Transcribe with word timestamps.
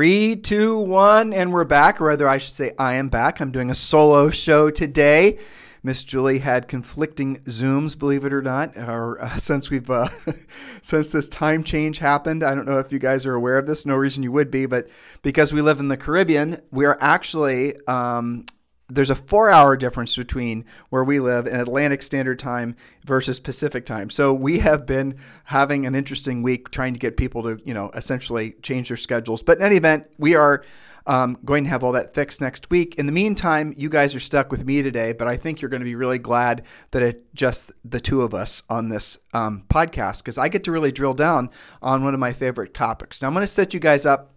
Three, 0.00 0.34
two, 0.34 0.78
one, 0.78 1.34
and 1.34 1.52
we're 1.52 1.64
back. 1.64 2.00
Or 2.00 2.04
rather, 2.04 2.26
I 2.26 2.38
should 2.38 2.54
say, 2.54 2.72
I 2.78 2.94
am 2.94 3.10
back. 3.10 3.38
I'm 3.38 3.52
doing 3.52 3.68
a 3.68 3.74
solo 3.74 4.30
show 4.30 4.70
today. 4.70 5.36
Miss 5.82 6.02
Julie 6.02 6.38
had 6.38 6.68
conflicting 6.68 7.40
Zooms, 7.40 7.98
believe 7.98 8.24
it 8.24 8.32
or 8.32 8.40
not, 8.40 8.74
or 8.78 9.22
uh, 9.22 9.36
since 9.36 9.68
we've 9.68 9.90
uh, 9.90 10.08
since 10.80 11.10
this 11.10 11.28
time 11.28 11.62
change 11.62 11.98
happened. 11.98 12.42
I 12.42 12.54
don't 12.54 12.64
know 12.64 12.78
if 12.78 12.90
you 12.90 12.98
guys 12.98 13.26
are 13.26 13.34
aware 13.34 13.58
of 13.58 13.66
this. 13.66 13.84
No 13.84 13.94
reason 13.94 14.22
you 14.22 14.32
would 14.32 14.50
be, 14.50 14.64
but 14.64 14.88
because 15.20 15.52
we 15.52 15.60
live 15.60 15.80
in 15.80 15.88
the 15.88 15.98
Caribbean, 15.98 16.62
we 16.70 16.86
are 16.86 16.96
actually 17.02 17.76
um, 17.86 18.46
there's 18.90 19.10
a 19.10 19.14
four 19.14 19.50
hour 19.50 19.76
difference 19.76 20.16
between 20.16 20.64
where 20.90 21.04
we 21.04 21.20
live 21.20 21.46
in 21.46 21.58
Atlantic 21.60 22.02
Standard 22.02 22.38
Time 22.38 22.76
versus 23.04 23.38
Pacific 23.38 23.86
Time. 23.86 24.10
So 24.10 24.34
we 24.34 24.58
have 24.58 24.86
been 24.86 25.18
having 25.44 25.86
an 25.86 25.94
interesting 25.94 26.42
week 26.42 26.70
trying 26.70 26.92
to 26.94 26.98
get 26.98 27.16
people 27.16 27.42
to, 27.44 27.60
you 27.64 27.74
know, 27.74 27.90
essentially 27.94 28.52
change 28.62 28.88
their 28.88 28.96
schedules. 28.96 29.42
But 29.42 29.58
in 29.58 29.64
any 29.64 29.76
event, 29.76 30.10
we 30.18 30.34
are 30.34 30.64
um, 31.06 31.38
going 31.44 31.64
to 31.64 31.70
have 31.70 31.82
all 31.82 31.92
that 31.92 32.14
fixed 32.14 32.40
next 32.40 32.70
week. 32.70 32.96
In 32.96 33.06
the 33.06 33.12
meantime, 33.12 33.74
you 33.76 33.88
guys 33.88 34.14
are 34.14 34.20
stuck 34.20 34.50
with 34.50 34.64
me 34.64 34.82
today, 34.82 35.12
but 35.12 35.28
I 35.28 35.36
think 35.36 35.60
you're 35.60 35.68
going 35.68 35.80
to 35.80 35.86
be 35.86 35.94
really 35.94 36.18
glad 36.18 36.64
that 36.90 37.02
it's 37.02 37.18
just 37.34 37.72
the 37.84 38.00
two 38.00 38.22
of 38.22 38.34
us 38.34 38.62
on 38.68 38.88
this 38.88 39.18
um, 39.32 39.64
podcast 39.68 40.18
because 40.18 40.38
I 40.38 40.48
get 40.48 40.64
to 40.64 40.72
really 40.72 40.92
drill 40.92 41.14
down 41.14 41.50
on 41.82 42.04
one 42.04 42.14
of 42.14 42.20
my 42.20 42.32
favorite 42.32 42.74
topics. 42.74 43.22
Now, 43.22 43.28
I'm 43.28 43.34
going 43.34 43.44
to 43.44 43.52
set 43.52 43.72
you 43.74 43.80
guys 43.80 44.04
up 44.06 44.29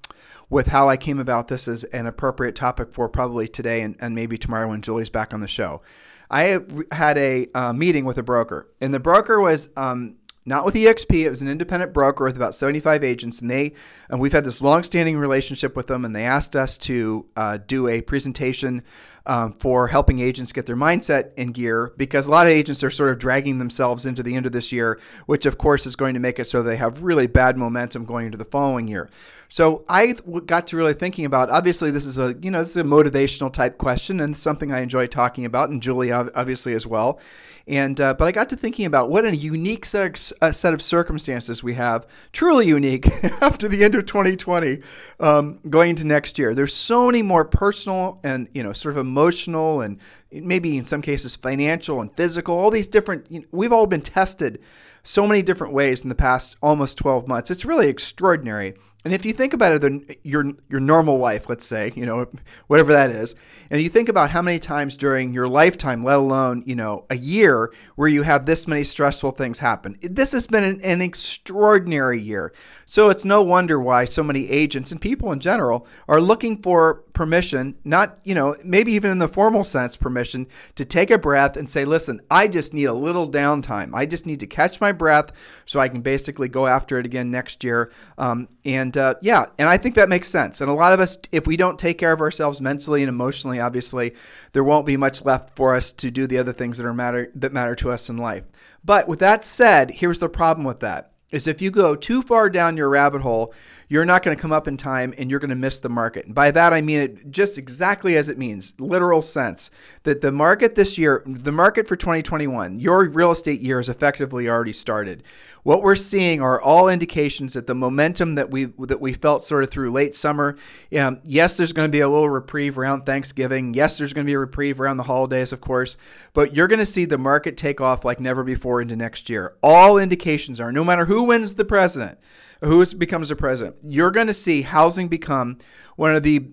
with 0.54 0.68
how 0.68 0.88
I 0.88 0.98
came 0.98 1.20
about 1.20 1.48
this 1.48 1.68
as 1.68 1.84
an 1.86 2.06
appropriate 2.06 2.56
topic 2.56 2.94
for 2.94 3.10
probably 3.10 3.48
today 3.48 3.82
and, 3.82 3.96
and 4.00 4.14
maybe 4.14 4.38
tomorrow 4.38 4.70
when 4.70 4.82
Julie's 4.82 5.10
back 5.10 5.34
on 5.34 5.42
the 5.42 5.48
show. 5.48 5.82
I 6.30 6.60
had 6.92 7.18
a 7.18 7.48
uh, 7.54 7.74
meeting 7.74 8.06
with 8.06 8.18
a 8.18 8.24
broker, 8.24 8.70
and 8.80 8.94
the 8.94 9.00
broker 9.00 9.40
was 9.42 9.70
um, 9.76 10.16
not 10.46 10.64
with 10.64 10.76
EXP. 10.76 11.26
It 11.26 11.30
was 11.30 11.42
an 11.42 11.48
independent 11.48 11.94
broker 11.94 12.24
with 12.24 12.36
about 12.36 12.56
75 12.56 13.04
agents, 13.04 13.42
and 13.42 13.50
they 13.50 13.74
and 14.10 14.20
we've 14.20 14.32
had 14.32 14.46
this 14.46 14.62
long-standing 14.62 15.18
relationship 15.18 15.76
with 15.76 15.88
them. 15.88 16.06
And 16.06 16.16
they 16.16 16.24
asked 16.24 16.56
us 16.56 16.78
to 16.80 17.26
uh, 17.36 17.58
do 17.66 17.88
a 17.88 18.02
presentation 18.02 18.84
um, 19.26 19.54
for 19.54 19.88
helping 19.88 20.20
agents 20.20 20.52
get 20.52 20.66
their 20.66 20.76
mindset 20.76 21.34
in 21.36 21.52
gear 21.52 21.94
because 21.98 22.28
a 22.28 22.32
lot 22.32 22.46
of 22.46 22.52
agents 22.52 22.84
are 22.84 22.90
sort 22.90 23.12
of 23.12 23.20
dragging 23.20 23.58
themselves 23.58 24.06
into 24.06 24.22
the 24.22 24.36
end 24.36 24.46
of 24.46 24.52
this 24.52 24.72
year, 24.72 25.00
which 25.26 25.46
of 25.46 25.58
course 25.58 25.86
is 25.86 25.96
going 25.96 26.14
to 26.14 26.20
make 26.20 26.40
it 26.40 26.46
so 26.46 26.62
they 26.62 26.78
have 26.78 27.04
really 27.04 27.28
bad 27.28 27.58
momentum 27.58 28.06
going 28.06 28.26
into 28.26 28.38
the 28.38 28.46
following 28.46 28.88
year. 28.88 29.10
So 29.54 29.86
I 29.88 30.14
got 30.48 30.66
to 30.70 30.78
really 30.78 30.96
thinking 30.96 31.26
about. 31.26 31.52
Obviously, 31.52 31.92
this 31.92 32.08
is 32.08 32.18
a 32.18 32.36
you 32.42 32.50
know 32.50 32.58
this 32.58 32.72
is 32.72 32.78
a 32.78 32.84
motivational 32.84 33.54
type 33.54 33.78
question 33.78 34.20
and 34.20 34.36
something 34.36 34.74
I 34.74 34.80
enjoy 34.80 35.06
talking 35.06 35.46
about, 35.46 35.70
and 35.70 35.80
Julie 35.80 36.12
obviously 36.12 36.74
as 36.74 36.88
well. 36.88 37.20
And 37.68 38.02
uh, 38.02 38.16
but 38.16 38.28
I 38.28 38.32
got 38.32 38.50
to 38.50 38.56
thinking 38.56 38.88
about 38.88 39.12
what 39.12 39.26
a 39.26 39.36
unique 39.36 39.86
set 39.86 40.20
of, 40.20 40.34
uh, 40.42 40.52
set 40.52 40.74
of 40.74 40.82
circumstances 40.82 41.62
we 41.64 41.76
have, 41.76 42.08
truly 42.32 42.66
unique 42.66 43.08
after 43.44 43.68
the 43.68 43.84
end 43.84 43.94
of 43.94 44.08
2020, 44.08 44.80
um, 45.20 45.60
going 45.70 45.92
into 45.92 46.04
next 46.04 46.40
year. 46.40 46.56
There's 46.56 46.74
so 46.74 47.06
many 47.06 47.22
more 47.22 47.46
personal 47.46 48.20
and 48.24 48.50
you 48.56 48.64
know 48.64 48.74
sort 48.74 48.96
of 48.96 49.02
emotional 49.06 49.82
and 49.82 50.00
maybe 50.32 50.78
in 50.78 50.86
some 50.86 51.04
cases 51.04 51.36
financial 51.36 52.02
and 52.02 52.12
physical. 52.16 52.58
All 52.58 52.72
these 52.72 52.88
different. 52.88 53.30
You 53.30 53.42
know, 53.42 53.46
we've 53.52 53.72
all 53.72 53.86
been 53.86 54.02
tested 54.02 54.64
so 55.04 55.28
many 55.28 55.44
different 55.44 55.74
ways 55.74 56.02
in 56.02 56.10
the 56.10 56.16
past 56.16 56.56
almost 56.60 56.98
12 56.98 57.28
months. 57.28 57.52
It's 57.52 57.66
really 57.66 57.88
extraordinary. 57.88 58.74
And 59.06 59.14
if 59.14 59.26
you 59.26 59.34
think 59.34 59.54
about 59.54 59.74
it, 59.74 59.82
then 59.82 60.06
your 60.24 60.46
your 60.70 60.80
normal 60.80 61.18
life, 61.18 61.50
let's 61.50 61.66
say, 61.66 61.92
you 61.96 62.06
know, 62.06 62.26
whatever 62.68 62.94
that 62.94 63.10
is, 63.10 63.36
and 63.70 63.82
you 63.82 63.90
think 63.90 64.08
about 64.08 64.30
how 64.30 64.42
many 64.42 64.60
times 64.60 64.96
during 64.96 65.34
your 65.34 65.48
lifetime, 65.48 66.04
let 66.04 66.20
alone 66.20 66.64
you 66.66 66.76
know 66.76 67.06
a 67.10 67.18
year, 67.18 67.74
where 67.96 68.08
you 68.08 68.24
have 68.24 68.46
this 68.46 68.66
many 68.66 68.84
stressful 68.84 69.32
things 69.32 69.60
happen, 69.60 69.98
this 70.02 70.32
has 70.32 70.48
been 70.48 70.64
an, 70.64 70.82
an 70.82 71.02
extraordinary 71.02 72.20
year. 72.20 72.54
So 72.86 73.10
it's 73.10 73.26
no 73.26 73.42
wonder 73.42 73.80
why 73.80 74.06
so 74.06 74.24
many 74.24 74.50
agents 74.50 74.92
and 74.92 75.02
people 75.02 75.32
in 75.32 75.40
general 75.40 75.86
are 76.08 76.22
looking 76.22 76.62
for 76.62 77.04
permission, 77.14 77.76
not, 77.84 78.18
you 78.24 78.34
know, 78.34 78.56
maybe 78.64 78.92
even 78.94 79.12
in 79.12 79.20
the 79.20 79.28
formal 79.28 79.64
sense, 79.64 79.96
permission 79.96 80.48
to 80.76 80.84
take 80.84 81.12
a 81.12 81.18
breath 81.18 81.56
and 81.56 81.70
say, 81.70 81.86
listen, 81.86 82.20
I 82.30 82.48
just 82.48 82.74
need 82.74 82.86
a 82.86 82.94
little 82.94 83.30
downtime. 83.30 83.94
I 83.94 84.06
just 84.06 84.26
need 84.26 84.40
to 84.42 84.48
catch 84.48 84.82
my 84.82 84.92
breath 84.92 85.32
so 85.66 85.80
I 85.80 85.90
can 85.90 86.02
basically 86.02 86.50
go 86.50 86.66
after 86.66 86.98
it 86.98 87.06
again 87.06 87.30
next 87.30 87.64
year. 87.64 87.92
Um, 88.18 88.50
and 88.66 88.98
uh, 88.98 89.16
yeah, 89.22 89.46
and 89.60 89.70
I 89.70 89.78
think 89.78 89.96
that 89.96 90.10
makes 90.10 90.28
sense. 90.28 90.60
And 90.60 90.70
a 90.70 90.74
lot 90.74 90.94
of 90.94 91.00
us, 91.00 91.18
if 91.32 91.46
we 91.46 91.56
don't 91.56 91.78
take 91.78 91.98
care 91.98 92.12
of 92.12 92.22
ourselves 92.22 92.60
mentally 92.60 93.04
and 93.04 93.10
emotionally, 93.10 93.60
obviously, 93.60 94.16
there 94.54 94.64
won't 94.64 94.86
be 94.86 94.98
much 94.98 95.24
left 95.24 95.56
for 95.56 95.76
us 95.76 95.92
to 95.94 96.10
do 96.10 96.28
the 96.28 96.40
other 96.40 96.54
things 96.54 96.78
that 96.78 96.86
are 96.86 96.94
matter 96.94 97.32
that 97.36 97.54
matter 97.54 97.76
to 97.76 97.92
us 97.92 98.10
in 98.10 98.18
life. 98.18 98.44
But 98.84 99.08
with 99.08 99.20
that 99.20 99.46
said, 99.46 99.92
here's 99.92 100.20
the 100.20 100.30
problem 100.30 100.66
with 100.66 100.80
that 100.80 101.14
is 101.34 101.48
if 101.48 101.62
you 101.62 101.72
go 101.72 101.96
too 101.96 102.22
far 102.22 102.48
down 102.48 102.78
your 102.78 102.90
rabbit 102.90 103.22
hole, 103.22 103.54
you're 103.94 104.06
not 104.06 104.24
going 104.24 104.36
to 104.36 104.42
come 104.42 104.52
up 104.52 104.68
in 104.68 104.76
time 104.76 105.14
and 105.20 105.30
you're 105.30 105.40
going 105.40 105.52
to 105.52 105.56
miss 105.56 105.78
the 105.78 105.88
market. 105.88 106.26
And 106.26 106.34
by 106.34 106.50
that, 106.50 106.74
I 106.74 106.82
mean 106.82 107.00
it 107.00 107.30
just 107.30 107.60
exactly 107.60 108.18
as 108.18 108.28
it 108.28 108.40
means, 108.40 108.74
literal 108.80 109.22
sense 109.22 109.70
that 110.02 110.20
the 110.20 110.32
market 110.32 110.74
this 110.74 110.98
year, 110.98 111.22
the 111.28 111.52
market 111.52 111.88
for 111.88 111.96
2021, 111.96 112.80
your 112.80 113.08
real 113.08 113.30
estate 113.30 113.62
year 113.62 113.80
is 113.80 113.90
effectively 113.90 114.50
already 114.50 114.74
started. 114.74 115.22
What 115.62 115.84
we're 115.84 115.96
seeing 115.96 116.42
are 116.42 116.60
all 116.60 116.90
indications 116.90 117.54
that 117.54 117.68
the 117.68 117.76
momentum 117.76 118.34
that 118.34 118.50
we 118.50 118.66
that 118.80 119.00
we 119.00 119.14
felt 119.14 119.44
sort 119.44 119.64
of 119.64 119.70
through 119.70 119.92
late 119.92 120.16
summer. 120.16 120.58
Um, 120.98 121.22
yes, 121.24 121.56
there's 121.56 121.72
going 121.72 121.88
to 121.88 121.92
be 121.92 122.02
a 122.02 122.10
little 122.10 122.30
reprieve 122.30 122.80
around 122.80 123.06
Thanksgiving. 123.06 123.76
Yes, 123.76 124.00
there's 124.00 124.12
going 124.12 124.26
to 124.26 124.30
be 124.30 124.34
a 124.34 124.40
reprieve 124.40 124.82
around 124.82 124.98
the 124.98 125.04
holidays, 125.04 125.54
of 125.54 125.62
course. 125.62 125.98
But 126.34 126.56
you're 126.56 126.68
going 126.68 126.80
to 126.80 126.86
see 126.86 127.06
the 127.06 127.20
market 127.20 127.58
take 127.58 127.80
off 127.80 128.04
like 128.04 128.20
never 128.20 128.44
before 128.44 128.82
into 128.82 128.96
next 128.96 129.30
year. 129.30 129.56
All 129.62 130.00
indications 130.00 130.60
are, 130.60 130.72
no 130.72 130.84
matter 130.84 131.06
who 131.06 131.24
wins 131.24 131.54
the 131.54 131.64
president, 131.64 132.18
who 132.64 132.86
becomes 132.96 133.30
the 133.30 133.36
president, 133.36 133.76
you're 133.84 134.12
going 134.12 134.28
to 134.28 134.34
see 134.34 134.62
housing 134.62 135.08
become 135.08 135.58
one 135.96 136.16
of 136.16 136.24
the 136.24 136.48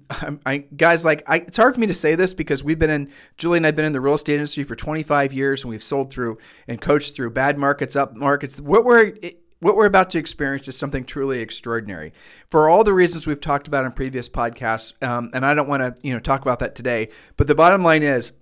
I, 0.46 0.58
guys 0.58 1.04
like 1.04 1.22
I, 1.28 1.36
it's 1.36 1.56
hard 1.56 1.74
for 1.74 1.80
me 1.80 1.86
to 1.86 1.94
say 1.94 2.14
this 2.14 2.34
because 2.34 2.62
we've 2.62 2.78
been 2.78 2.90
in 2.90 3.10
Julie 3.36 3.58
and 3.58 3.66
I've 3.66 3.76
been 3.76 3.84
in 3.84 3.92
the 3.92 4.00
real 4.00 4.14
estate 4.14 4.34
industry 4.34 4.64
for 4.64 4.76
25 4.76 5.32
years 5.32 5.62
and 5.62 5.70
we've 5.70 5.82
sold 5.82 6.10
through 6.12 6.38
and 6.68 6.80
coached 6.80 7.14
through 7.14 7.30
bad 7.30 7.58
markets, 7.58 7.96
up 7.96 8.16
markets. 8.16 8.60
What 8.60 8.84
we're 8.84 9.14
what 9.60 9.76
we're 9.76 9.86
about 9.86 10.10
to 10.10 10.18
experience 10.18 10.68
is 10.68 10.76
something 10.76 11.04
truly 11.04 11.40
extraordinary 11.40 12.12
for 12.48 12.68
all 12.68 12.82
the 12.82 12.94
reasons 12.94 13.26
we've 13.26 13.40
talked 13.40 13.68
about 13.68 13.84
in 13.84 13.92
previous 13.92 14.28
podcasts. 14.28 15.00
Um, 15.06 15.30
and 15.34 15.44
I 15.44 15.54
don't 15.54 15.68
want 15.68 15.96
to 15.96 16.02
you 16.02 16.12
know 16.12 16.20
talk 16.20 16.42
about 16.42 16.58
that 16.60 16.74
today, 16.74 17.08
but 17.36 17.46
the 17.46 17.54
bottom 17.54 17.82
line 17.82 18.02
is 18.02 18.32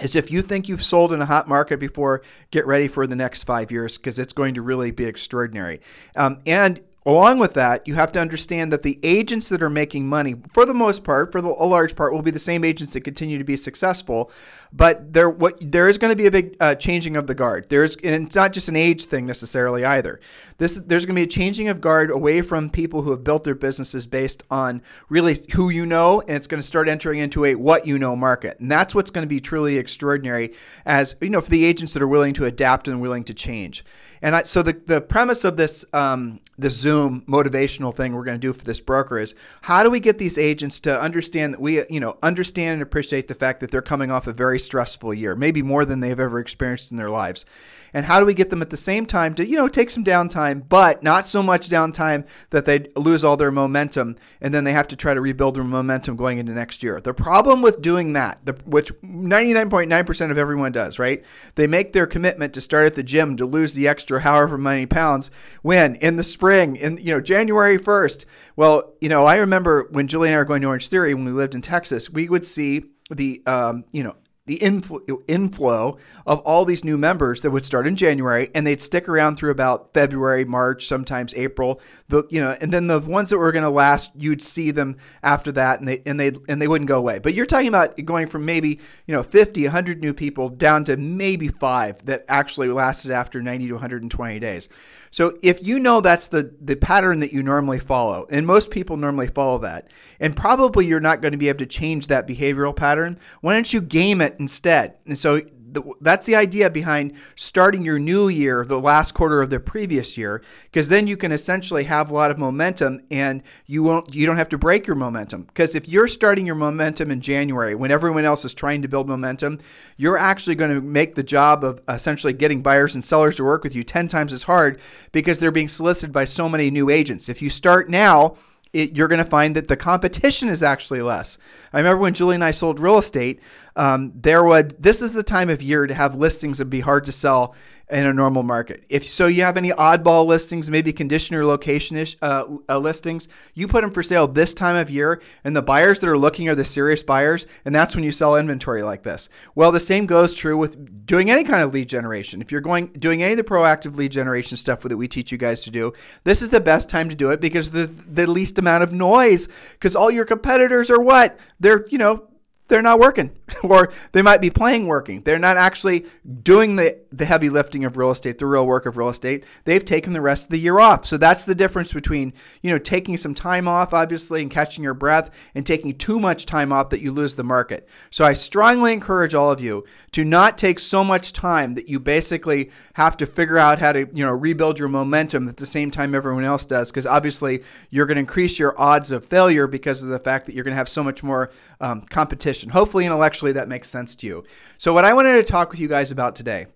is 0.00 0.14
if 0.14 0.30
you 0.30 0.42
think 0.42 0.68
you've 0.68 0.82
sold 0.82 1.12
in 1.12 1.20
a 1.20 1.26
hot 1.26 1.48
market 1.48 1.80
before, 1.80 2.22
get 2.50 2.66
ready 2.66 2.86
for 2.86 3.06
the 3.06 3.16
next 3.16 3.42
five 3.44 3.72
years 3.72 3.96
because 3.96 4.18
it's 4.18 4.32
going 4.32 4.54
to 4.54 4.62
really 4.62 4.90
be 4.90 5.04
extraordinary. 5.04 5.80
Um, 6.14 6.40
and 6.46 6.80
Along 7.08 7.38
with 7.38 7.54
that, 7.54 7.88
you 7.88 7.94
have 7.94 8.12
to 8.12 8.20
understand 8.20 8.70
that 8.70 8.82
the 8.82 8.98
agents 9.02 9.48
that 9.48 9.62
are 9.62 9.70
making 9.70 10.06
money, 10.06 10.34
for 10.52 10.66
the 10.66 10.74
most 10.74 11.04
part, 11.04 11.32
for 11.32 11.40
the, 11.40 11.48
a 11.48 11.64
large 11.64 11.96
part, 11.96 12.12
will 12.12 12.20
be 12.20 12.30
the 12.30 12.38
same 12.38 12.64
agents 12.64 12.92
that 12.92 13.00
continue 13.00 13.38
to 13.38 13.44
be 13.44 13.56
successful. 13.56 14.30
But 14.74 15.14
there, 15.14 15.30
what 15.30 15.56
there 15.58 15.88
is 15.88 15.96
going 15.96 16.12
to 16.12 16.16
be 16.16 16.26
a 16.26 16.30
big 16.30 16.54
uh, 16.60 16.74
changing 16.74 17.16
of 17.16 17.26
the 17.26 17.34
guard. 17.34 17.70
There's, 17.70 17.96
and 17.96 18.26
it's 18.26 18.34
not 18.34 18.52
just 18.52 18.68
an 18.68 18.76
age 18.76 19.06
thing 19.06 19.24
necessarily 19.24 19.86
either. 19.86 20.20
This, 20.58 20.82
there's 20.82 21.06
going 21.06 21.14
to 21.14 21.20
be 21.20 21.24
a 21.24 21.26
changing 21.26 21.68
of 21.68 21.80
guard 21.80 22.10
away 22.10 22.42
from 22.42 22.68
people 22.68 23.00
who 23.00 23.10
have 23.12 23.24
built 23.24 23.44
their 23.44 23.54
businesses 23.54 24.04
based 24.04 24.42
on 24.50 24.82
really 25.08 25.38
who 25.54 25.70
you 25.70 25.86
know, 25.86 26.20
and 26.20 26.32
it's 26.32 26.46
going 26.46 26.60
to 26.60 26.66
start 26.66 26.90
entering 26.90 27.20
into 27.20 27.46
a 27.46 27.54
what 27.54 27.86
you 27.86 27.98
know 27.98 28.16
market, 28.16 28.60
and 28.60 28.70
that's 28.70 28.94
what's 28.94 29.10
going 29.10 29.24
to 29.24 29.28
be 29.28 29.40
truly 29.40 29.78
extraordinary. 29.78 30.52
As 30.84 31.16
you 31.22 31.30
know, 31.30 31.40
for 31.40 31.48
the 31.48 31.64
agents 31.64 31.94
that 31.94 32.02
are 32.02 32.06
willing 32.06 32.34
to 32.34 32.44
adapt 32.44 32.86
and 32.86 33.00
willing 33.00 33.24
to 33.24 33.32
change. 33.32 33.82
And 34.22 34.36
I, 34.36 34.42
so 34.42 34.62
the, 34.62 34.80
the 34.86 35.00
premise 35.00 35.44
of 35.44 35.56
this 35.56 35.84
um, 35.92 36.40
this 36.58 36.76
Zoom 36.76 37.22
motivational 37.22 37.94
thing 37.94 38.14
we're 38.14 38.24
going 38.24 38.40
to 38.40 38.46
do 38.46 38.52
for 38.52 38.64
this 38.64 38.80
broker 38.80 39.18
is 39.18 39.34
how 39.62 39.82
do 39.82 39.90
we 39.90 40.00
get 40.00 40.18
these 40.18 40.36
agents 40.36 40.80
to 40.80 41.00
understand 41.00 41.54
that 41.54 41.60
we 41.60 41.84
you 41.88 42.00
know 42.00 42.18
understand 42.22 42.74
and 42.74 42.82
appreciate 42.82 43.28
the 43.28 43.34
fact 43.34 43.60
that 43.60 43.70
they're 43.70 43.82
coming 43.82 44.10
off 44.10 44.26
a 44.26 44.32
very 44.32 44.58
stressful 44.58 45.14
year, 45.14 45.34
maybe 45.34 45.62
more 45.62 45.84
than 45.84 46.00
they've 46.00 46.18
ever 46.18 46.38
experienced 46.38 46.90
in 46.90 46.96
their 46.96 47.10
lives, 47.10 47.46
and 47.92 48.06
how 48.06 48.20
do 48.20 48.26
we 48.26 48.34
get 48.34 48.50
them 48.50 48.62
at 48.62 48.70
the 48.70 48.76
same 48.76 49.06
time 49.06 49.34
to 49.34 49.46
you 49.46 49.56
know 49.56 49.68
take 49.68 49.90
some 49.90 50.04
downtime 50.04 50.68
but 50.68 51.02
not 51.02 51.26
so 51.26 51.42
much 51.42 51.68
downtime 51.68 52.26
that 52.50 52.64
they 52.64 52.86
lose 52.96 53.24
all 53.24 53.36
their 53.36 53.50
momentum 53.50 54.16
and 54.40 54.52
then 54.52 54.64
they 54.64 54.72
have 54.72 54.88
to 54.88 54.96
try 54.96 55.14
to 55.14 55.20
rebuild 55.20 55.56
their 55.56 55.64
momentum 55.64 56.16
going 56.16 56.38
into 56.38 56.52
next 56.52 56.82
year. 56.82 57.00
The 57.00 57.14
problem 57.14 57.62
with 57.62 57.80
doing 57.80 58.12
that, 58.14 58.44
the, 58.44 58.52
which 58.64 58.92
99.9% 59.02 60.30
of 60.30 60.38
everyone 60.38 60.72
does, 60.72 60.98
right? 60.98 61.24
They 61.54 61.66
make 61.66 61.92
their 61.92 62.06
commitment 62.06 62.52
to 62.54 62.60
start 62.60 62.86
at 62.86 62.94
the 62.94 63.02
gym 63.02 63.36
to 63.36 63.46
lose 63.46 63.74
the 63.74 63.88
extra 63.88 64.20
however 64.20 64.58
many 64.58 64.86
pounds 64.86 65.30
when 65.62 65.96
in 65.96 66.16
the 66.16 66.24
spring, 66.24 66.76
in 66.76 66.98
you 66.98 67.14
know 67.14 67.20
January 67.20 67.78
1st. 67.78 68.24
Well, 68.56 68.94
you 69.00 69.08
know 69.08 69.24
I 69.24 69.36
remember 69.36 69.88
when 69.90 70.08
Julie 70.08 70.28
and 70.28 70.34
I 70.34 70.38
were 70.38 70.44
going 70.44 70.62
to 70.62 70.68
Orange 70.68 70.88
Theory 70.88 71.14
when 71.14 71.24
we 71.24 71.32
lived 71.32 71.54
in 71.54 71.62
Texas, 71.62 72.10
we 72.10 72.28
would 72.28 72.46
see 72.46 72.84
the 73.10 73.42
um, 73.46 73.84
you 73.92 74.02
know 74.02 74.16
the 74.48 74.58
infl- 74.58 75.22
inflow 75.28 75.96
of 76.26 76.40
all 76.40 76.64
these 76.64 76.82
new 76.82 76.98
members 76.98 77.42
that 77.42 77.50
would 77.50 77.64
start 77.64 77.86
in 77.86 77.94
January 77.94 78.50
and 78.54 78.66
they'd 78.66 78.80
stick 78.80 79.08
around 79.08 79.36
through 79.36 79.50
about 79.50 79.94
February, 79.94 80.44
March, 80.44 80.88
sometimes 80.88 81.32
April. 81.34 81.80
The 82.08 82.26
you 82.30 82.40
know, 82.40 82.56
and 82.60 82.72
then 82.72 82.88
the 82.88 82.98
ones 82.98 83.30
that 83.30 83.38
were 83.38 83.52
going 83.52 83.62
to 83.62 83.70
last, 83.70 84.10
you'd 84.16 84.42
see 84.42 84.72
them 84.72 84.96
after 85.22 85.52
that, 85.52 85.78
and 85.78 85.86
they 85.86 86.02
and 86.04 86.18
they 86.18 86.32
and 86.48 86.60
they 86.60 86.66
wouldn't 86.66 86.88
go 86.88 86.98
away. 86.98 87.20
But 87.20 87.34
you're 87.34 87.46
talking 87.46 87.68
about 87.68 88.02
going 88.04 88.26
from 88.26 88.44
maybe 88.44 88.80
you 89.06 89.14
know 89.14 89.22
50, 89.22 89.64
100 89.64 90.00
new 90.00 90.14
people 90.14 90.48
down 90.48 90.84
to 90.84 90.96
maybe 90.96 91.48
five 91.48 92.04
that 92.06 92.24
actually 92.28 92.68
lasted 92.68 93.10
after 93.12 93.40
90 93.42 93.68
to 93.68 93.74
120 93.74 94.40
days. 94.40 94.68
So 95.10 95.38
if 95.42 95.66
you 95.66 95.78
know 95.78 96.00
that's 96.00 96.28
the 96.28 96.54
the 96.60 96.76
pattern 96.76 97.20
that 97.20 97.32
you 97.32 97.42
normally 97.42 97.78
follow, 97.78 98.26
and 98.30 98.46
most 98.46 98.70
people 98.70 98.96
normally 98.96 99.28
follow 99.28 99.58
that, 99.58 99.90
and 100.20 100.36
probably 100.36 100.86
you're 100.86 101.00
not 101.00 101.22
going 101.22 101.32
to 101.32 101.38
be 101.38 101.48
able 101.48 101.58
to 101.58 101.66
change 101.66 102.06
that 102.08 102.26
behavioral 102.26 102.74
pattern, 102.74 103.18
why 103.40 103.54
don't 103.54 103.72
you 103.72 103.80
game 103.80 104.20
it 104.20 104.36
instead? 104.38 104.96
And 105.06 105.16
so 105.16 105.40
the, 105.72 105.82
that's 106.00 106.26
the 106.26 106.36
idea 106.36 106.70
behind 106.70 107.12
starting 107.36 107.84
your 107.84 107.98
new 107.98 108.28
year, 108.28 108.64
the 108.64 108.80
last 108.80 109.12
quarter 109.12 109.42
of 109.42 109.50
the 109.50 109.60
previous 109.60 110.16
year, 110.16 110.42
because 110.64 110.88
then 110.88 111.06
you 111.06 111.16
can 111.16 111.32
essentially 111.32 111.84
have 111.84 112.10
a 112.10 112.14
lot 112.14 112.30
of 112.30 112.38
momentum, 112.38 113.00
and 113.10 113.42
you 113.66 113.82
won't 113.82 114.14
you 114.14 114.26
don't 114.26 114.36
have 114.36 114.48
to 114.50 114.58
break 114.58 114.86
your 114.86 114.96
momentum. 114.96 115.42
Because 115.42 115.74
if 115.74 115.88
you're 115.88 116.08
starting 116.08 116.46
your 116.46 116.54
momentum 116.54 117.10
in 117.10 117.20
January 117.20 117.74
when 117.74 117.90
everyone 117.90 118.24
else 118.24 118.44
is 118.44 118.54
trying 118.54 118.82
to 118.82 118.88
build 118.88 119.08
momentum, 119.08 119.58
you're 119.96 120.18
actually 120.18 120.54
going 120.54 120.74
to 120.74 120.80
make 120.80 121.14
the 121.14 121.22
job 121.22 121.64
of 121.64 121.80
essentially 121.88 122.32
getting 122.32 122.62
buyers 122.62 122.94
and 122.94 123.04
sellers 123.04 123.36
to 123.36 123.44
work 123.44 123.64
with 123.64 123.74
you 123.74 123.84
ten 123.84 124.08
times 124.08 124.32
as 124.32 124.42
hard 124.44 124.80
because 125.12 125.38
they're 125.38 125.50
being 125.50 125.68
solicited 125.68 126.12
by 126.12 126.24
so 126.24 126.48
many 126.48 126.70
new 126.70 126.90
agents. 126.90 127.28
If 127.28 127.42
you 127.42 127.50
start 127.50 127.88
now 127.88 128.36
it, 128.72 128.96
you're 128.96 129.08
going 129.08 129.24
to 129.24 129.30
find 129.30 129.56
that 129.56 129.68
the 129.68 129.76
competition 129.76 130.48
is 130.48 130.62
actually 130.62 131.00
less. 131.00 131.38
I 131.72 131.78
remember 131.78 132.02
when 132.02 132.14
Julie 132.14 132.34
and 132.34 132.44
I 132.44 132.50
sold 132.50 132.80
real 132.80 132.98
estate, 132.98 133.40
um, 133.78 134.12
there 134.14 134.42
would 134.44 134.82
this 134.82 135.00
is 135.00 135.12
the 135.12 135.22
time 135.22 135.48
of 135.48 135.62
year 135.62 135.86
to 135.86 135.94
have 135.94 136.16
listings 136.16 136.58
that 136.58 136.66
be 136.66 136.80
hard 136.80 137.04
to 137.04 137.12
sell 137.12 137.54
in 137.90 138.04
a 138.04 138.12
normal 138.12 138.42
market. 138.42 138.84
If 138.88 139.04
so, 139.04 139.28
you 139.28 139.42
have 139.44 139.56
any 139.56 139.70
oddball 139.70 140.26
listings, 140.26 140.68
maybe 140.68 140.92
condition 140.92 141.36
or 141.36 141.46
location 141.46 142.04
uh, 142.20 142.58
uh, 142.68 142.78
listings, 142.78 143.28
you 143.54 143.66
put 143.66 143.80
them 143.80 143.92
for 143.92 144.02
sale 144.02 144.26
this 144.26 144.52
time 144.52 144.76
of 144.76 144.90
year, 144.90 145.22
and 145.44 145.56
the 145.56 145.62
buyers 145.62 146.00
that 146.00 146.08
are 146.08 146.18
looking 146.18 146.48
are 146.48 146.54
the 146.54 146.64
serious 146.64 147.02
buyers, 147.02 147.46
and 147.64 147.74
that's 147.74 147.94
when 147.94 148.04
you 148.04 148.10
sell 148.10 148.36
inventory 148.36 148.82
like 148.82 149.04
this. 149.04 149.30
Well, 149.54 149.72
the 149.72 149.80
same 149.80 150.06
goes 150.06 150.34
true 150.34 150.58
with 150.58 151.06
doing 151.06 151.30
any 151.30 151.44
kind 151.44 151.62
of 151.62 151.72
lead 151.72 151.88
generation. 151.88 152.42
If 152.42 152.52
you're 152.52 152.60
going 152.60 152.88
doing 152.88 153.22
any 153.22 153.32
of 153.32 153.38
the 153.38 153.44
proactive 153.44 153.96
lead 153.96 154.12
generation 154.12 154.56
stuff 154.56 154.82
that 154.82 154.96
we 154.96 155.08
teach 155.08 155.32
you 155.32 155.38
guys 155.38 155.60
to 155.60 155.70
do, 155.70 155.92
this 156.24 156.42
is 156.42 156.50
the 156.50 156.60
best 156.60 156.88
time 156.88 157.08
to 157.08 157.14
do 157.14 157.30
it 157.30 157.40
because 157.40 157.70
the 157.70 157.86
the 157.86 158.26
least 158.26 158.58
amount 158.58 158.82
of 158.82 158.92
noise. 158.92 159.48
Because 159.72 159.94
all 159.94 160.10
your 160.10 160.24
competitors 160.24 160.90
are 160.90 161.00
what 161.00 161.38
they're 161.60 161.86
you 161.88 161.98
know 161.98 162.28
they're 162.68 162.82
not 162.82 163.00
working. 163.00 163.32
Or 163.64 163.92
they 164.12 164.22
might 164.22 164.40
be 164.40 164.50
playing 164.50 164.86
working. 164.86 165.22
They're 165.22 165.38
not 165.38 165.56
actually 165.56 166.06
doing 166.42 166.76
the, 166.76 167.00
the 167.10 167.24
heavy 167.24 167.48
lifting 167.48 167.84
of 167.84 167.96
real 167.96 168.10
estate 168.10 168.38
the 168.38 168.46
real 168.46 168.66
work 168.66 168.86
of 168.86 168.96
real 168.96 169.08
estate. 169.08 169.44
They've 169.64 169.84
taken 169.84 170.12
the 170.12 170.20
rest 170.20 170.44
of 170.44 170.50
the 170.50 170.60
year 170.60 170.78
off. 170.78 171.04
So 171.06 171.16
that's 171.16 171.44
the 171.44 171.54
difference 171.54 171.92
between 171.92 172.34
you 172.62 172.70
know 172.70 172.78
taking 172.78 173.16
some 173.16 173.34
time 173.34 173.66
off 173.66 173.92
obviously 173.92 174.42
and 174.42 174.50
catching 174.50 174.84
your 174.84 174.94
breath 174.94 175.30
and 175.54 175.66
taking 175.66 175.96
too 175.96 176.20
much 176.20 176.46
time 176.46 176.72
off 176.72 176.90
that 176.90 177.00
you 177.00 177.10
lose 177.10 177.34
the 177.34 177.42
market. 177.42 177.88
So 178.10 178.24
i 178.24 178.34
strongly 178.34 178.92
encourage 178.92 179.34
all 179.34 179.50
of 179.50 179.60
you 179.60 179.84
to 180.12 180.24
not 180.24 180.56
take 180.56 180.78
so 180.78 181.02
much 181.02 181.32
time 181.32 181.74
that 181.74 181.88
you 181.88 181.98
basically 181.98 182.70
have 182.94 183.16
to 183.16 183.26
figure 183.26 183.58
out 183.58 183.78
how 183.78 183.92
to 183.92 184.06
you 184.12 184.24
know 184.24 184.32
rebuild 184.32 184.78
your 184.78 184.88
momentum 184.88 185.48
at 185.48 185.56
the 185.56 185.66
same 185.66 185.90
time 185.90 186.14
everyone 186.14 186.44
else 186.44 186.64
does. 186.64 186.90
Because 186.90 187.06
obviously 187.06 187.64
you're 187.90 188.06
going 188.06 188.16
to 188.16 188.20
increase 188.20 188.58
your 188.58 188.78
odds 188.80 189.10
of 189.10 189.24
failure 189.24 189.66
because 189.66 190.02
of 190.02 190.10
the 190.10 190.18
fact 190.18 190.46
that 190.46 190.54
you're 190.54 190.64
going 190.64 190.72
to 190.72 190.78
have 190.78 190.88
so 190.88 191.02
much 191.02 191.22
more 191.22 191.50
um, 191.80 192.02
competition 192.02 192.57
Hopefully, 192.64 193.06
intellectually, 193.06 193.52
that 193.52 193.68
makes 193.68 193.88
sense 193.88 194.16
to 194.16 194.26
you. 194.26 194.44
So, 194.78 194.92
what 194.92 195.04
I 195.04 195.14
wanted 195.14 195.34
to 195.34 195.42
talk 195.42 195.70
with 195.70 195.80
you 195.80 195.88
guys 195.88 196.10
about 196.10 196.36
today 196.36 196.66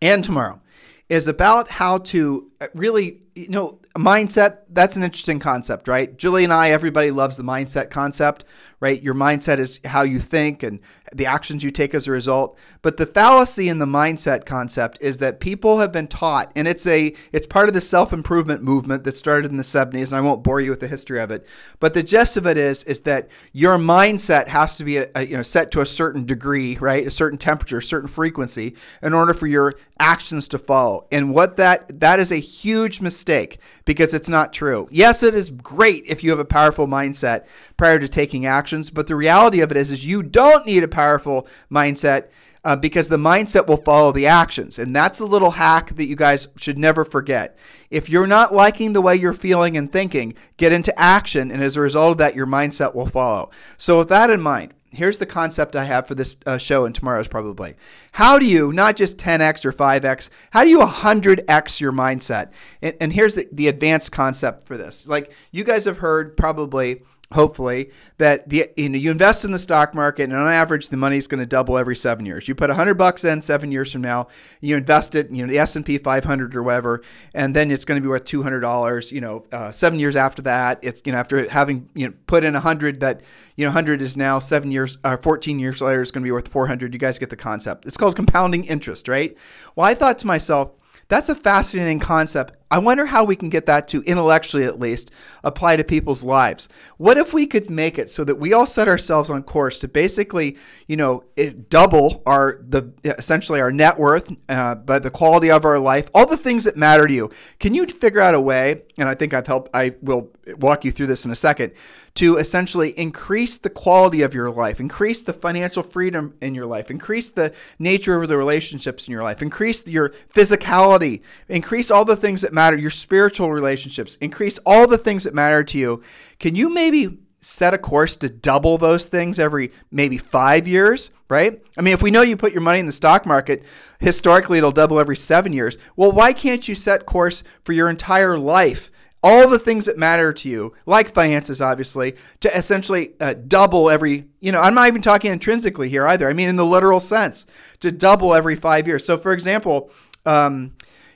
and 0.00 0.24
tomorrow 0.24 0.60
is 1.08 1.28
about 1.28 1.68
how 1.68 1.98
to 1.98 2.48
uh, 2.60 2.68
really, 2.74 3.22
you 3.34 3.48
know, 3.48 3.80
mindset. 3.96 4.58
That's 4.70 4.96
an 4.96 5.02
interesting 5.02 5.38
concept, 5.38 5.88
right? 5.88 6.16
Julie 6.16 6.44
and 6.44 6.52
I, 6.52 6.70
everybody 6.70 7.10
loves 7.10 7.36
the 7.36 7.42
mindset 7.42 7.90
concept, 7.90 8.44
right? 8.84 9.02
Your 9.02 9.14
mindset 9.14 9.60
is 9.60 9.80
how 9.86 10.02
you 10.02 10.18
think 10.18 10.62
and 10.62 10.78
the 11.14 11.24
actions 11.24 11.64
you 11.64 11.70
take 11.70 11.94
as 11.94 12.06
a 12.06 12.10
result. 12.10 12.58
But 12.82 12.98
the 12.98 13.06
fallacy 13.06 13.70
in 13.70 13.78
the 13.78 13.86
mindset 13.86 14.44
concept 14.44 14.98
is 15.00 15.16
that 15.18 15.40
people 15.40 15.78
have 15.78 15.90
been 15.90 16.06
taught, 16.06 16.52
and 16.54 16.68
it's 16.68 16.86
a 16.86 17.14
it's 17.32 17.46
part 17.46 17.68
of 17.68 17.72
the 17.72 17.80
self-improvement 17.80 18.62
movement 18.62 19.04
that 19.04 19.16
started 19.16 19.50
in 19.50 19.56
the 19.56 19.62
70s, 19.62 20.08
and 20.08 20.12
I 20.12 20.20
won't 20.20 20.42
bore 20.42 20.60
you 20.60 20.68
with 20.68 20.80
the 20.80 20.88
history 20.88 21.18
of 21.18 21.30
it. 21.30 21.46
But 21.80 21.94
the 21.94 22.02
gist 22.02 22.36
of 22.36 22.46
it 22.46 22.58
is 22.58 22.82
is 22.84 23.00
that 23.02 23.28
your 23.54 23.78
mindset 23.78 24.48
has 24.48 24.76
to 24.76 24.84
be 24.84 24.98
a, 24.98 25.08
a, 25.14 25.24
you 25.24 25.38
know 25.38 25.42
set 25.42 25.70
to 25.70 25.80
a 25.80 25.86
certain 25.86 26.26
degree, 26.26 26.76
right? 26.76 27.06
A 27.06 27.10
certain 27.10 27.38
temperature, 27.38 27.78
a 27.78 27.82
certain 27.82 28.08
frequency 28.08 28.76
in 29.02 29.14
order 29.14 29.32
for 29.32 29.46
your 29.46 29.76
actions 29.98 30.46
to 30.48 30.58
follow. 30.58 31.06
And 31.10 31.32
what 31.32 31.56
that 31.56 32.00
that 32.00 32.20
is 32.20 32.32
a 32.32 32.36
huge 32.36 33.00
mistake 33.00 33.60
because 33.86 34.12
it's 34.12 34.28
not 34.28 34.52
true. 34.52 34.88
Yes, 34.90 35.22
it 35.22 35.34
is 35.34 35.50
great 35.50 36.04
if 36.06 36.22
you 36.22 36.28
have 36.30 36.38
a 36.38 36.44
powerful 36.44 36.86
mindset 36.86 37.46
prior 37.78 37.98
to 37.98 38.08
taking 38.08 38.44
but 38.82 39.06
the 39.06 39.16
reality 39.16 39.60
of 39.60 39.70
it 39.70 39.76
is 39.76 39.90
is 39.90 40.04
you 40.04 40.22
don't 40.22 40.66
need 40.66 40.82
a 40.82 40.88
powerful 40.88 41.46
mindset 41.70 42.28
uh, 42.64 42.74
because 42.74 43.08
the 43.08 43.16
mindset 43.16 43.66
will 43.66 43.76
follow 43.76 44.10
the 44.10 44.26
actions. 44.26 44.78
And 44.78 44.96
that's 44.96 45.20
a 45.20 45.26
little 45.26 45.52
hack 45.52 45.90
that 45.96 46.06
you 46.06 46.16
guys 46.16 46.48
should 46.56 46.78
never 46.78 47.04
forget. 47.04 47.58
If 47.90 48.08
you're 48.08 48.26
not 48.26 48.54
liking 48.54 48.94
the 48.94 49.02
way 49.02 49.14
you're 49.14 49.34
feeling 49.34 49.76
and 49.76 49.92
thinking, 49.92 50.34
get 50.56 50.72
into 50.72 50.98
action. 50.98 51.50
And 51.50 51.62
as 51.62 51.76
a 51.76 51.80
result 51.80 52.12
of 52.12 52.18
that, 52.18 52.34
your 52.34 52.46
mindset 52.46 52.94
will 52.94 53.06
follow. 53.06 53.50
So, 53.76 53.98
with 53.98 54.08
that 54.08 54.30
in 54.30 54.40
mind, 54.40 54.72
here's 54.90 55.18
the 55.18 55.26
concept 55.26 55.76
I 55.76 55.84
have 55.84 56.06
for 56.06 56.14
this 56.14 56.36
uh, 56.46 56.56
show 56.56 56.86
and 56.86 56.94
tomorrow's 56.94 57.28
probably. 57.28 57.74
How 58.12 58.38
do 58.38 58.46
you, 58.46 58.72
not 58.72 58.96
just 58.96 59.18
10x 59.18 59.64
or 59.64 59.72
5x, 59.72 60.30
how 60.50 60.64
do 60.64 60.70
you 60.70 60.80
100x 60.80 61.80
your 61.80 61.92
mindset? 61.92 62.50
And, 62.80 62.96
and 63.00 63.12
here's 63.12 63.34
the, 63.34 63.48
the 63.52 63.68
advanced 63.68 64.12
concept 64.12 64.66
for 64.66 64.78
this. 64.78 65.06
Like 65.06 65.32
you 65.50 65.64
guys 65.64 65.84
have 65.84 65.98
heard 65.98 66.36
probably 66.36 67.02
hopefully 67.34 67.90
that 68.18 68.48
the 68.48 68.70
you 68.76 68.88
know 68.88 68.96
you 68.96 69.10
invest 69.10 69.44
in 69.44 69.50
the 69.50 69.58
stock 69.58 69.94
market 69.94 70.22
and 70.22 70.32
on 70.32 70.50
average 70.50 70.88
the 70.88 70.96
money 70.96 71.16
is 71.16 71.26
going 71.26 71.40
to 71.40 71.46
double 71.46 71.76
every 71.76 71.96
seven 71.96 72.24
years. 72.24 72.46
You 72.46 72.54
put 72.54 72.70
100 72.70 72.94
bucks 72.94 73.24
in 73.24 73.42
seven 73.42 73.72
years 73.72 73.92
from 73.92 74.02
now 74.02 74.28
you 74.60 74.76
invest 74.76 75.14
it 75.14 75.30
you 75.30 75.44
know 75.44 75.50
the 75.50 75.58
s&p 75.58 75.98
500 75.98 76.54
or 76.54 76.62
whatever 76.62 77.02
and 77.34 77.54
then 77.54 77.70
it's 77.70 77.84
going 77.84 78.00
to 78.00 78.02
be 78.02 78.08
worth 78.08 78.24
$200 78.24 79.12
you 79.12 79.20
know 79.20 79.44
uh, 79.52 79.72
seven 79.72 79.98
years 79.98 80.16
after 80.16 80.42
that. 80.42 80.78
It's 80.82 81.02
you 81.04 81.12
know 81.12 81.18
after 81.18 81.48
having 81.48 81.88
you 81.94 82.06
know 82.06 82.14
put 82.26 82.44
in 82.44 82.54
100 82.54 83.00
that 83.00 83.20
you 83.56 83.64
know 83.64 83.70
100 83.70 84.00
is 84.00 84.16
now 84.16 84.38
seven 84.38 84.70
years 84.70 84.96
or 85.04 85.14
uh, 85.14 85.16
14 85.16 85.58
years 85.58 85.80
later 85.80 86.02
is 86.02 86.10
going 86.12 86.22
to 86.22 86.26
be 86.26 86.32
worth 86.32 86.48
400 86.48 86.94
you 86.94 87.00
guys 87.00 87.18
get 87.18 87.30
the 87.30 87.36
concept. 87.36 87.84
It's 87.84 87.96
called 87.96 88.16
compounding 88.16 88.64
interest 88.64 89.08
right? 89.08 89.36
Well 89.74 89.86
i 89.86 89.94
thought 89.94 90.18
to 90.20 90.26
myself 90.26 90.70
that's 91.08 91.28
a 91.28 91.34
fascinating 91.34 92.00
concept. 92.00 92.54
I 92.70 92.78
wonder 92.78 93.06
how 93.06 93.24
we 93.24 93.36
can 93.36 93.50
get 93.50 93.66
that 93.66 93.88
to, 93.88 94.02
intellectually 94.02 94.64
at 94.64 94.78
least, 94.78 95.10
apply 95.44 95.76
to 95.76 95.84
people's 95.84 96.24
lives. 96.24 96.68
What 96.96 97.18
if 97.18 97.32
we 97.32 97.46
could 97.46 97.70
make 97.70 97.98
it 97.98 98.10
so 98.10 98.24
that 98.24 98.34
we 98.36 98.52
all 98.52 98.66
set 98.66 98.88
ourselves 98.88 99.30
on 99.30 99.42
course 99.42 99.78
to 99.80 99.88
basically, 99.88 100.56
you 100.88 100.96
know, 100.96 101.24
double 101.68 102.22
our 102.26 102.60
the 102.66 102.92
essentially 103.04 103.60
our 103.60 103.70
net 103.70 103.98
worth, 103.98 104.34
uh, 104.48 104.74
but 104.74 105.02
the 105.02 105.10
quality 105.10 105.50
of 105.50 105.64
our 105.64 105.78
life, 105.78 106.08
all 106.14 106.26
the 106.26 106.36
things 106.36 106.64
that 106.64 106.76
matter 106.76 107.06
to 107.06 107.14
you. 107.14 107.30
Can 107.60 107.74
you 107.74 107.86
figure 107.86 108.20
out 108.20 108.34
a 108.34 108.40
way? 108.40 108.82
And 108.98 109.08
I 109.08 109.14
think 109.14 109.34
I've 109.34 109.46
helped. 109.46 109.70
I 109.74 109.94
will 110.00 110.30
walk 110.58 110.84
you 110.84 110.92
through 110.92 111.06
this 111.06 111.24
in 111.24 111.32
a 111.32 111.36
second 111.36 111.72
to 112.14 112.36
essentially 112.36 112.96
increase 112.98 113.56
the 113.56 113.70
quality 113.70 114.22
of 114.22 114.34
your 114.34 114.48
life, 114.48 114.78
increase 114.78 115.22
the 115.22 115.32
financial 115.32 115.82
freedom 115.82 116.32
in 116.40 116.54
your 116.54 116.66
life, 116.66 116.90
increase 116.90 117.30
the 117.30 117.52
nature 117.80 118.22
of 118.22 118.28
the 118.28 118.36
relationships 118.36 119.08
in 119.08 119.12
your 119.12 119.24
life, 119.24 119.42
increase 119.42 119.84
your 119.88 120.10
physicality, 120.32 121.22
increase 121.48 121.90
all 121.90 122.04
the 122.04 122.14
things 122.14 122.40
that 122.42 122.52
matter, 122.54 122.76
your 122.76 122.90
spiritual 122.90 123.52
relationships, 123.52 124.16
increase 124.20 124.58
all 124.64 124.86
the 124.86 124.98
things 124.98 125.24
that 125.24 125.34
matter 125.34 125.62
to 125.64 125.78
you. 125.78 126.02
Can 126.38 126.54
you 126.54 126.68
maybe 126.68 127.18
set 127.40 127.74
a 127.74 127.78
course 127.78 128.16
to 128.16 128.30
double 128.30 128.78
those 128.78 129.06
things 129.06 129.38
every 129.38 129.70
maybe 129.90 130.16
five 130.16 130.66
years, 130.66 131.10
right? 131.28 131.62
I 131.76 131.82
mean, 131.82 131.92
if 131.92 132.02
we 132.02 132.10
know 132.10 132.22
you 132.22 132.38
put 132.38 132.52
your 132.52 132.62
money 132.62 132.80
in 132.80 132.86
the 132.86 132.92
stock 132.92 133.26
market, 133.26 133.64
historically 133.98 134.58
it'll 134.58 134.72
double 134.72 134.98
every 134.98 135.16
seven 135.16 135.52
years. 135.52 135.76
Well, 135.94 136.10
why 136.10 136.32
can't 136.32 136.66
you 136.66 136.74
set 136.74 137.04
course 137.04 137.42
for 137.62 137.72
your 137.72 137.90
entire 137.90 138.38
life 138.38 138.90
all 139.24 139.48
the 139.48 139.58
things 139.58 139.86
that 139.86 139.96
matter 139.96 140.34
to 140.34 140.50
you, 140.50 140.74
like 140.84 141.14
finances, 141.14 141.62
obviously, 141.62 142.14
to 142.40 142.54
essentially 142.54 143.14
uh, 143.20 143.32
double 143.48 143.88
every, 143.88 144.26
you 144.40 144.52
know, 144.52 144.60
I'm 144.60 144.74
not 144.74 144.86
even 144.86 145.00
talking 145.00 145.32
intrinsically 145.32 145.88
here 145.88 146.06
either. 146.06 146.28
I 146.28 146.34
mean, 146.34 146.50
in 146.50 146.56
the 146.56 146.64
literal 146.64 147.00
sense, 147.00 147.46
to 147.80 147.90
double 147.90 148.34
every 148.34 148.54
five 148.54 148.86
years. 148.86 149.06
So, 149.06 149.16
for 149.16 149.32
example, 149.32 149.90
um, 150.26 150.74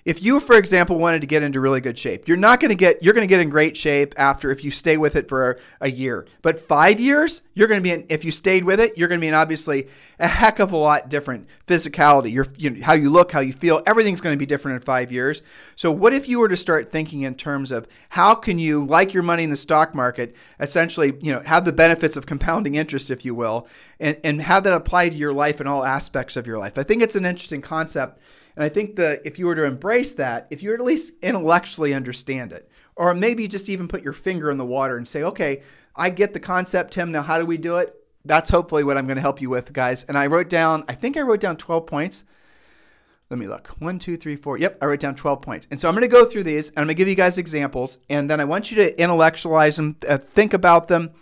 if 0.08 0.22
you, 0.22 0.40
for 0.40 0.56
example, 0.56 0.96
wanted 0.96 1.20
to 1.20 1.26
get 1.26 1.42
into 1.42 1.60
really 1.60 1.82
good 1.82 1.98
shape, 1.98 2.26
you're 2.26 2.38
not 2.38 2.60
going 2.60 2.70
to 2.70 2.74
get, 2.74 3.02
you're 3.02 3.12
going 3.12 3.28
to 3.28 3.30
get 3.30 3.42
in 3.42 3.50
great 3.50 3.76
shape 3.76 4.14
after 4.16 4.50
if 4.50 4.64
you 4.64 4.70
stay 4.70 4.96
with 4.96 5.16
it 5.16 5.28
for 5.28 5.58
a, 5.82 5.90
year. 5.90 6.26
But 6.40 6.58
five 6.58 6.98
years, 6.98 7.42
you're 7.52 7.68
going 7.68 7.80
to 7.80 7.82
be 7.82 7.90
in, 7.90 8.06
if 8.08 8.24
you 8.24 8.32
stayed 8.32 8.64
with 8.64 8.80
it, 8.80 8.96
you're 8.96 9.08
going 9.08 9.20
to 9.20 9.22
be 9.22 9.28
in 9.28 9.34
obviously 9.34 9.88
a 10.18 10.26
heck 10.26 10.60
of 10.60 10.72
a 10.72 10.76
lot 10.78 11.10
different 11.10 11.46
physicality. 11.66 12.32
Your, 12.32 12.46
you 12.56 12.70
know, 12.70 12.82
how 12.82 12.94
you 12.94 13.10
look, 13.10 13.32
how 13.32 13.40
you 13.40 13.52
feel, 13.52 13.82
everything's 13.84 14.22
going 14.22 14.34
to 14.34 14.38
be 14.38 14.46
different 14.46 14.76
in 14.76 14.80
five 14.80 15.12
years. 15.12 15.42
So, 15.76 15.92
what 15.92 16.14
if 16.14 16.26
you 16.26 16.38
were 16.38 16.48
to 16.48 16.56
start 16.56 16.90
thinking 16.90 17.22
in 17.22 17.34
terms 17.34 17.70
of 17.70 17.86
how 18.08 18.34
can 18.34 18.58
you, 18.58 18.86
like 18.86 19.12
your 19.12 19.22
money 19.22 19.44
in 19.44 19.50
the 19.50 19.58
stock 19.58 19.94
market, 19.94 20.34
essentially, 20.58 21.18
you 21.20 21.32
know, 21.32 21.40
have 21.40 21.66
the 21.66 21.72
benefits 21.72 22.16
of 22.16 22.24
compounding 22.24 22.76
interest, 22.76 23.10
if 23.10 23.26
you 23.26 23.34
will, 23.34 23.68
and, 24.00 24.16
and 24.24 24.40
have 24.40 24.64
that 24.64 24.72
apply 24.72 25.10
to 25.10 25.16
your 25.16 25.34
life 25.34 25.60
and 25.60 25.68
all 25.68 25.84
aspects 25.84 26.34
of 26.36 26.46
your 26.46 26.58
life? 26.58 26.78
I 26.78 26.82
think 26.82 27.02
it's 27.02 27.16
an 27.16 27.26
interesting 27.26 27.60
concept 27.60 28.22
and 28.58 28.64
I 28.64 28.68
think 28.68 28.96
that 28.96 29.22
if 29.24 29.38
you 29.38 29.46
were 29.46 29.54
to 29.54 29.62
embrace 29.62 30.14
that, 30.14 30.48
if 30.50 30.64
you 30.64 30.70
were 30.70 30.74
at 30.74 30.80
least 30.80 31.12
intellectually 31.22 31.94
understand 31.94 32.52
it, 32.52 32.68
or 32.96 33.14
maybe 33.14 33.46
just 33.46 33.68
even 33.68 33.86
put 33.86 34.02
your 34.02 34.12
finger 34.12 34.50
in 34.50 34.58
the 34.58 34.64
water 34.64 34.96
and 34.96 35.06
say, 35.06 35.22
okay, 35.22 35.62
I 35.94 36.10
get 36.10 36.32
the 36.32 36.40
concept, 36.40 36.92
Tim. 36.92 37.12
Now, 37.12 37.22
how 37.22 37.38
do 37.38 37.46
we 37.46 37.56
do 37.56 37.76
it? 37.76 37.94
That's 38.24 38.50
hopefully 38.50 38.82
what 38.82 38.98
I'm 38.98 39.06
going 39.06 39.14
to 39.14 39.22
help 39.22 39.40
you 39.40 39.48
with, 39.48 39.72
guys. 39.72 40.02
And 40.02 40.18
I 40.18 40.26
wrote 40.26 40.48
down, 40.48 40.82
I 40.88 40.96
think 40.96 41.16
I 41.16 41.20
wrote 41.20 41.38
down 41.38 41.56
12 41.56 41.86
points. 41.86 42.24
Let 43.30 43.38
me 43.38 43.46
look. 43.46 43.68
One, 43.78 44.00
two, 44.00 44.16
three, 44.16 44.34
four. 44.34 44.58
Yep, 44.58 44.78
I 44.82 44.86
wrote 44.86 44.98
down 44.98 45.14
12 45.14 45.40
points. 45.40 45.68
And 45.70 45.78
so 45.78 45.88
I'm 45.88 45.94
going 45.94 46.02
to 46.02 46.08
go 46.08 46.24
through 46.24 46.42
these 46.42 46.70
and 46.70 46.78
I'm 46.78 46.86
going 46.86 46.96
to 46.96 46.98
give 46.98 47.06
you 47.06 47.14
guys 47.14 47.38
examples. 47.38 47.98
And 48.10 48.28
then 48.28 48.40
I 48.40 48.44
want 48.44 48.72
you 48.72 48.78
to 48.78 49.00
intellectualize 49.00 49.76
them, 49.76 49.96
uh, 50.08 50.18
think 50.18 50.52
about 50.52 50.88
them, 50.88 51.12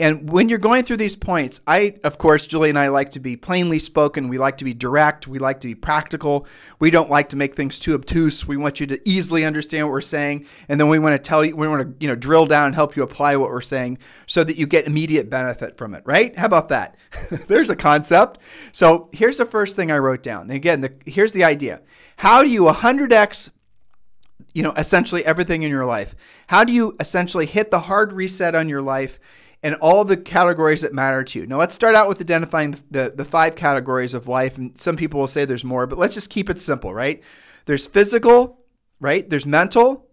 and 0.00 0.30
when 0.30 0.48
you're 0.48 0.58
going 0.58 0.84
through 0.84 0.98
these 0.98 1.16
points, 1.16 1.60
I, 1.66 1.96
of 2.04 2.18
course, 2.18 2.46
Julie 2.46 2.68
and 2.68 2.78
I 2.78 2.88
like 2.88 3.10
to 3.12 3.20
be 3.20 3.36
plainly 3.36 3.80
spoken. 3.80 4.28
We 4.28 4.38
like 4.38 4.58
to 4.58 4.64
be 4.64 4.72
direct. 4.72 5.26
We 5.26 5.40
like 5.40 5.60
to 5.60 5.66
be 5.66 5.74
practical. 5.74 6.46
We 6.78 6.90
don't 6.90 7.10
like 7.10 7.30
to 7.30 7.36
make 7.36 7.56
things 7.56 7.80
too 7.80 7.94
obtuse. 7.94 8.46
We 8.46 8.56
want 8.56 8.78
you 8.78 8.86
to 8.86 9.08
easily 9.08 9.44
understand 9.44 9.86
what 9.86 9.92
we're 9.92 10.00
saying. 10.00 10.46
And 10.68 10.80
then 10.80 10.88
we 10.88 11.00
want 11.00 11.14
to 11.14 11.18
tell 11.18 11.44
you, 11.44 11.56
we 11.56 11.66
want 11.66 11.82
to, 11.82 11.94
you 11.98 12.08
know, 12.08 12.14
drill 12.14 12.46
down 12.46 12.66
and 12.66 12.74
help 12.76 12.94
you 12.94 13.02
apply 13.02 13.34
what 13.36 13.50
we're 13.50 13.60
saying 13.60 13.98
so 14.28 14.44
that 14.44 14.56
you 14.56 14.66
get 14.66 14.86
immediate 14.86 15.28
benefit 15.28 15.76
from 15.76 15.94
it, 15.94 16.04
right? 16.06 16.36
How 16.38 16.46
about 16.46 16.68
that? 16.68 16.96
There's 17.48 17.70
a 17.70 17.76
concept. 17.76 18.38
So 18.70 19.08
here's 19.12 19.38
the 19.38 19.46
first 19.46 19.74
thing 19.74 19.90
I 19.90 19.98
wrote 19.98 20.22
down. 20.22 20.42
And 20.42 20.52
again, 20.52 20.80
the, 20.80 20.94
here's 21.06 21.32
the 21.32 21.42
idea. 21.42 21.80
How 22.16 22.44
do 22.44 22.50
you 22.50 22.62
100x 22.62 23.50
you 24.54 24.62
know, 24.62 24.72
essentially 24.76 25.24
everything 25.24 25.62
in 25.62 25.70
your 25.70 25.84
life? 25.84 26.14
How 26.46 26.64
do 26.64 26.72
you 26.72 26.96
essentially 27.00 27.46
hit 27.46 27.70
the 27.70 27.80
hard 27.80 28.12
reset 28.12 28.54
on 28.54 28.68
your 28.68 28.82
life 28.82 29.20
and 29.62 29.74
all 29.76 30.04
the 30.04 30.16
categories 30.16 30.82
that 30.82 30.94
matter 30.94 31.24
to 31.24 31.40
you. 31.40 31.46
Now, 31.46 31.58
let's 31.58 31.74
start 31.74 31.94
out 31.94 32.08
with 32.08 32.20
identifying 32.20 32.76
the, 32.90 33.12
the, 33.14 33.24
five 33.24 33.56
categories 33.56 34.14
of 34.14 34.28
life. 34.28 34.56
And 34.56 34.78
some 34.78 34.96
people 34.96 35.18
will 35.20 35.26
say 35.26 35.44
there's 35.44 35.64
more, 35.64 35.86
but 35.86 35.98
let's 35.98 36.14
just 36.14 36.30
keep 36.30 36.48
it 36.48 36.60
simple, 36.60 36.94
right? 36.94 37.22
There's 37.66 37.86
physical, 37.86 38.60
right? 39.00 39.28
There's 39.28 39.46
mental, 39.46 40.06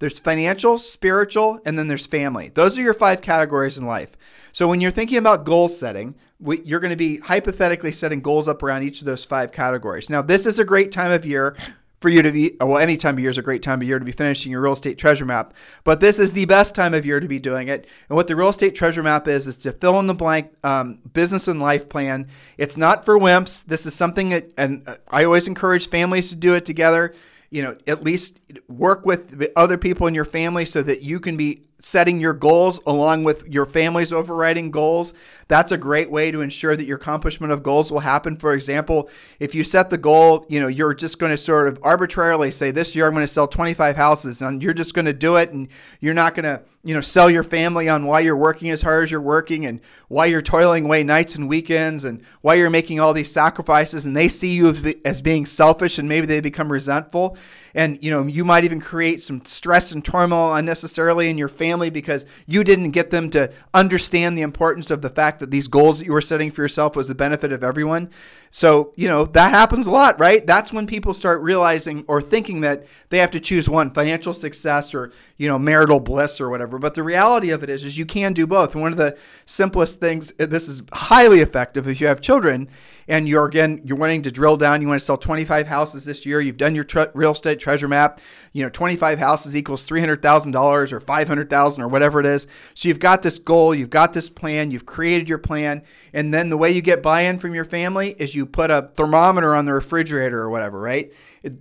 there's 0.00 0.18
financial, 0.18 0.78
spiritual, 0.78 1.60
and 1.64 1.78
then 1.78 1.88
there's 1.88 2.06
family. 2.06 2.48
Those 2.48 2.76
are 2.78 2.82
your 2.82 2.94
five 2.94 3.20
categories 3.20 3.78
in 3.78 3.86
life. 3.86 4.10
So 4.52 4.68
when 4.68 4.80
you're 4.80 4.90
thinking 4.90 5.18
about 5.18 5.44
goal 5.44 5.68
setting, 5.68 6.16
you're 6.40 6.80
going 6.80 6.90
to 6.90 6.96
be 6.96 7.18
hypothetically 7.18 7.92
setting 7.92 8.20
goals 8.20 8.48
up 8.48 8.62
around 8.62 8.82
each 8.82 9.00
of 9.00 9.06
those 9.06 9.24
five 9.24 9.52
categories. 9.52 10.08
Now, 10.10 10.22
this 10.22 10.46
is 10.46 10.58
a 10.58 10.64
great 10.64 10.92
time 10.92 11.10
of 11.10 11.26
year 11.26 11.56
for 12.00 12.08
you 12.08 12.22
to 12.22 12.32
be 12.32 12.56
well 12.60 12.78
any 12.78 12.96
time 12.96 13.14
of 13.14 13.20
year 13.20 13.30
is 13.30 13.38
a 13.38 13.42
great 13.42 13.62
time 13.62 13.80
of 13.80 13.88
year 13.88 13.98
to 13.98 14.04
be 14.04 14.12
finishing 14.12 14.52
your 14.52 14.60
real 14.60 14.72
estate 14.72 14.98
treasure 14.98 15.24
map 15.24 15.54
but 15.84 16.00
this 16.00 16.18
is 16.18 16.32
the 16.32 16.44
best 16.44 16.74
time 16.74 16.94
of 16.94 17.06
year 17.06 17.20
to 17.20 17.28
be 17.28 17.38
doing 17.38 17.68
it. 17.68 17.86
And 18.08 18.16
what 18.16 18.26
the 18.26 18.36
real 18.36 18.48
estate 18.48 18.74
treasure 18.74 19.02
map 19.02 19.28
is 19.28 19.46
is 19.46 19.56
to 19.58 19.72
fill 19.72 19.98
in 20.00 20.06
the 20.06 20.14
blank 20.14 20.52
um, 20.64 20.98
business 21.12 21.48
and 21.48 21.60
life 21.60 21.88
plan. 21.88 22.28
It's 22.56 22.76
not 22.76 23.04
for 23.04 23.18
wimps. 23.18 23.64
This 23.64 23.86
is 23.86 23.94
something 23.94 24.30
that 24.30 24.52
and 24.56 24.86
i 25.08 25.24
always 25.24 25.46
encourage 25.46 25.88
families 25.88 26.30
to 26.30 26.36
do 26.36 26.54
it 26.54 26.64
together. 26.64 27.14
You 27.50 27.62
know 27.62 27.76
at 27.86 28.02
least 28.02 28.40
work 28.68 29.06
with 29.06 29.50
other 29.56 29.78
people 29.78 30.06
in 30.06 30.14
your 30.14 30.26
family 30.26 30.66
so 30.66 30.82
that 30.82 31.02
you 31.02 31.20
can 31.20 31.36
be 31.36 31.62
setting 31.80 32.18
your 32.18 32.32
goals 32.32 32.80
along 32.86 33.22
with 33.22 33.46
your 33.46 33.64
family's 33.64 34.12
overriding 34.12 34.70
goals. 34.70 35.14
That's 35.46 35.72
a 35.72 35.78
great 35.78 36.10
way 36.10 36.30
to 36.30 36.40
ensure 36.40 36.76
that 36.76 36.84
your 36.84 36.96
accomplishment 36.96 37.52
of 37.52 37.62
goals 37.62 37.92
will 37.92 38.00
happen. 38.00 38.36
For 38.36 38.52
example, 38.52 39.08
if 39.38 39.54
you 39.54 39.62
set 39.62 39.88
the 39.88 39.96
goal, 39.96 40.44
you 40.48 40.60
know, 40.60 40.66
you're 40.66 40.92
just 40.92 41.18
going 41.18 41.30
to 41.30 41.36
sort 41.36 41.68
of 41.68 41.78
arbitrarily 41.82 42.50
say 42.50 42.70
this 42.72 42.96
year 42.96 43.06
I'm 43.06 43.14
going 43.14 43.22
to 43.24 43.32
sell 43.32 43.46
25 43.46 43.96
houses 43.96 44.42
and 44.42 44.62
you're 44.62 44.74
just 44.74 44.92
going 44.92 45.04
to 45.04 45.12
do 45.12 45.36
it 45.36 45.52
and 45.52 45.68
you're 46.00 46.14
not 46.14 46.34
going 46.34 46.44
to, 46.44 46.60
you 46.82 46.94
know, 46.94 47.00
sell 47.00 47.30
your 47.30 47.44
family 47.44 47.88
on 47.88 48.06
why 48.06 48.20
you're 48.20 48.36
working 48.36 48.70
as 48.70 48.82
hard 48.82 49.04
as 49.04 49.10
you're 49.10 49.20
working 49.20 49.64
and 49.64 49.80
why 50.08 50.26
you're 50.26 50.42
toiling 50.42 50.84
away 50.84 51.04
nights 51.04 51.36
and 51.36 51.48
weekends 51.48 52.04
and 52.04 52.22
why 52.40 52.54
you're 52.54 52.70
making 52.70 52.98
all 52.98 53.14
these 53.14 53.30
sacrifices 53.30 54.04
and 54.04 54.16
they 54.16 54.28
see 54.28 54.54
you 54.54 54.94
as 55.04 55.22
being 55.22 55.46
selfish 55.46 55.98
and 55.98 56.08
maybe 56.08 56.26
they 56.26 56.40
become 56.40 56.70
resentful 56.70 57.36
and 57.74 58.02
you 58.02 58.10
know 58.10 58.24
you 58.24 58.44
might 58.44 58.64
even 58.64 58.80
create 58.80 59.22
some 59.22 59.44
stress 59.44 59.92
and 59.92 60.04
turmoil 60.04 60.54
unnecessarily 60.54 61.30
in 61.30 61.38
your 61.38 61.48
family 61.48 61.67
because 61.90 62.26
you 62.46 62.64
didn't 62.64 62.90
get 62.90 63.10
them 63.10 63.30
to 63.30 63.52
understand 63.74 64.36
the 64.36 64.42
importance 64.42 64.90
of 64.90 65.02
the 65.02 65.10
fact 65.10 65.40
that 65.40 65.50
these 65.50 65.68
goals 65.68 65.98
that 65.98 66.06
you 66.06 66.12
were 66.12 66.20
setting 66.20 66.50
for 66.50 66.62
yourself 66.62 66.96
was 66.96 67.08
the 67.08 67.14
benefit 67.14 67.52
of 67.52 67.62
everyone 67.62 68.10
so 68.50 68.92
you 68.96 69.08
know 69.08 69.24
that 69.24 69.52
happens 69.52 69.86
a 69.86 69.90
lot 69.90 70.18
right? 70.18 70.46
That's 70.46 70.72
when 70.72 70.86
people 70.86 71.14
start 71.14 71.42
realizing 71.42 72.04
or 72.08 72.20
thinking 72.20 72.60
that 72.62 72.86
they 73.10 73.18
have 73.18 73.30
to 73.32 73.40
choose 73.40 73.68
one 73.68 73.90
financial 73.90 74.34
success 74.34 74.94
or 74.94 75.12
you 75.36 75.48
know 75.48 75.58
marital 75.58 76.00
bliss 76.00 76.40
or 76.40 76.50
whatever. 76.50 76.78
But 76.78 76.94
the 76.94 77.02
reality 77.02 77.50
of 77.50 77.62
it 77.62 77.70
is 77.70 77.84
is 77.84 77.98
you 77.98 78.06
can 78.06 78.32
do 78.32 78.46
both. 78.46 78.74
And 78.74 78.82
one 78.82 78.92
of 78.92 78.98
the 78.98 79.16
simplest 79.44 80.00
things 80.00 80.32
this 80.38 80.68
is 80.68 80.82
highly 80.92 81.40
effective 81.40 81.88
if 81.88 82.00
you 82.00 82.06
have 82.06 82.20
children 82.20 82.68
and 83.06 83.28
you're 83.28 83.46
again 83.46 83.80
you're 83.84 83.96
wanting 83.96 84.22
to 84.22 84.30
drill 84.30 84.56
down 84.56 84.82
you 84.82 84.88
want 84.88 85.00
to 85.00 85.04
sell 85.04 85.16
25 85.16 85.66
houses 85.66 86.04
this 86.04 86.26
year 86.26 86.40
you've 86.40 86.56
done 86.56 86.74
your 86.74 86.86
real 87.14 87.32
estate 87.32 87.58
treasure 87.58 87.88
map 87.88 88.20
you 88.52 88.62
know 88.62 88.68
25 88.68 89.18
houses 89.18 89.56
equals 89.56 89.86
$300000 89.86 90.92
or 90.92 91.00
500000 91.00 91.82
or 91.82 91.88
whatever 91.88 92.20
it 92.20 92.26
is. 92.26 92.46
So 92.74 92.88
you've 92.88 92.98
got 92.98 93.22
this 93.22 93.38
goal 93.38 93.74
you've 93.74 93.90
got 93.90 94.12
this 94.12 94.28
plan 94.28 94.70
you've 94.70 94.86
created 94.86 95.28
your 95.28 95.38
plan 95.38 95.82
and 96.18 96.34
then 96.34 96.50
the 96.50 96.56
way 96.56 96.68
you 96.72 96.82
get 96.82 97.00
buy-in 97.00 97.38
from 97.38 97.54
your 97.54 97.64
family 97.64 98.10
is 98.18 98.34
you 98.34 98.44
put 98.44 98.72
a 98.72 98.90
thermometer 98.96 99.54
on 99.54 99.66
the 99.66 99.72
refrigerator 99.72 100.40
or 100.40 100.50
whatever 100.50 100.80
right 100.80 101.12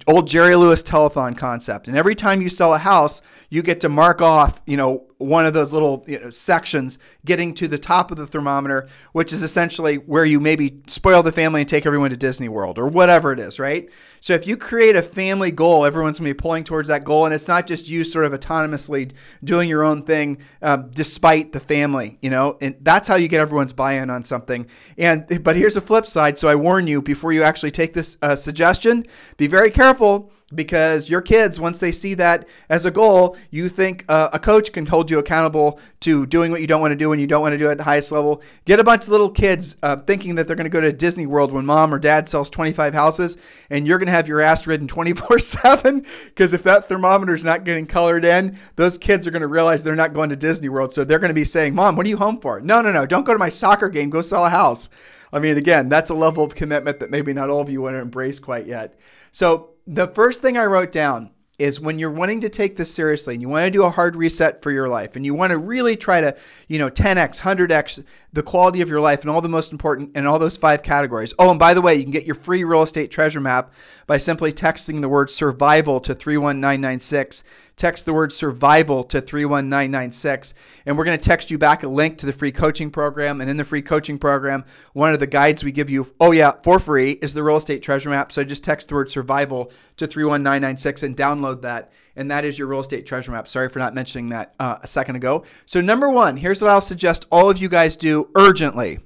old 0.07 0.27
jerry 0.27 0.55
lewis 0.55 0.81
telethon 0.81 1.37
concept 1.37 1.87
and 1.87 1.97
every 1.97 2.15
time 2.15 2.41
you 2.41 2.49
sell 2.49 2.73
a 2.73 2.79
house 2.79 3.21
you 3.49 3.61
get 3.61 3.79
to 3.81 3.89
mark 3.89 4.21
off, 4.21 4.61
you 4.65 4.75
know, 4.75 5.05
one 5.19 5.47
of 5.47 5.53
those 5.53 5.73
little 5.73 6.03
you 6.05 6.19
know, 6.19 6.29
sections 6.29 6.99
getting 7.25 7.51
to 7.51 7.67
the 7.67 7.77
top 7.77 8.11
of 8.11 8.17
the 8.17 8.27
thermometer, 8.27 8.87
which 9.13 9.33
is 9.33 9.41
essentially 9.41 9.95
where 9.95 10.25
you 10.25 10.39
maybe 10.39 10.79
spoil 10.85 11.23
the 11.23 11.31
family 11.31 11.61
and 11.61 11.69
take 11.69 11.85
everyone 11.85 12.11
to 12.11 12.17
Disney 12.17 12.49
World 12.49 12.77
or 12.77 12.87
whatever 12.87 13.31
it 13.31 13.39
is, 13.39 13.57
right? 13.57 13.89
So 14.19 14.33
if 14.33 14.45
you 14.45 14.57
create 14.57 14.95
a 14.95 15.01
family 15.01 15.51
goal, 15.51 15.85
everyone's 15.85 16.19
going 16.19 16.29
to 16.29 16.35
be 16.35 16.37
pulling 16.37 16.63
towards 16.63 16.87
that 16.89 17.03
goal, 17.03 17.25
and 17.25 17.33
it's 17.33 17.47
not 17.47 17.65
just 17.65 17.87
you 17.87 18.03
sort 18.03 18.25
of 18.25 18.33
autonomously 18.33 19.11
doing 19.43 19.69
your 19.69 19.83
own 19.83 20.03
thing 20.03 20.39
um, 20.61 20.91
despite 20.91 21.53
the 21.53 21.59
family, 21.59 22.17
you 22.21 22.29
know, 22.29 22.57
and 22.59 22.75
that's 22.81 23.07
how 23.07 23.15
you 23.15 23.27
get 23.27 23.39
everyone's 23.39 23.73
buy-in 23.73 24.09
on 24.09 24.23
something. 24.23 24.67
And 24.97 25.43
but 25.43 25.55
here's 25.55 25.75
the 25.75 25.81
flip 25.81 26.05
side. 26.05 26.37
So 26.37 26.47
I 26.47 26.55
warn 26.55 26.87
you 26.87 27.01
before 27.01 27.31
you 27.31 27.43
actually 27.43 27.71
take 27.71 27.93
this 27.93 28.17
uh, 28.21 28.35
suggestion, 28.35 29.05
be 29.37 29.47
very 29.47 29.66
careful 29.71 30.31
because 30.55 31.09
your 31.09 31.21
kids, 31.21 31.59
once 31.59 31.79
they 31.79 31.91
see 31.91 32.13
that 32.13 32.47
as 32.69 32.85
a 32.85 32.91
goal, 32.91 33.35
you 33.51 33.67
think 33.67 34.05
uh, 34.07 34.29
a 34.31 34.39
coach 34.39 34.71
can 34.71 34.85
hold 34.85 35.11
you 35.11 35.19
accountable 35.19 35.79
to 35.99 36.25
doing 36.25 36.51
what 36.51 36.61
you 36.61 36.67
don't 36.67 36.79
want 36.79 36.93
to 36.93 36.97
do 36.97 37.11
and 37.11 37.19
you 37.19 37.27
don't 37.27 37.41
want 37.41 37.51
to 37.51 37.57
do 37.57 37.67
it 37.67 37.71
at 37.71 37.77
the 37.77 37.83
highest 37.83 38.13
level. 38.13 38.41
Get 38.63 38.79
a 38.79 38.83
bunch 38.83 39.03
of 39.03 39.09
little 39.09 39.29
kids 39.29 39.75
uh, 39.83 39.97
thinking 39.97 40.35
that 40.35 40.47
they're 40.47 40.55
going 40.55 40.63
to 40.65 40.69
go 40.69 40.79
to 40.79 40.93
Disney 40.93 41.25
World 41.25 41.51
when 41.51 41.65
mom 41.65 41.93
or 41.93 41.99
dad 41.99 42.29
sells 42.29 42.49
25 42.49 42.93
houses, 42.93 43.35
and 43.69 43.85
you're 43.85 43.97
going 43.97 44.07
to 44.07 44.13
have 44.13 44.27
your 44.27 44.39
ass 44.39 44.65
ridden 44.65 44.87
24 44.87 45.39
7 45.39 46.05
because 46.25 46.53
if 46.53 46.63
that 46.63 46.87
thermometer 46.87 47.35
is 47.35 47.43
not 47.43 47.65
getting 47.65 47.85
colored 47.85 48.23
in, 48.23 48.57
those 48.77 48.97
kids 48.97 49.27
are 49.27 49.31
going 49.31 49.41
to 49.41 49.47
realize 49.47 49.83
they're 49.83 49.95
not 49.95 50.13
going 50.13 50.29
to 50.29 50.37
Disney 50.37 50.69
World. 50.69 50.93
So 50.93 51.03
they're 51.03 51.19
going 51.19 51.29
to 51.29 51.33
be 51.35 51.43
saying, 51.43 51.75
Mom, 51.75 51.97
what 51.97 52.05
are 52.05 52.09
you 52.09 52.17
home 52.17 52.39
for? 52.39 52.61
No, 52.61 52.81
no, 52.81 52.93
no, 52.93 53.05
don't 53.05 53.25
go 53.25 53.33
to 53.33 53.39
my 53.39 53.49
soccer 53.49 53.89
game, 53.89 54.09
go 54.09 54.21
sell 54.21 54.45
a 54.45 54.49
house. 54.49 54.87
I 55.33 55.39
mean, 55.39 55.57
again, 55.57 55.89
that's 55.89 56.09
a 56.09 56.15
level 56.15 56.43
of 56.45 56.55
commitment 56.55 57.01
that 57.01 57.09
maybe 57.09 57.33
not 57.33 57.49
all 57.49 57.59
of 57.59 57.69
you 57.69 57.81
want 57.81 57.95
to 57.95 57.99
embrace 57.99 58.39
quite 58.39 58.65
yet. 58.65 58.97
So, 59.31 59.71
the 59.85 60.07
first 60.07 60.41
thing 60.41 60.57
I 60.57 60.65
wrote 60.65 60.91
down 60.91 61.31
is 61.59 61.79
when 61.79 61.97
you're 61.97 62.11
wanting 62.11 62.39
to 62.41 62.49
take 62.49 62.75
this 62.75 62.93
seriously 62.93 63.33
and 63.33 63.41
you 63.41 63.49
want 63.49 63.65
to 63.65 63.71
do 63.71 63.83
a 63.83 63.89
hard 63.89 64.15
reset 64.15 64.61
for 64.61 64.71
your 64.71 64.87
life 64.87 65.15
and 65.15 65.25
you 65.25 65.33
want 65.33 65.49
to 65.49 65.57
really 65.57 65.97
try 65.97 66.21
to, 66.21 66.35
you 66.67 66.77
know, 66.77 66.89
10x, 66.89 67.41
100x 67.41 68.03
the 68.31 68.43
quality 68.43 68.81
of 68.81 68.89
your 68.89 69.01
life 69.01 69.21
and 69.21 69.29
all 69.31 69.41
the 69.41 69.49
most 69.49 69.71
important 69.71 70.11
and 70.13 70.27
all 70.27 70.37
those 70.37 70.57
five 70.57 70.83
categories. 70.83 71.33
Oh, 71.39 71.49
and 71.49 71.57
by 71.57 71.73
the 71.73 71.81
way, 71.81 71.95
you 71.95 72.03
can 72.03 72.11
get 72.11 72.25
your 72.25 72.35
free 72.35 72.63
real 72.63 72.83
estate 72.83 73.09
treasure 73.09 73.39
map 73.39 73.73
by 74.05 74.17
simply 74.17 74.51
texting 74.51 75.01
the 75.01 75.09
word 75.09 75.31
survival 75.31 75.99
to 76.01 76.13
31996 76.13 77.43
text 77.77 78.05
the 78.05 78.13
word 78.13 78.33
survival 78.33 79.03
to 79.03 79.21
31996. 79.21 80.55
And 80.85 80.97
we're 80.97 81.05
going 81.05 81.17
to 81.17 81.23
text 81.23 81.51
you 81.51 81.57
back 81.57 81.83
a 81.83 81.87
link 81.87 82.17
to 82.17 82.25
the 82.25 82.33
free 82.33 82.51
coaching 82.51 82.89
program. 82.89 83.39
And 83.39 83.49
in 83.49 83.55
the 83.55 83.63
free 83.63 83.83
coaching 83.83 84.17
program, 84.17 84.65
one 84.93 85.13
of 85.13 85.19
the 85.19 85.27
guides 85.27 85.63
we 85.63 85.71
give 85.71 85.89
you, 85.89 86.11
oh, 86.19 86.31
yeah, 86.31 86.53
for 86.63 86.79
free, 86.79 87.11
is 87.11 87.33
the 87.33 87.43
real 87.43 87.57
estate 87.57 87.83
treasure 87.83 88.09
map. 88.09 88.31
So 88.31 88.43
just 88.43 88.63
text 88.63 88.89
the 88.89 88.95
word 88.95 89.11
survival 89.11 89.71
to 89.97 90.07
31996 90.07 91.03
and 91.03 91.15
download 91.15 91.46
that. 91.55 91.91
And 92.15 92.31
that 92.31 92.45
is 92.45 92.57
your 92.57 92.67
real 92.67 92.79
estate 92.79 93.05
treasure 93.05 93.31
map. 93.31 93.47
Sorry 93.47 93.69
for 93.69 93.79
not 93.79 93.93
mentioning 93.93 94.29
that 94.29 94.53
uh, 94.59 94.77
a 94.81 94.87
second 94.87 95.15
ago. 95.15 95.43
So, 95.65 95.81
number 95.81 96.09
one, 96.09 96.37
here's 96.37 96.61
what 96.61 96.71
I'll 96.71 96.81
suggest 96.81 97.25
all 97.31 97.49
of 97.49 97.57
you 97.57 97.69
guys 97.69 97.97
do 97.97 98.29
urgently. 98.35 98.99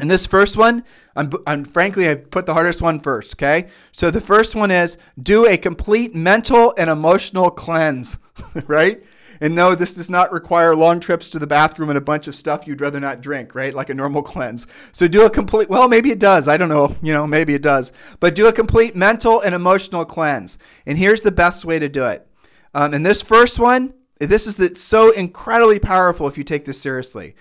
And 0.00 0.10
this 0.10 0.26
first 0.26 0.56
one, 0.56 0.82
I'm, 1.14 1.30
I'm 1.46 1.64
frankly, 1.64 2.08
I 2.08 2.14
put 2.14 2.46
the 2.46 2.54
hardest 2.54 2.80
one 2.80 3.00
first, 3.00 3.34
okay? 3.34 3.68
So 3.92 4.10
the 4.10 4.20
first 4.20 4.54
one 4.54 4.70
is 4.70 4.96
do 5.22 5.46
a 5.46 5.58
complete 5.58 6.14
mental 6.14 6.72
and 6.78 6.88
emotional 6.88 7.50
cleanse, 7.50 8.16
right? 8.66 9.04
And 9.40 9.54
no, 9.54 9.74
this 9.74 9.94
does 9.94 10.10
not 10.10 10.32
require 10.32 10.76
long 10.76 11.00
trips 11.00 11.30
to 11.30 11.38
the 11.38 11.46
bathroom 11.46 11.88
and 11.88 11.96
a 11.96 12.02
bunch 12.02 12.28
of 12.28 12.34
stuff 12.34 12.66
you'd 12.66 12.80
rather 12.80 13.00
not 13.00 13.22
drink, 13.22 13.54
right? 13.54 13.74
Like 13.74 13.88
a 13.88 13.94
normal 13.94 14.22
cleanse. 14.32 14.66
So 14.92 15.08
do 15.08 15.24
a 15.24 15.30
complete, 15.30 15.70
well, 15.70 15.88
maybe 15.88 16.10
it 16.10 16.18
does. 16.18 16.46
I 16.46 16.56
don't 16.56 16.68
know. 16.68 16.94
You 17.02 17.14
know, 17.14 17.26
maybe 17.26 17.54
it 17.54 17.62
does. 17.62 17.92
But 18.20 18.34
do 18.34 18.46
a 18.46 18.52
complete 18.52 18.94
mental 18.94 19.40
and 19.40 19.54
emotional 19.54 20.04
cleanse. 20.04 20.58
And 20.84 20.98
here's 20.98 21.22
the 21.22 21.32
best 21.32 21.64
way 21.64 21.78
to 21.78 21.88
do 21.88 22.04
it. 22.06 22.26
Um, 22.74 22.94
and 22.94 23.04
this 23.04 23.22
first 23.22 23.58
one, 23.58 23.94
this 24.18 24.46
is 24.46 24.56
the, 24.56 24.76
so 24.76 25.10
incredibly 25.12 25.78
powerful 25.78 26.28
if 26.28 26.36
you 26.36 26.44
take 26.44 26.66
this 26.66 26.80
seriously. 26.80 27.34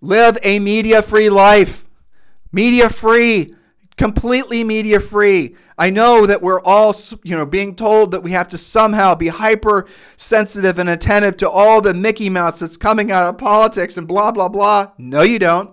Live 0.00 0.38
a 0.42 0.60
media 0.60 1.02
free 1.02 1.28
life. 1.28 1.84
Media 2.52 2.88
free, 2.90 3.54
completely 3.96 4.64
media 4.64 5.00
free. 5.00 5.56
I 5.78 5.90
know 5.90 6.26
that 6.26 6.42
we're 6.42 6.60
all, 6.62 6.94
you 7.22 7.36
know, 7.36 7.46
being 7.46 7.74
told 7.74 8.12
that 8.12 8.22
we 8.22 8.32
have 8.32 8.48
to 8.48 8.58
somehow 8.58 9.14
be 9.14 9.28
hyper 9.28 9.86
sensitive 10.16 10.78
and 10.78 10.88
attentive 10.88 11.36
to 11.38 11.50
all 11.50 11.80
the 11.80 11.94
Mickey 11.94 12.30
Mouse 12.30 12.60
that's 12.60 12.76
coming 12.76 13.10
out 13.10 13.28
of 13.28 13.38
politics 13.38 13.96
and 13.96 14.08
blah, 14.08 14.30
blah, 14.32 14.48
blah. 14.48 14.92
No, 14.98 15.22
you 15.22 15.38
don't. 15.38 15.70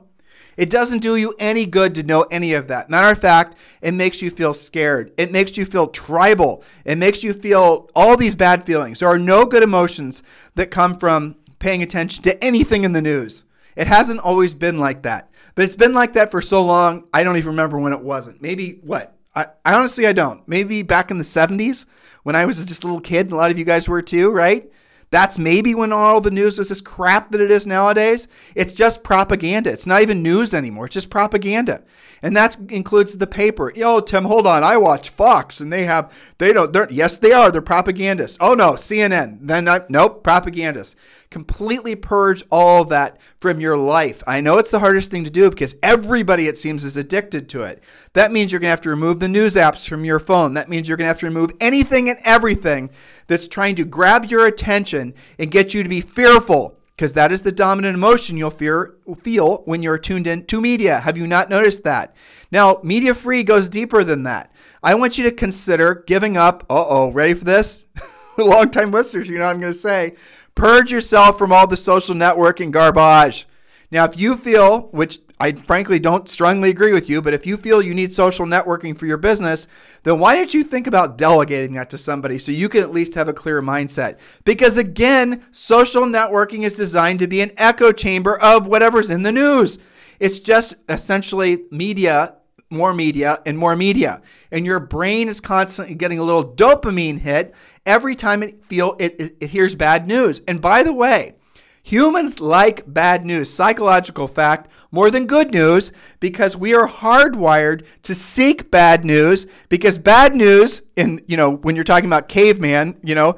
It 0.58 0.70
doesn't 0.70 1.00
do 1.00 1.16
you 1.16 1.36
any 1.40 1.66
good 1.66 1.96
to 1.96 2.04
know 2.04 2.24
any 2.24 2.54
of 2.54 2.68
that. 2.68 2.90
Matter 2.90 3.10
of 3.10 3.22
fact, 3.22 3.56
it 3.82 3.94
makes 3.94 4.22
you 4.22 4.30
feel 4.30 4.54
scared. 4.54 5.14
It 5.18 5.32
makes 5.32 5.56
you 5.56 5.66
feel 5.66 5.88
tribal. 5.88 6.64
It 6.84 6.98
makes 6.98 7.24
you 7.24 7.34
feel 7.34 7.90
all 7.96 8.18
these 8.18 8.36
bad 8.36 8.66
feelings. 8.66 9.00
There 9.00 9.08
are 9.08 9.18
no 9.18 9.46
good 9.46 9.64
emotions 9.64 10.22
that 10.56 10.70
come 10.70 11.00
from 11.00 11.38
paying 11.60 11.82
attention 11.82 12.24
to 12.24 12.44
anything 12.44 12.84
in 12.84 12.92
the 12.92 13.02
news. 13.02 13.46
It 13.78 13.88
hasn't 13.88 14.20
always 14.20 14.54
been 14.54 14.78
like 14.78 15.04
that. 15.04 15.29
But 15.60 15.66
it's 15.66 15.76
been 15.76 15.94
like 15.94 16.14
that 16.14 16.32
for 16.32 16.42
so 16.42 16.64
long, 16.64 17.10
I 17.14 17.22
don't 17.22 17.36
even 17.36 17.50
remember 17.50 17.78
when 17.78 17.92
it 17.92 18.00
wasn't. 18.00 18.42
Maybe 18.42 18.80
what? 18.82 19.18
I, 19.36 19.48
I 19.66 19.74
honestly 19.74 20.08
I 20.08 20.14
don't. 20.14 20.48
Maybe 20.48 20.84
back 20.84 21.12
in 21.12 21.18
the 21.18 21.26
70s 21.26 21.86
when 22.24 22.34
I 22.34 22.46
was 22.46 22.64
just 22.64 22.86
a 22.86 22.88
little 22.88 23.02
kid, 23.02 23.26
and 23.26 23.34
a 23.34 23.36
lot 23.36 23.52
of 23.52 23.60
you 23.60 23.66
guys 23.66 23.90
were 23.90 24.02
too, 24.02 24.32
right? 24.32 24.72
That's 25.12 25.38
maybe 25.38 25.76
when 25.76 25.92
all 25.92 26.22
the 26.22 26.32
news 26.32 26.60
was 26.60 26.70
this 26.70 26.80
crap 26.80 27.32
that 27.32 27.42
it 27.42 27.52
is 27.52 27.68
nowadays. 27.68 28.30
It's 28.56 28.72
just 28.72 29.04
propaganda. 29.04 29.70
It's 29.70 29.86
not 29.86 30.02
even 30.02 30.24
news 30.24 30.54
anymore. 30.54 30.86
It's 30.86 30.94
just 30.94 31.10
propaganda. 31.10 31.84
And 32.22 32.38
that 32.38 32.56
includes 32.70 33.18
the 33.18 33.28
paper. 33.28 33.74
Yo, 33.76 34.00
Tim, 34.00 34.24
hold 34.24 34.48
on. 34.48 34.64
I 34.64 34.78
watch 34.78 35.10
Fox 35.10 35.60
and 35.60 35.74
they 35.74 35.84
have, 35.84 36.10
they 36.38 36.54
don't, 36.54 36.72
they're, 36.72 36.90
yes, 36.90 37.18
they 37.18 37.34
are. 37.34 37.52
They're 37.52 37.62
propagandists. 37.62 38.38
Oh, 38.40 38.54
no, 38.54 38.74
CNN. 38.74 39.40
Then, 39.42 39.68
I, 39.68 39.82
nope, 39.90 40.24
propagandists 40.24 40.96
completely 41.30 41.96
purge 41.96 42.44
all 42.50 42.86
that 42.86 43.18
from 43.38 43.60
your 43.60 43.78
life. 43.78 44.24
I 44.26 44.42
know 44.42 44.58
it's 44.58 44.72
the 44.72 44.80
hardest 44.80 45.12
thing 45.12 45.24
to 45.26 45.30
do 45.30 45.50
because 45.50 45.76
everybody, 45.84 46.48
it 46.48 46.58
seems, 46.58 46.84
is 46.84 46.98
addicted 46.98 47.50
to 47.50 47.64
it. 47.64 47.84
That 48.14 48.32
means 48.32 48.52
you're 48.52 48.60
going 48.60 48.68
to 48.68 48.72
have 48.72 48.82
to 48.82 48.90
remove 48.90 49.20
the 49.20 49.28
news 49.28 49.56
apps 49.56 49.88
from 49.88 50.06
your 50.06 50.20
phone. 50.20 50.56
That 50.56 50.70
means 50.70 50.88
you're 50.88 50.98
going 50.98 51.06
to 51.06 51.10
have 51.10 51.20
to 51.20 51.28
remove 51.28 51.52
anything 51.60 52.10
and 52.10 52.20
everything 52.24 52.90
that's 53.28 53.48
trying 53.48 53.76
to 53.76 53.86
grab 53.86 54.26
your 54.26 54.48
attention 54.48 55.14
and 55.38 55.52
get 55.52 55.74
you 55.74 55.84
to 55.84 55.90
be 55.90 56.02
fearful 56.02 56.80
because 57.00 57.14
that 57.14 57.32
is 57.32 57.44
the 57.44 57.52
dominant 57.52 57.96
emotion 57.96 58.36
you'll 58.36 58.50
fear, 58.50 58.96
feel 59.22 59.60
when 59.64 59.82
you're 59.82 59.98
tuned 59.98 60.28
in 60.28 60.46
to 60.48 60.60
media. 60.60 61.00
Have 61.00 61.18
you 61.18 61.28
not 61.28 61.50
noticed 61.50 61.86
that? 61.86 62.14
Now, 62.52 62.82
media 62.84 63.16
free 63.16 63.44
goes 63.44 63.70
deeper 63.70 64.04
than 64.04 64.24
that. 64.24 64.52
I 64.84 64.96
want 64.96 65.18
you 65.18 65.24
to 65.24 65.32
consider 65.32 66.04
giving 66.08 66.36
up. 66.36 66.66
Uh 66.70 66.86
oh, 66.88 67.12
ready 67.12 67.36
for 67.36 67.46
this? 67.46 67.86
Long 68.38 68.70
time 68.70 68.92
listeners, 68.92 69.30
you 69.30 69.38
know 69.38 69.46
what 69.46 69.52
I'm 69.52 69.62
going 69.62 69.72
to 69.72 69.80
say. 69.80 70.16
Purge 70.60 70.92
yourself 70.92 71.38
from 71.38 71.54
all 71.54 71.68
the 71.68 71.78
social 71.78 72.14
networking 72.14 72.70
garbage. 72.70 73.48
Now, 73.92 74.04
if 74.04 74.20
you 74.20 74.36
feel, 74.36 74.90
which 74.92 75.20
I 75.40 75.54
frankly 75.54 76.00
don't 76.00 76.28
strongly 76.28 76.70
agree 76.70 76.92
with 76.92 77.10
you, 77.10 77.22
but 77.22 77.34
if 77.34 77.46
you 77.46 77.56
feel 77.56 77.82
you 77.82 77.94
need 77.94 78.12
social 78.12 78.46
networking 78.46 78.98
for 78.98 79.06
your 79.06 79.16
business, 79.16 79.68
then 80.04 80.20
why 80.20 80.36
don't 80.36 80.54
you 80.54 80.66
think 80.66 80.86
about 80.86 81.18
delegating 81.18 81.76
that 81.76 81.90
to 81.92 81.98
somebody 81.98 82.38
so 82.40 82.52
you 82.52 82.68
can 82.68 82.84
at 82.84 82.92
least 82.92 83.16
have 83.16 83.30
a 83.30 83.34
clear 83.34 83.62
mindset? 83.62 84.20
Because 84.44 84.76
again, 84.76 85.46
social 85.50 86.04
networking 86.04 86.64
is 86.66 86.74
designed 86.74 87.20
to 87.20 87.28
be 87.28 87.40
an 87.40 87.52
echo 87.56 87.94
chamber 87.94 88.38
of 88.38 88.68
whatever's 88.68 89.10
in 89.10 89.24
the 89.24 89.32
news. 89.32 89.80
It's 90.20 90.40
just 90.40 90.74
essentially 90.90 91.64
media 91.72 92.36
more 92.70 92.94
media 92.94 93.42
and 93.46 93.58
more 93.58 93.76
media. 93.76 94.22
And 94.52 94.66
your 94.66 94.80
brain 94.80 95.28
is 95.28 95.42
constantly 95.42 95.96
getting 95.96 96.20
a 96.20 96.24
little 96.24 96.46
dopamine 96.46 97.20
hit 97.20 97.54
every 97.86 98.16
time 98.16 98.44
it 98.44 98.64
feel 98.64 98.96
it, 99.00 99.20
it, 99.20 99.38
it, 99.40 99.50
hears 99.50 99.76
bad 99.76 100.08
news. 100.08 100.42
And 100.48 100.62
by 100.62 100.84
the 100.84 100.94
way 100.94 101.36
humans 101.82 102.40
like 102.40 102.84
bad 102.94 103.26
news 103.26 103.52
psychological 103.52 104.28
fact 104.28 104.70
more 104.92 105.10
than 105.10 105.26
good 105.26 105.52
news 105.52 105.92
because 106.20 106.56
we 106.56 106.76
are 106.76 106.88
hardwired 106.88 107.86
to 108.04 108.14
seek 108.14 108.70
bad 108.70 109.06
news 109.06 109.48
because 109.70 109.98
bad 109.98 110.36
news 110.36 110.82
in 110.98 111.20
you 111.26 111.38
know 111.38 111.56
when 111.58 111.76
you're 111.76 111.84
talking 111.84 112.06
about 112.06 112.28
caveman 112.28 112.96
you 113.02 113.16
know 113.16 113.36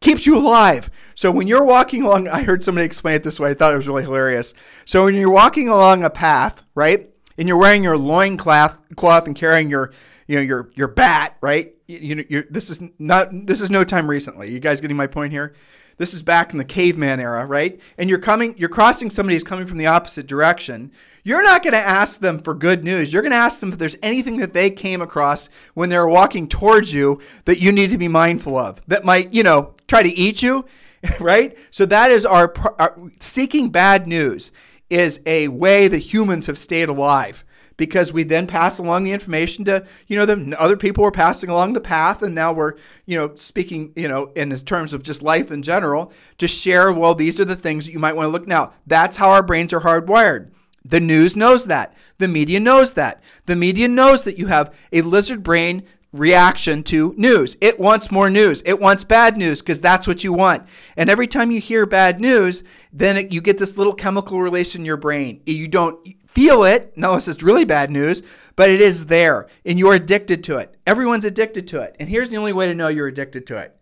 keeps 0.00 0.26
you 0.26 0.36
alive. 0.36 0.90
So 1.14 1.30
when 1.30 1.46
you're 1.46 1.64
walking 1.64 2.02
along 2.02 2.28
i 2.28 2.42
heard 2.42 2.64
somebody 2.64 2.84
explain 2.84 3.14
it 3.14 3.22
this 3.22 3.38
way 3.38 3.50
i 3.50 3.54
thought 3.54 3.72
it 3.72 3.76
was 3.76 3.86
really 3.86 4.02
hilarious. 4.02 4.54
So 4.84 5.04
when 5.04 5.14
you're 5.14 5.30
walking 5.30 5.68
along 5.68 6.02
a 6.02 6.10
path 6.10 6.62
right 6.74 7.11
and 7.42 7.48
you're 7.48 7.58
wearing 7.58 7.82
your 7.82 7.98
loin 7.98 8.36
cloth, 8.36 8.78
and 9.26 9.34
carrying 9.34 9.68
your 9.68 9.90
you 10.28 10.36
know 10.36 10.42
your 10.42 10.70
your 10.76 10.86
bat, 10.86 11.36
right? 11.40 11.74
You, 11.88 12.24
you 12.28 12.44
this 12.48 12.70
is 12.70 12.80
not 13.00 13.30
this 13.32 13.60
is 13.60 13.68
no 13.68 13.82
time 13.82 14.08
recently. 14.08 14.52
You 14.52 14.60
guys 14.60 14.80
getting 14.80 14.96
my 14.96 15.08
point 15.08 15.32
here? 15.32 15.52
This 15.96 16.14
is 16.14 16.22
back 16.22 16.52
in 16.52 16.58
the 16.58 16.64
caveman 16.64 17.18
era, 17.18 17.44
right? 17.44 17.80
And 17.98 18.08
you're 18.08 18.20
coming, 18.20 18.54
you're 18.56 18.68
crossing 18.68 19.10
somebody 19.10 19.34
who's 19.34 19.42
coming 19.42 19.66
from 19.66 19.78
the 19.78 19.86
opposite 19.86 20.28
direction. 20.28 20.92
You're 21.24 21.42
not 21.42 21.64
going 21.64 21.72
to 21.74 21.80
ask 21.80 22.20
them 22.20 22.40
for 22.40 22.54
good 22.54 22.84
news. 22.84 23.12
You're 23.12 23.22
going 23.22 23.32
to 23.32 23.36
ask 23.36 23.58
them 23.58 23.72
if 23.72 23.78
there's 23.80 23.98
anything 24.04 24.36
that 24.36 24.52
they 24.52 24.70
came 24.70 25.02
across 25.02 25.48
when 25.74 25.88
they're 25.88 26.06
walking 26.06 26.48
towards 26.48 26.92
you 26.92 27.20
that 27.44 27.60
you 27.60 27.72
need 27.72 27.90
to 27.90 27.98
be 27.98 28.08
mindful 28.08 28.56
of 28.56 28.80
that 28.86 29.04
might, 29.04 29.34
you 29.34 29.42
know, 29.42 29.74
try 29.88 30.04
to 30.04 30.08
eat 30.08 30.42
you, 30.42 30.64
right? 31.20 31.58
So 31.72 31.86
that 31.86 32.12
is 32.12 32.24
our, 32.24 32.54
our 32.78 32.96
seeking 33.18 33.70
bad 33.70 34.06
news 34.06 34.52
is 34.92 35.20
a 35.24 35.48
way 35.48 35.88
that 35.88 35.98
humans 35.98 36.46
have 36.46 36.58
stayed 36.58 36.88
alive 36.90 37.44
because 37.78 38.12
we 38.12 38.22
then 38.22 38.46
pass 38.46 38.78
along 38.78 39.04
the 39.04 39.12
information 39.12 39.64
to 39.64 39.84
you 40.06 40.16
know 40.16 40.26
the 40.26 40.60
other 40.60 40.76
people 40.76 41.02
were 41.02 41.10
passing 41.10 41.48
along 41.48 41.72
the 41.72 41.80
path 41.80 42.22
and 42.22 42.34
now 42.34 42.52
we're 42.52 42.74
you 43.06 43.16
know 43.16 43.32
speaking 43.34 43.90
you 43.96 44.06
know 44.06 44.26
in 44.36 44.54
terms 44.58 44.92
of 44.92 45.02
just 45.02 45.22
life 45.22 45.50
in 45.50 45.62
general 45.62 46.12
to 46.36 46.46
share 46.46 46.92
well 46.92 47.14
these 47.14 47.40
are 47.40 47.44
the 47.46 47.56
things 47.56 47.86
that 47.86 47.92
you 47.92 47.98
might 47.98 48.14
want 48.14 48.26
to 48.26 48.30
look 48.30 48.46
now. 48.46 48.72
That's 48.86 49.16
how 49.16 49.30
our 49.30 49.42
brains 49.42 49.72
are 49.72 49.80
hardwired. 49.80 50.50
The 50.84 51.00
news 51.00 51.36
knows 51.36 51.66
that. 51.66 51.94
The 52.18 52.28
media 52.28 52.60
knows 52.60 52.92
that. 52.94 53.22
The 53.46 53.56
media 53.56 53.88
knows 53.88 54.24
that 54.24 54.38
you 54.38 54.48
have 54.48 54.74
a 54.92 55.00
lizard 55.02 55.42
brain 55.42 55.84
reaction 56.12 56.82
to 56.82 57.14
news. 57.16 57.56
It 57.60 57.80
wants 57.80 58.10
more 58.10 58.28
news. 58.28 58.62
It 58.66 58.78
wants 58.78 59.02
bad 59.02 59.36
news 59.36 59.60
because 59.60 59.80
that's 59.80 60.06
what 60.06 60.22
you 60.22 60.32
want. 60.32 60.66
And 60.96 61.08
every 61.08 61.26
time 61.26 61.50
you 61.50 61.60
hear 61.60 61.86
bad 61.86 62.20
news, 62.20 62.62
then 62.92 63.16
it, 63.16 63.32
you 63.32 63.40
get 63.40 63.58
this 63.58 63.76
little 63.78 63.94
chemical 63.94 64.40
release 64.40 64.74
in 64.74 64.84
your 64.84 64.98
brain. 64.98 65.42
You 65.46 65.68
don't 65.68 66.06
feel 66.28 66.64
it, 66.64 66.92
unless 66.96 67.28
it's 67.28 67.42
really 67.42 67.64
bad 67.64 67.90
news, 67.90 68.22
but 68.56 68.68
it 68.68 68.80
is 68.80 69.06
there 69.06 69.48
and 69.64 69.78
you're 69.78 69.94
addicted 69.94 70.44
to 70.44 70.58
it. 70.58 70.76
Everyone's 70.86 71.24
addicted 71.24 71.66
to 71.68 71.80
it. 71.80 71.96
And 71.98 72.08
here's 72.08 72.30
the 72.30 72.36
only 72.36 72.52
way 72.52 72.66
to 72.66 72.74
know 72.74 72.88
you're 72.88 73.06
addicted 73.06 73.46
to 73.48 73.56
it 73.56 73.76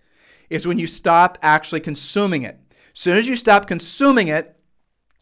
is 0.49 0.67
when 0.67 0.79
you 0.79 0.87
stop 0.87 1.39
actually 1.43 1.81
consuming 1.81 2.43
it. 2.43 2.59
As 2.93 3.01
soon 3.01 3.17
as 3.17 3.27
you 3.27 3.37
stop 3.37 3.67
consuming 3.67 4.29
it, 4.29 4.57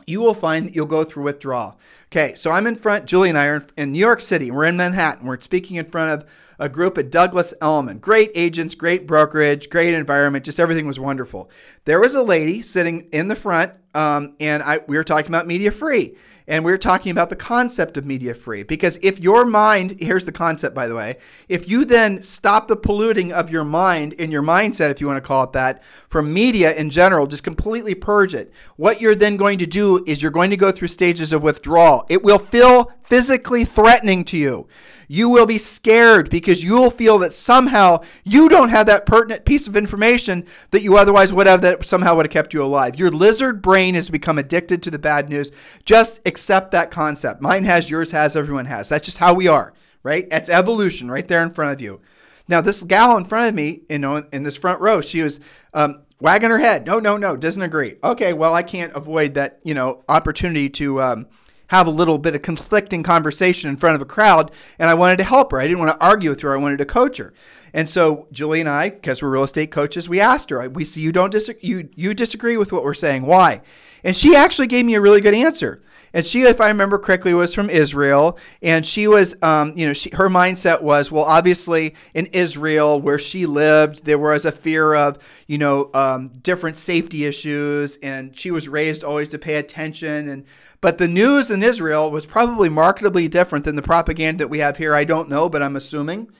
you 0.06 0.20
will 0.20 0.34
find 0.34 0.66
that 0.66 0.74
you'll 0.74 0.86
go 0.86 1.04
through 1.04 1.24
withdrawal. 1.24 1.78
Okay, 2.06 2.34
so 2.34 2.50
I'm 2.50 2.66
in 2.66 2.76
front, 2.76 3.04
Julie 3.04 3.28
and 3.28 3.36
I 3.36 3.44
are 3.44 3.66
in 3.76 3.92
New 3.92 3.98
York 3.98 4.22
City. 4.22 4.50
We're 4.50 4.64
in 4.64 4.78
Manhattan. 4.78 5.26
We're 5.26 5.38
speaking 5.40 5.76
in 5.76 5.84
front 5.84 6.22
of 6.22 6.30
a 6.58 6.68
group 6.68 6.98
at 6.98 7.10
Douglas 7.10 7.54
Elliman. 7.60 7.98
Great 7.98 8.30
agents, 8.34 8.74
great 8.74 9.06
brokerage, 9.06 9.70
great 9.70 9.94
environment, 9.94 10.44
just 10.44 10.60
everything 10.60 10.86
was 10.86 10.98
wonderful. 10.98 11.50
There 11.84 12.00
was 12.00 12.14
a 12.14 12.22
lady 12.22 12.62
sitting 12.62 13.08
in 13.12 13.28
the 13.28 13.36
front, 13.36 13.72
um, 13.94 14.34
and 14.40 14.62
I, 14.62 14.80
we 14.86 14.96
were 14.96 15.04
talking 15.04 15.28
about 15.28 15.46
media 15.46 15.70
free. 15.70 16.16
And 16.48 16.64
we 16.64 16.72
are 16.72 16.78
talking 16.78 17.12
about 17.12 17.28
the 17.28 17.36
concept 17.36 17.98
of 17.98 18.06
media 18.06 18.32
free. 18.32 18.62
Because 18.62 18.98
if 19.02 19.20
your 19.20 19.44
mind, 19.44 19.98
here's 20.00 20.24
the 20.24 20.32
concept, 20.32 20.74
by 20.74 20.88
the 20.88 20.94
way, 20.94 21.18
if 21.46 21.68
you 21.68 21.84
then 21.84 22.22
stop 22.22 22.68
the 22.68 22.76
polluting 22.76 23.34
of 23.34 23.50
your 23.50 23.64
mind 23.64 24.14
and 24.18 24.32
your 24.32 24.42
mindset, 24.42 24.90
if 24.90 24.98
you 24.98 25.06
want 25.06 25.18
to 25.18 25.28
call 25.28 25.44
it 25.44 25.52
that, 25.52 25.82
from 26.08 26.32
media 26.32 26.74
in 26.74 26.88
general, 26.88 27.26
just 27.26 27.44
completely 27.44 27.94
purge 27.94 28.32
it, 28.32 28.50
what 28.76 29.02
you're 29.02 29.14
then 29.14 29.36
going 29.36 29.58
to 29.58 29.66
do 29.66 30.02
is 30.06 30.22
you're 30.22 30.30
going 30.30 30.48
to 30.48 30.56
go 30.56 30.72
through 30.72 30.88
stages 30.88 31.34
of 31.34 31.42
withdrawal. 31.42 32.06
It 32.08 32.22
will 32.22 32.38
feel 32.38 32.92
physically 33.08 33.64
threatening 33.64 34.22
to 34.24 34.36
you. 34.36 34.68
You 35.10 35.30
will 35.30 35.46
be 35.46 35.56
scared 35.56 36.28
because 36.28 36.62
you 36.62 36.74
will 36.74 36.90
feel 36.90 37.18
that 37.18 37.32
somehow 37.32 38.02
you 38.24 38.50
don't 38.50 38.68
have 38.68 38.86
that 38.86 39.06
pertinent 39.06 39.46
piece 39.46 39.66
of 39.66 39.76
information 39.76 40.44
that 40.70 40.82
you 40.82 40.98
otherwise 40.98 41.32
would 41.32 41.46
have 41.46 41.62
that 41.62 41.82
somehow 41.84 42.14
would 42.16 42.26
have 42.26 42.32
kept 42.32 42.52
you 42.52 42.62
alive. 42.62 42.98
Your 42.98 43.10
lizard 43.10 43.62
brain 43.62 43.94
has 43.94 44.10
become 44.10 44.36
addicted 44.36 44.82
to 44.82 44.90
the 44.90 44.98
bad 44.98 45.30
news. 45.30 45.50
Just 45.86 46.20
accept 46.26 46.72
that 46.72 46.90
concept. 46.90 47.40
Mine 47.40 47.64
has, 47.64 47.88
yours 47.88 48.10
has, 48.10 48.36
everyone 48.36 48.66
has. 48.66 48.90
That's 48.90 49.06
just 49.06 49.16
how 49.16 49.32
we 49.32 49.48
are, 49.48 49.72
right? 50.02 50.28
It's 50.30 50.50
evolution 50.50 51.10
right 51.10 51.26
there 51.26 51.42
in 51.42 51.54
front 51.54 51.72
of 51.72 51.80
you. 51.80 52.02
Now, 52.46 52.60
this 52.60 52.82
gal 52.82 53.16
in 53.16 53.24
front 53.24 53.48
of 53.48 53.54
me, 53.54 53.82
you 53.88 53.98
know, 53.98 54.16
in 54.32 54.42
this 54.42 54.56
front 54.56 54.80
row, 54.80 55.00
she 55.00 55.22
was 55.22 55.40
um, 55.72 56.02
wagging 56.20 56.50
her 56.50 56.58
head. 56.58 56.86
No, 56.86 56.98
no, 56.98 57.16
no, 57.16 57.34
doesn't 57.36 57.62
agree. 57.62 57.96
Okay, 58.04 58.34
well, 58.34 58.54
I 58.54 58.62
can't 58.62 58.94
avoid 58.94 59.34
that, 59.34 59.60
you 59.64 59.72
know, 59.72 60.04
opportunity 60.08 60.68
to 60.70 61.00
um, 61.00 61.26
have 61.68 61.86
a 61.86 61.90
little 61.90 62.18
bit 62.18 62.34
of 62.34 62.42
conflicting 62.42 63.02
conversation 63.02 63.70
in 63.70 63.76
front 63.76 63.94
of 63.94 64.02
a 64.02 64.06
crowd, 64.06 64.50
and 64.78 64.90
I 64.90 64.94
wanted 64.94 65.18
to 65.18 65.24
help 65.24 65.52
her. 65.52 65.60
I 65.60 65.66
didn't 65.66 65.78
want 65.78 65.90
to 65.90 66.04
argue 66.04 66.30
with 66.30 66.40
her. 66.40 66.54
I 66.54 66.60
wanted 66.60 66.78
to 66.78 66.84
coach 66.84 67.18
her. 67.18 67.32
And 67.72 67.88
so 67.88 68.26
Julie 68.32 68.60
and 68.60 68.68
I, 68.68 68.90
because 68.90 69.22
we're 69.22 69.30
real 69.30 69.44
estate 69.44 69.70
coaches, 69.70 70.08
we 70.08 70.20
asked 70.20 70.50
her. 70.50 70.68
We 70.68 70.84
see 70.84 71.00
you 71.00 71.12
don't 71.12 71.30
dis- 71.30 71.50
you 71.60 71.88
you 71.94 72.14
disagree 72.14 72.56
with 72.56 72.72
what 72.72 72.84
we're 72.84 72.94
saying. 72.94 73.22
Why? 73.22 73.60
And 74.02 74.16
she 74.16 74.34
actually 74.34 74.68
gave 74.68 74.84
me 74.84 74.94
a 74.94 75.00
really 75.00 75.20
good 75.20 75.34
answer. 75.34 75.82
And 76.12 76.26
she, 76.26 76.42
if 76.42 76.60
I 76.60 76.68
remember 76.68 76.98
correctly, 76.98 77.34
was 77.34 77.54
from 77.54 77.70
Israel. 77.70 78.38
And 78.62 78.84
she 78.84 79.08
was, 79.08 79.36
um, 79.42 79.72
you 79.76 79.86
know, 79.86 79.92
she, 79.92 80.10
her 80.10 80.28
mindset 80.28 80.82
was, 80.82 81.10
well, 81.10 81.24
obviously 81.24 81.94
in 82.14 82.26
Israel, 82.26 83.00
where 83.00 83.18
she 83.18 83.46
lived, 83.46 84.04
there 84.04 84.18
was 84.18 84.44
a 84.44 84.52
fear 84.52 84.94
of, 84.94 85.18
you 85.46 85.58
know, 85.58 85.90
um, 85.94 86.28
different 86.42 86.76
safety 86.76 87.24
issues. 87.24 87.96
And 88.02 88.38
she 88.38 88.50
was 88.50 88.68
raised 88.68 89.04
always 89.04 89.28
to 89.28 89.38
pay 89.38 89.56
attention. 89.56 90.28
And 90.28 90.44
but 90.80 90.98
the 90.98 91.08
news 91.08 91.50
in 91.50 91.62
Israel 91.62 92.10
was 92.10 92.24
probably 92.24 92.68
markedly 92.68 93.26
different 93.28 93.64
than 93.64 93.76
the 93.76 93.82
propaganda 93.82 94.44
that 94.44 94.48
we 94.48 94.60
have 94.60 94.76
here. 94.76 94.94
I 94.94 95.04
don't 95.04 95.28
know, 95.28 95.48
but 95.48 95.62
I'm 95.62 95.76
assuming. 95.76 96.30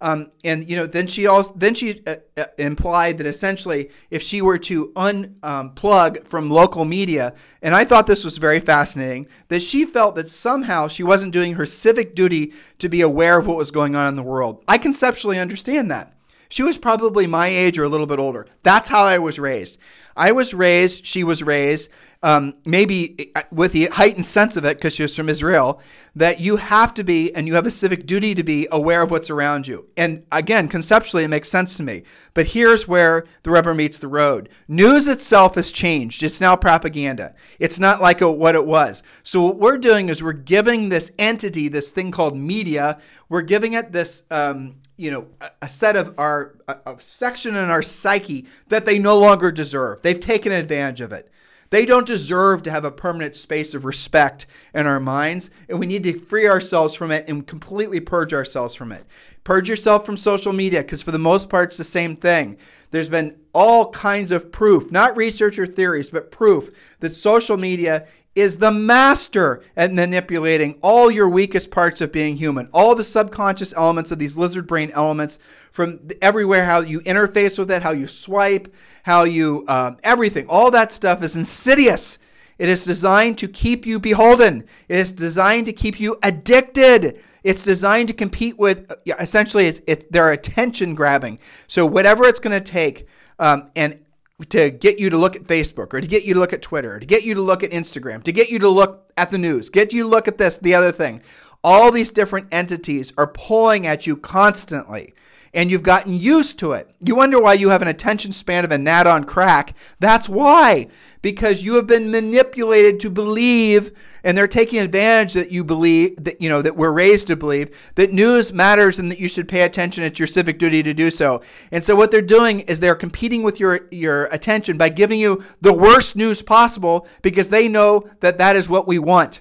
Um, 0.00 0.30
and 0.44 0.68
you 0.68 0.76
know, 0.76 0.86
then 0.86 1.06
she 1.06 1.26
also 1.26 1.52
then 1.56 1.74
she 1.74 2.02
uh, 2.06 2.16
uh, 2.36 2.44
implied 2.58 3.18
that 3.18 3.26
essentially, 3.26 3.90
if 4.10 4.22
she 4.22 4.42
were 4.42 4.58
to 4.58 4.92
unplug 4.94 6.18
um, 6.18 6.24
from 6.24 6.50
local 6.50 6.84
media, 6.84 7.34
and 7.62 7.74
I 7.74 7.84
thought 7.84 8.06
this 8.06 8.24
was 8.24 8.38
very 8.38 8.60
fascinating, 8.60 9.28
that 9.48 9.62
she 9.62 9.86
felt 9.86 10.14
that 10.16 10.28
somehow 10.28 10.88
she 10.88 11.02
wasn't 11.02 11.32
doing 11.32 11.54
her 11.54 11.66
civic 11.66 12.14
duty 12.14 12.52
to 12.78 12.88
be 12.88 13.00
aware 13.00 13.38
of 13.38 13.46
what 13.46 13.56
was 13.56 13.70
going 13.70 13.94
on 13.94 14.08
in 14.08 14.16
the 14.16 14.22
world. 14.22 14.62
I 14.68 14.78
conceptually 14.78 15.38
understand 15.38 15.90
that. 15.90 16.12
She 16.48 16.62
was 16.62 16.78
probably 16.78 17.26
my 17.26 17.48
age 17.48 17.78
or 17.78 17.84
a 17.84 17.88
little 17.88 18.06
bit 18.06 18.20
older. 18.20 18.46
That's 18.62 18.88
how 18.88 19.04
I 19.04 19.18
was 19.18 19.38
raised. 19.38 19.78
I 20.16 20.32
was 20.32 20.54
raised, 20.54 21.04
she 21.04 21.24
was 21.24 21.42
raised, 21.42 21.90
um, 22.22 22.54
maybe 22.64 23.30
uh, 23.34 23.42
with 23.50 23.72
the 23.72 23.86
heightened 23.86 24.26
sense 24.26 24.56
of 24.56 24.64
it, 24.64 24.76
because 24.76 24.94
she 24.94 25.02
was 25.02 25.14
from 25.14 25.28
Israel, 25.28 25.80
that 26.14 26.40
you 26.40 26.56
have 26.56 26.94
to 26.94 27.04
be 27.04 27.34
and 27.34 27.46
you 27.46 27.54
have 27.54 27.66
a 27.66 27.70
civic 27.70 28.06
duty 28.06 28.34
to 28.34 28.42
be 28.42 28.66
aware 28.72 29.02
of 29.02 29.10
what's 29.10 29.30
around 29.30 29.66
you. 29.66 29.86
And 29.96 30.24
again, 30.32 30.68
conceptually, 30.68 31.24
it 31.24 31.28
makes 31.28 31.48
sense 31.48 31.76
to 31.76 31.82
me. 31.82 32.04
But 32.34 32.46
here's 32.46 32.88
where 32.88 33.26
the 33.42 33.50
rubber 33.50 33.74
meets 33.74 33.98
the 33.98 34.08
road 34.08 34.48
news 34.68 35.08
itself 35.08 35.54
has 35.56 35.70
changed. 35.70 36.22
It's 36.22 36.40
now 36.40 36.56
propaganda, 36.56 37.34
it's 37.58 37.78
not 37.78 38.00
like 38.00 38.20
a, 38.20 38.30
what 38.30 38.54
it 38.54 38.66
was. 38.66 39.02
So, 39.22 39.42
what 39.42 39.58
we're 39.58 39.78
doing 39.78 40.08
is 40.08 40.22
we're 40.22 40.32
giving 40.32 40.88
this 40.88 41.12
entity, 41.18 41.68
this 41.68 41.90
thing 41.90 42.10
called 42.10 42.36
media, 42.36 42.98
we're 43.28 43.42
giving 43.42 43.74
it 43.74 43.92
this 43.92 44.22
um, 44.30 44.76
you 44.96 45.10
know 45.10 45.26
a, 45.62 45.68
set 45.68 45.96
of 45.96 46.14
our 46.18 46.56
a, 46.68 46.76
a 46.86 46.96
section 47.00 47.54
in 47.54 47.70
our 47.70 47.82
psyche 47.82 48.46
that 48.68 48.86
they 48.86 48.98
no 48.98 49.18
longer 49.18 49.52
deserve 49.52 50.00
they've 50.02 50.20
taken 50.20 50.52
advantage 50.52 51.00
of 51.00 51.12
it 51.12 51.30
they 51.70 51.84
don't 51.84 52.06
deserve 52.06 52.62
to 52.62 52.70
have 52.70 52.84
a 52.84 52.90
permanent 52.90 53.36
space 53.36 53.74
of 53.74 53.84
respect 53.84 54.46
in 54.74 54.86
our 54.86 55.00
minds 55.00 55.50
and 55.68 55.78
we 55.78 55.86
need 55.86 56.02
to 56.04 56.18
free 56.18 56.48
ourselves 56.48 56.94
from 56.94 57.10
it 57.10 57.28
and 57.28 57.46
completely 57.46 58.00
purge 58.00 58.32
ourselves 58.32 58.74
from 58.74 58.92
it. 58.92 59.04
Purge 59.44 59.68
yourself 59.68 60.04
from 60.04 60.16
social 60.16 60.52
media 60.52 60.82
because 60.82 61.02
for 61.02 61.12
the 61.12 61.18
most 61.18 61.48
part 61.48 61.68
it's 61.68 61.76
the 61.76 61.84
same 61.84 62.16
thing. 62.16 62.56
There's 62.90 63.08
been 63.08 63.36
all 63.52 63.90
kinds 63.90 64.32
of 64.32 64.52
proof 64.52 64.90
not 64.90 65.16
research 65.16 65.58
or 65.58 65.66
theories 65.66 66.10
but 66.10 66.30
proof 66.30 66.70
that 67.00 67.14
social 67.14 67.56
media 67.56 68.06
is 68.36 68.58
the 68.58 68.70
master 68.70 69.62
at 69.76 69.92
manipulating 69.92 70.78
all 70.82 71.10
your 71.10 71.28
weakest 71.28 71.70
parts 71.70 72.02
of 72.02 72.12
being 72.12 72.36
human, 72.36 72.68
all 72.72 72.94
the 72.94 73.02
subconscious 73.02 73.72
elements 73.74 74.12
of 74.12 74.18
these 74.18 74.36
lizard 74.36 74.66
brain 74.66 74.90
elements 74.92 75.38
from 75.72 75.98
everywhere, 76.20 76.66
how 76.66 76.80
you 76.80 77.00
interface 77.00 77.58
with 77.58 77.70
it, 77.70 77.82
how 77.82 77.90
you 77.90 78.06
swipe, 78.06 78.72
how 79.04 79.24
you, 79.24 79.64
um, 79.68 79.96
everything. 80.04 80.46
All 80.48 80.70
that 80.70 80.92
stuff 80.92 81.22
is 81.22 81.34
insidious. 81.34 82.18
It 82.58 82.68
is 82.68 82.84
designed 82.84 83.38
to 83.38 83.48
keep 83.48 83.86
you 83.86 83.98
beholden, 83.98 84.64
it 84.88 84.98
is 84.98 85.12
designed 85.12 85.66
to 85.66 85.72
keep 85.72 85.98
you 85.98 86.18
addicted. 86.22 87.20
It's 87.42 87.62
designed 87.62 88.08
to 88.08 88.14
compete 88.14 88.58
with, 88.58 88.92
essentially, 89.20 89.68
it's, 89.68 89.80
it, 89.86 90.10
they're 90.10 90.32
attention 90.32 90.96
grabbing. 90.96 91.38
So, 91.68 91.86
whatever 91.86 92.24
it's 92.24 92.40
going 92.40 92.60
to 92.60 92.72
take, 92.72 93.06
um, 93.38 93.70
and 93.76 94.00
to 94.44 94.70
get 94.70 94.98
you 94.98 95.08
to 95.08 95.16
look 95.16 95.34
at 95.34 95.44
Facebook 95.44 95.94
or 95.94 96.00
to 96.00 96.06
get 96.06 96.24
you 96.24 96.34
to 96.34 96.40
look 96.40 96.52
at 96.52 96.60
Twitter, 96.60 97.00
to 97.00 97.06
get 97.06 97.24
you 97.24 97.34
to 97.34 97.40
look 97.40 97.62
at 97.62 97.70
Instagram, 97.70 98.22
to 98.24 98.32
get 98.32 98.50
you 98.50 98.58
to 98.58 98.68
look 98.68 99.10
at 99.16 99.30
the 99.30 99.38
news, 99.38 99.70
get 99.70 99.92
you 99.92 100.02
to 100.02 100.08
look 100.08 100.28
at 100.28 100.36
this, 100.36 100.58
the 100.58 100.74
other 100.74 100.92
thing. 100.92 101.22
All 101.64 101.90
these 101.90 102.10
different 102.10 102.48
entities 102.52 103.12
are 103.16 103.26
pulling 103.26 103.86
at 103.86 104.06
you 104.06 104.16
constantly 104.16 105.14
and 105.56 105.70
you've 105.70 105.82
gotten 105.82 106.12
used 106.12 106.58
to 106.58 106.72
it. 106.72 106.88
You 107.04 107.16
wonder 107.16 107.40
why 107.40 107.54
you 107.54 107.70
have 107.70 107.80
an 107.80 107.88
attention 107.88 108.30
span 108.30 108.64
of 108.66 108.70
a 108.70 108.76
gnat 108.76 109.06
on 109.06 109.24
crack. 109.24 109.74
That's 109.98 110.28
why. 110.28 110.88
Because 111.22 111.62
you 111.62 111.74
have 111.76 111.86
been 111.86 112.10
manipulated 112.10 113.00
to 113.00 113.10
believe 113.10 113.90
and 114.22 114.36
they're 114.36 114.46
taking 114.46 114.80
advantage 114.80 115.32
that 115.32 115.50
you 115.50 115.64
believe 115.64 116.22
that 116.22 116.40
you 116.40 116.48
know 116.48 116.60
that 116.60 116.76
we're 116.76 116.92
raised 116.92 117.28
to 117.28 117.36
believe 117.36 117.74
that 117.94 118.12
news 118.12 118.52
matters 118.52 118.98
and 118.98 119.10
that 119.10 119.18
you 119.18 119.28
should 119.28 119.48
pay 119.48 119.62
attention. 119.62 120.04
It's 120.04 120.18
your 120.18 120.26
civic 120.26 120.58
duty 120.58 120.82
to 120.82 120.92
do 120.92 121.10
so. 121.10 121.42
And 121.72 121.82
so 121.82 121.96
what 121.96 122.10
they're 122.10 122.20
doing 122.20 122.60
is 122.60 122.78
they're 122.78 122.94
competing 122.94 123.42
with 123.42 123.58
your 123.58 123.88
your 123.90 124.26
attention 124.26 124.76
by 124.76 124.90
giving 124.90 125.18
you 125.18 125.42
the 125.62 125.72
worst 125.72 126.16
news 126.16 126.42
possible 126.42 127.08
because 127.22 127.48
they 127.48 127.66
know 127.66 128.08
that 128.20 128.38
that 128.38 128.56
is 128.56 128.68
what 128.68 128.86
we 128.86 128.98
want. 128.98 129.40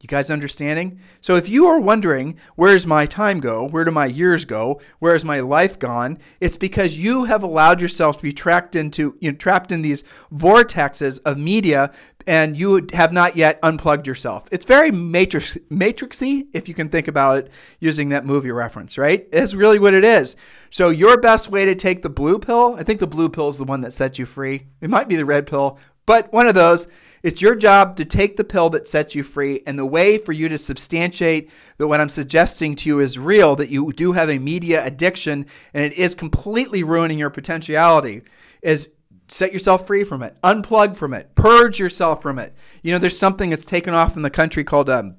You 0.00 0.06
guys 0.06 0.30
understanding? 0.30 0.98
So 1.20 1.36
if 1.36 1.46
you 1.46 1.66
are 1.66 1.78
wondering, 1.78 2.38
where's 2.56 2.86
my 2.86 3.04
time 3.04 3.38
go? 3.38 3.68
Where 3.68 3.84
do 3.84 3.90
my 3.90 4.06
years 4.06 4.46
go? 4.46 4.80
Where's 4.98 5.26
my 5.26 5.40
life 5.40 5.78
gone? 5.78 6.16
It's 6.40 6.56
because 6.56 6.96
you 6.96 7.24
have 7.24 7.42
allowed 7.42 7.82
yourself 7.82 8.16
to 8.16 8.22
be 8.22 8.32
trapped 8.32 8.76
into, 8.76 9.14
you 9.20 9.30
know, 9.30 9.36
trapped 9.36 9.72
in 9.72 9.82
these 9.82 10.02
vortexes 10.32 11.20
of 11.26 11.36
media 11.36 11.92
and 12.26 12.58
you 12.58 12.86
have 12.94 13.12
not 13.12 13.36
yet 13.36 13.58
unplugged 13.62 14.06
yourself. 14.06 14.48
It's 14.50 14.64
very 14.64 14.90
matrix 14.90 15.58
matrixy 15.70 16.46
if 16.54 16.66
you 16.66 16.74
can 16.74 16.88
think 16.88 17.06
about 17.06 17.36
it 17.36 17.50
using 17.78 18.08
that 18.08 18.24
movie 18.24 18.52
reference, 18.52 18.96
right? 18.96 19.28
It's 19.32 19.52
really 19.52 19.78
what 19.78 19.92
it 19.92 20.04
is. 20.04 20.34
So 20.70 20.88
your 20.88 21.20
best 21.20 21.50
way 21.50 21.66
to 21.66 21.74
take 21.74 22.00
the 22.00 22.08
blue 22.08 22.38
pill, 22.38 22.74
I 22.78 22.84
think 22.84 23.00
the 23.00 23.06
blue 23.06 23.28
pill 23.28 23.48
is 23.50 23.58
the 23.58 23.64
one 23.64 23.82
that 23.82 23.92
sets 23.92 24.18
you 24.18 24.24
free. 24.24 24.66
It 24.80 24.88
might 24.88 25.08
be 25.08 25.16
the 25.16 25.26
red 25.26 25.46
pill, 25.46 25.78
but 26.06 26.32
one 26.32 26.46
of 26.46 26.54
those 26.54 26.88
it's 27.22 27.42
your 27.42 27.54
job 27.54 27.96
to 27.96 28.04
take 28.04 28.36
the 28.36 28.44
pill 28.44 28.70
that 28.70 28.88
sets 28.88 29.14
you 29.14 29.22
free, 29.22 29.62
and 29.66 29.78
the 29.78 29.86
way 29.86 30.18
for 30.18 30.32
you 30.32 30.48
to 30.48 30.58
substantiate 30.58 31.50
that 31.78 31.88
what 31.88 32.00
I'm 32.00 32.08
suggesting 32.08 32.76
to 32.76 32.88
you 32.88 33.00
is 33.00 33.18
real, 33.18 33.56
that 33.56 33.70
you 33.70 33.92
do 33.92 34.12
have 34.12 34.30
a 34.30 34.38
media 34.38 34.84
addiction 34.84 35.46
and 35.74 35.84
it 35.84 35.92
is 35.94 36.14
completely 36.14 36.82
ruining 36.82 37.18
your 37.18 37.30
potentiality, 37.30 38.22
is 38.62 38.88
set 39.28 39.52
yourself 39.52 39.86
free 39.86 40.04
from 40.04 40.22
it, 40.22 40.36
unplug 40.42 40.96
from 40.96 41.14
it, 41.14 41.34
purge 41.34 41.78
yourself 41.78 42.22
from 42.22 42.38
it. 42.38 42.54
You 42.82 42.92
know, 42.92 42.98
there's 42.98 43.18
something 43.18 43.50
that's 43.50 43.64
taken 43.64 43.94
off 43.94 44.16
in 44.16 44.22
the 44.22 44.30
country 44.30 44.64
called 44.64 44.90
um, 44.90 45.16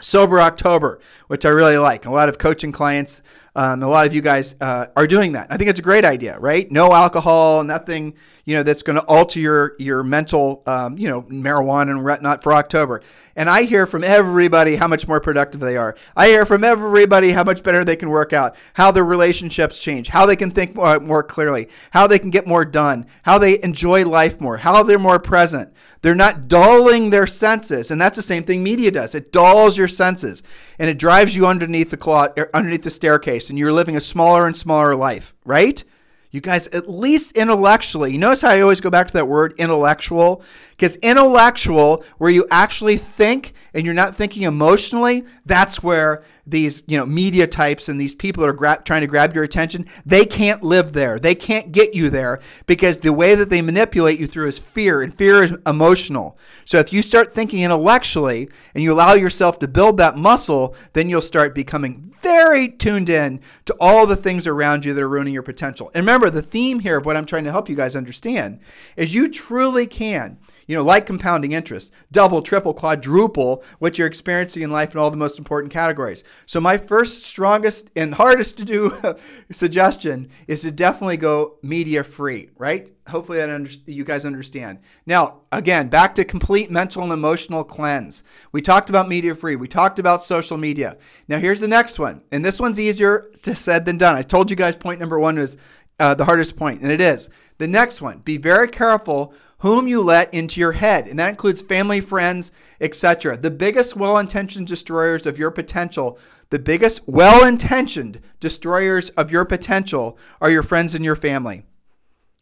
Sober 0.00 0.40
October, 0.40 1.00
which 1.26 1.44
I 1.44 1.50
really 1.50 1.78
like. 1.78 2.06
A 2.06 2.10
lot 2.10 2.28
of 2.28 2.38
coaching 2.38 2.72
clients, 2.72 3.22
um, 3.54 3.82
a 3.82 3.88
lot 3.88 4.06
of 4.06 4.14
you 4.14 4.20
guys 4.22 4.54
uh, 4.60 4.86
are 4.96 5.06
doing 5.06 5.32
that. 5.32 5.48
I 5.50 5.56
think 5.56 5.68
it's 5.68 5.80
a 5.80 5.82
great 5.82 6.04
idea, 6.04 6.38
right? 6.38 6.70
No 6.70 6.92
alcohol, 6.94 7.64
nothing, 7.64 8.14
you 8.44 8.56
know, 8.56 8.62
that's 8.62 8.82
going 8.82 8.96
to 8.96 9.04
alter 9.04 9.40
your 9.40 9.74
your 9.78 10.02
mental, 10.02 10.62
um, 10.66 10.96
you 10.96 11.08
know, 11.08 11.22
marijuana 11.22 11.90
and 11.90 12.04
whatnot 12.04 12.42
for 12.42 12.54
October. 12.54 13.02
And 13.36 13.50
I 13.50 13.64
hear 13.64 13.86
from 13.86 14.04
everybody 14.04 14.76
how 14.76 14.88
much 14.88 15.06
more 15.06 15.20
productive 15.20 15.60
they 15.60 15.76
are. 15.76 15.96
I 16.16 16.28
hear 16.28 16.46
from 16.46 16.64
everybody 16.64 17.32
how 17.32 17.44
much 17.44 17.62
better 17.62 17.84
they 17.84 17.96
can 17.96 18.10
work 18.10 18.32
out, 18.32 18.56
how 18.74 18.90
their 18.92 19.04
relationships 19.04 19.78
change, 19.78 20.08
how 20.08 20.26
they 20.26 20.36
can 20.36 20.50
think 20.50 20.74
more, 20.74 21.00
more 21.00 21.22
clearly, 21.22 21.68
how 21.90 22.06
they 22.06 22.18
can 22.18 22.30
get 22.30 22.46
more 22.46 22.64
done, 22.64 23.06
how 23.22 23.38
they 23.38 23.62
enjoy 23.62 24.04
life 24.06 24.40
more, 24.40 24.56
how 24.56 24.82
they're 24.82 24.98
more 24.98 25.18
present. 25.18 25.72
They're 26.02 26.14
not 26.14 26.48
dulling 26.48 27.10
their 27.10 27.26
senses, 27.26 27.90
and 27.90 28.00
that's 28.00 28.16
the 28.16 28.22
same 28.22 28.44
thing 28.44 28.62
media 28.62 28.90
does. 28.90 29.14
It 29.14 29.32
dulls 29.32 29.76
your 29.76 29.88
senses, 29.88 30.42
and 30.78 30.88
it 30.88 30.98
drives 30.98 31.36
you 31.36 31.46
underneath 31.46 31.90
the 31.90 31.96
cloth, 31.98 32.38
er, 32.38 32.48
underneath 32.54 32.82
the 32.82 32.90
staircase, 32.90 33.50
and 33.50 33.58
you're 33.58 33.72
living 33.72 33.96
a 33.96 34.00
smaller 34.00 34.46
and 34.46 34.56
smaller 34.56 34.96
life, 34.96 35.34
right? 35.44 35.82
You 36.30 36.40
guys, 36.40 36.68
at 36.68 36.88
least 36.88 37.32
intellectually, 37.32 38.12
you 38.12 38.18
notice 38.18 38.42
how 38.42 38.50
I 38.50 38.60
always 38.60 38.80
go 38.80 38.88
back 38.88 39.08
to 39.08 39.12
that 39.14 39.26
word 39.26 39.52
intellectual? 39.58 40.42
Because 40.70 40.94
intellectual, 40.96 42.04
where 42.18 42.30
you 42.30 42.46
actually 42.50 42.96
think 42.96 43.52
and 43.74 43.84
you're 43.84 43.94
not 43.94 44.14
thinking 44.14 44.44
emotionally, 44.44 45.24
that's 45.44 45.82
where 45.82 46.22
these 46.46 46.82
you 46.86 46.96
know 46.96 47.06
media 47.06 47.46
types 47.46 47.88
and 47.88 48.00
these 48.00 48.14
people 48.14 48.42
that 48.42 48.50
are 48.50 48.54
gra- 48.54 48.82
trying 48.84 49.00
to 49.02 49.06
grab 49.06 49.34
your 49.34 49.44
attention 49.44 49.86
they 50.06 50.24
can't 50.24 50.62
live 50.62 50.92
there. 50.92 51.18
They 51.18 51.34
can't 51.34 51.72
get 51.72 51.94
you 51.94 52.10
there 52.10 52.40
because 52.66 52.98
the 52.98 53.12
way 53.12 53.34
that 53.34 53.50
they 53.50 53.62
manipulate 53.62 54.18
you 54.18 54.26
through 54.26 54.48
is 54.48 54.58
fear 54.58 55.02
and 55.02 55.14
fear 55.14 55.42
is 55.44 55.56
emotional. 55.66 56.38
So 56.64 56.78
if 56.78 56.92
you 56.92 57.02
start 57.02 57.34
thinking 57.34 57.60
intellectually 57.60 58.48
and 58.74 58.82
you 58.82 58.92
allow 58.92 59.14
yourself 59.14 59.58
to 59.60 59.68
build 59.68 59.96
that 59.98 60.16
muscle 60.16 60.74
then 60.92 61.08
you'll 61.08 61.22
start 61.22 61.54
becoming 61.54 62.12
very 62.20 62.68
tuned 62.68 63.08
in 63.08 63.40
to 63.64 63.74
all 63.80 64.06
the 64.06 64.16
things 64.16 64.46
around 64.46 64.84
you 64.84 64.92
that 64.92 65.02
are 65.02 65.08
ruining 65.08 65.32
your 65.32 65.42
potential. 65.42 65.90
And 65.94 66.02
remember 66.02 66.28
the 66.30 66.42
theme 66.42 66.80
here 66.80 66.98
of 66.98 67.06
what 67.06 67.16
i'm 67.16 67.26
trying 67.26 67.44
to 67.44 67.50
help 67.50 67.68
you 67.68 67.76
guys 67.76 67.96
understand 67.96 68.60
is 68.96 69.14
you 69.14 69.28
truly 69.28 69.86
can 69.86 70.38
you 70.70 70.76
know, 70.76 70.84
like 70.84 71.04
compounding 71.04 71.50
interest, 71.50 71.90
double, 72.12 72.40
triple, 72.40 72.72
quadruple 72.72 73.64
what 73.80 73.98
you're 73.98 74.06
experiencing 74.06 74.62
in 74.62 74.70
life 74.70 74.94
in 74.94 75.00
all 75.00 75.10
the 75.10 75.16
most 75.16 75.36
important 75.36 75.72
categories. 75.72 76.22
So, 76.46 76.60
my 76.60 76.78
first, 76.78 77.24
strongest, 77.24 77.90
and 77.96 78.14
hardest 78.14 78.56
to 78.58 78.64
do 78.64 78.96
suggestion 79.50 80.28
is 80.46 80.62
to 80.62 80.70
definitely 80.70 81.16
go 81.16 81.58
media 81.60 82.04
free, 82.04 82.50
right? 82.56 82.92
Hopefully, 83.08 83.38
that 83.38 83.50
under- 83.50 83.68
you 83.86 84.04
guys 84.04 84.24
understand. 84.24 84.78
Now, 85.06 85.40
again, 85.50 85.88
back 85.88 86.14
to 86.14 86.24
complete 86.24 86.70
mental 86.70 87.02
and 87.02 87.12
emotional 87.12 87.64
cleanse. 87.64 88.22
We 88.52 88.62
talked 88.62 88.90
about 88.90 89.08
media 89.08 89.34
free, 89.34 89.56
we 89.56 89.66
talked 89.66 89.98
about 89.98 90.22
social 90.22 90.56
media. 90.56 90.98
Now, 91.26 91.40
here's 91.40 91.60
the 91.60 91.66
next 91.66 91.98
one, 91.98 92.22
and 92.30 92.44
this 92.44 92.60
one's 92.60 92.78
easier 92.78 93.32
to 93.42 93.56
said 93.56 93.86
than 93.86 93.98
done. 93.98 94.14
I 94.14 94.22
told 94.22 94.50
you 94.50 94.56
guys 94.56 94.76
point 94.76 95.00
number 95.00 95.18
one 95.18 95.36
was 95.36 95.56
uh, 95.98 96.14
the 96.14 96.24
hardest 96.24 96.54
point, 96.54 96.80
and 96.80 96.92
it 96.92 97.00
is. 97.00 97.28
The 97.58 97.66
next 97.66 98.00
one, 98.00 98.20
be 98.20 98.36
very 98.36 98.68
careful 98.68 99.34
whom 99.60 99.86
you 99.86 100.02
let 100.02 100.32
into 100.34 100.60
your 100.60 100.72
head, 100.72 101.06
and 101.06 101.18
that 101.18 101.30
includes 101.30 101.62
family, 101.62 102.00
friends, 102.00 102.52
etc. 102.80 103.36
The 103.36 103.50
biggest 103.50 103.96
well 103.96 104.18
intentioned 104.18 104.66
destroyers 104.66 105.26
of 105.26 105.38
your 105.38 105.50
potential, 105.50 106.18
the 106.50 106.58
biggest 106.58 107.06
well 107.06 107.44
intentioned 107.44 108.20
destroyers 108.40 109.10
of 109.10 109.30
your 109.30 109.44
potential 109.44 110.18
are 110.40 110.50
your 110.50 110.62
friends 110.62 110.94
and 110.94 111.04
your 111.04 111.16
family. 111.16 111.64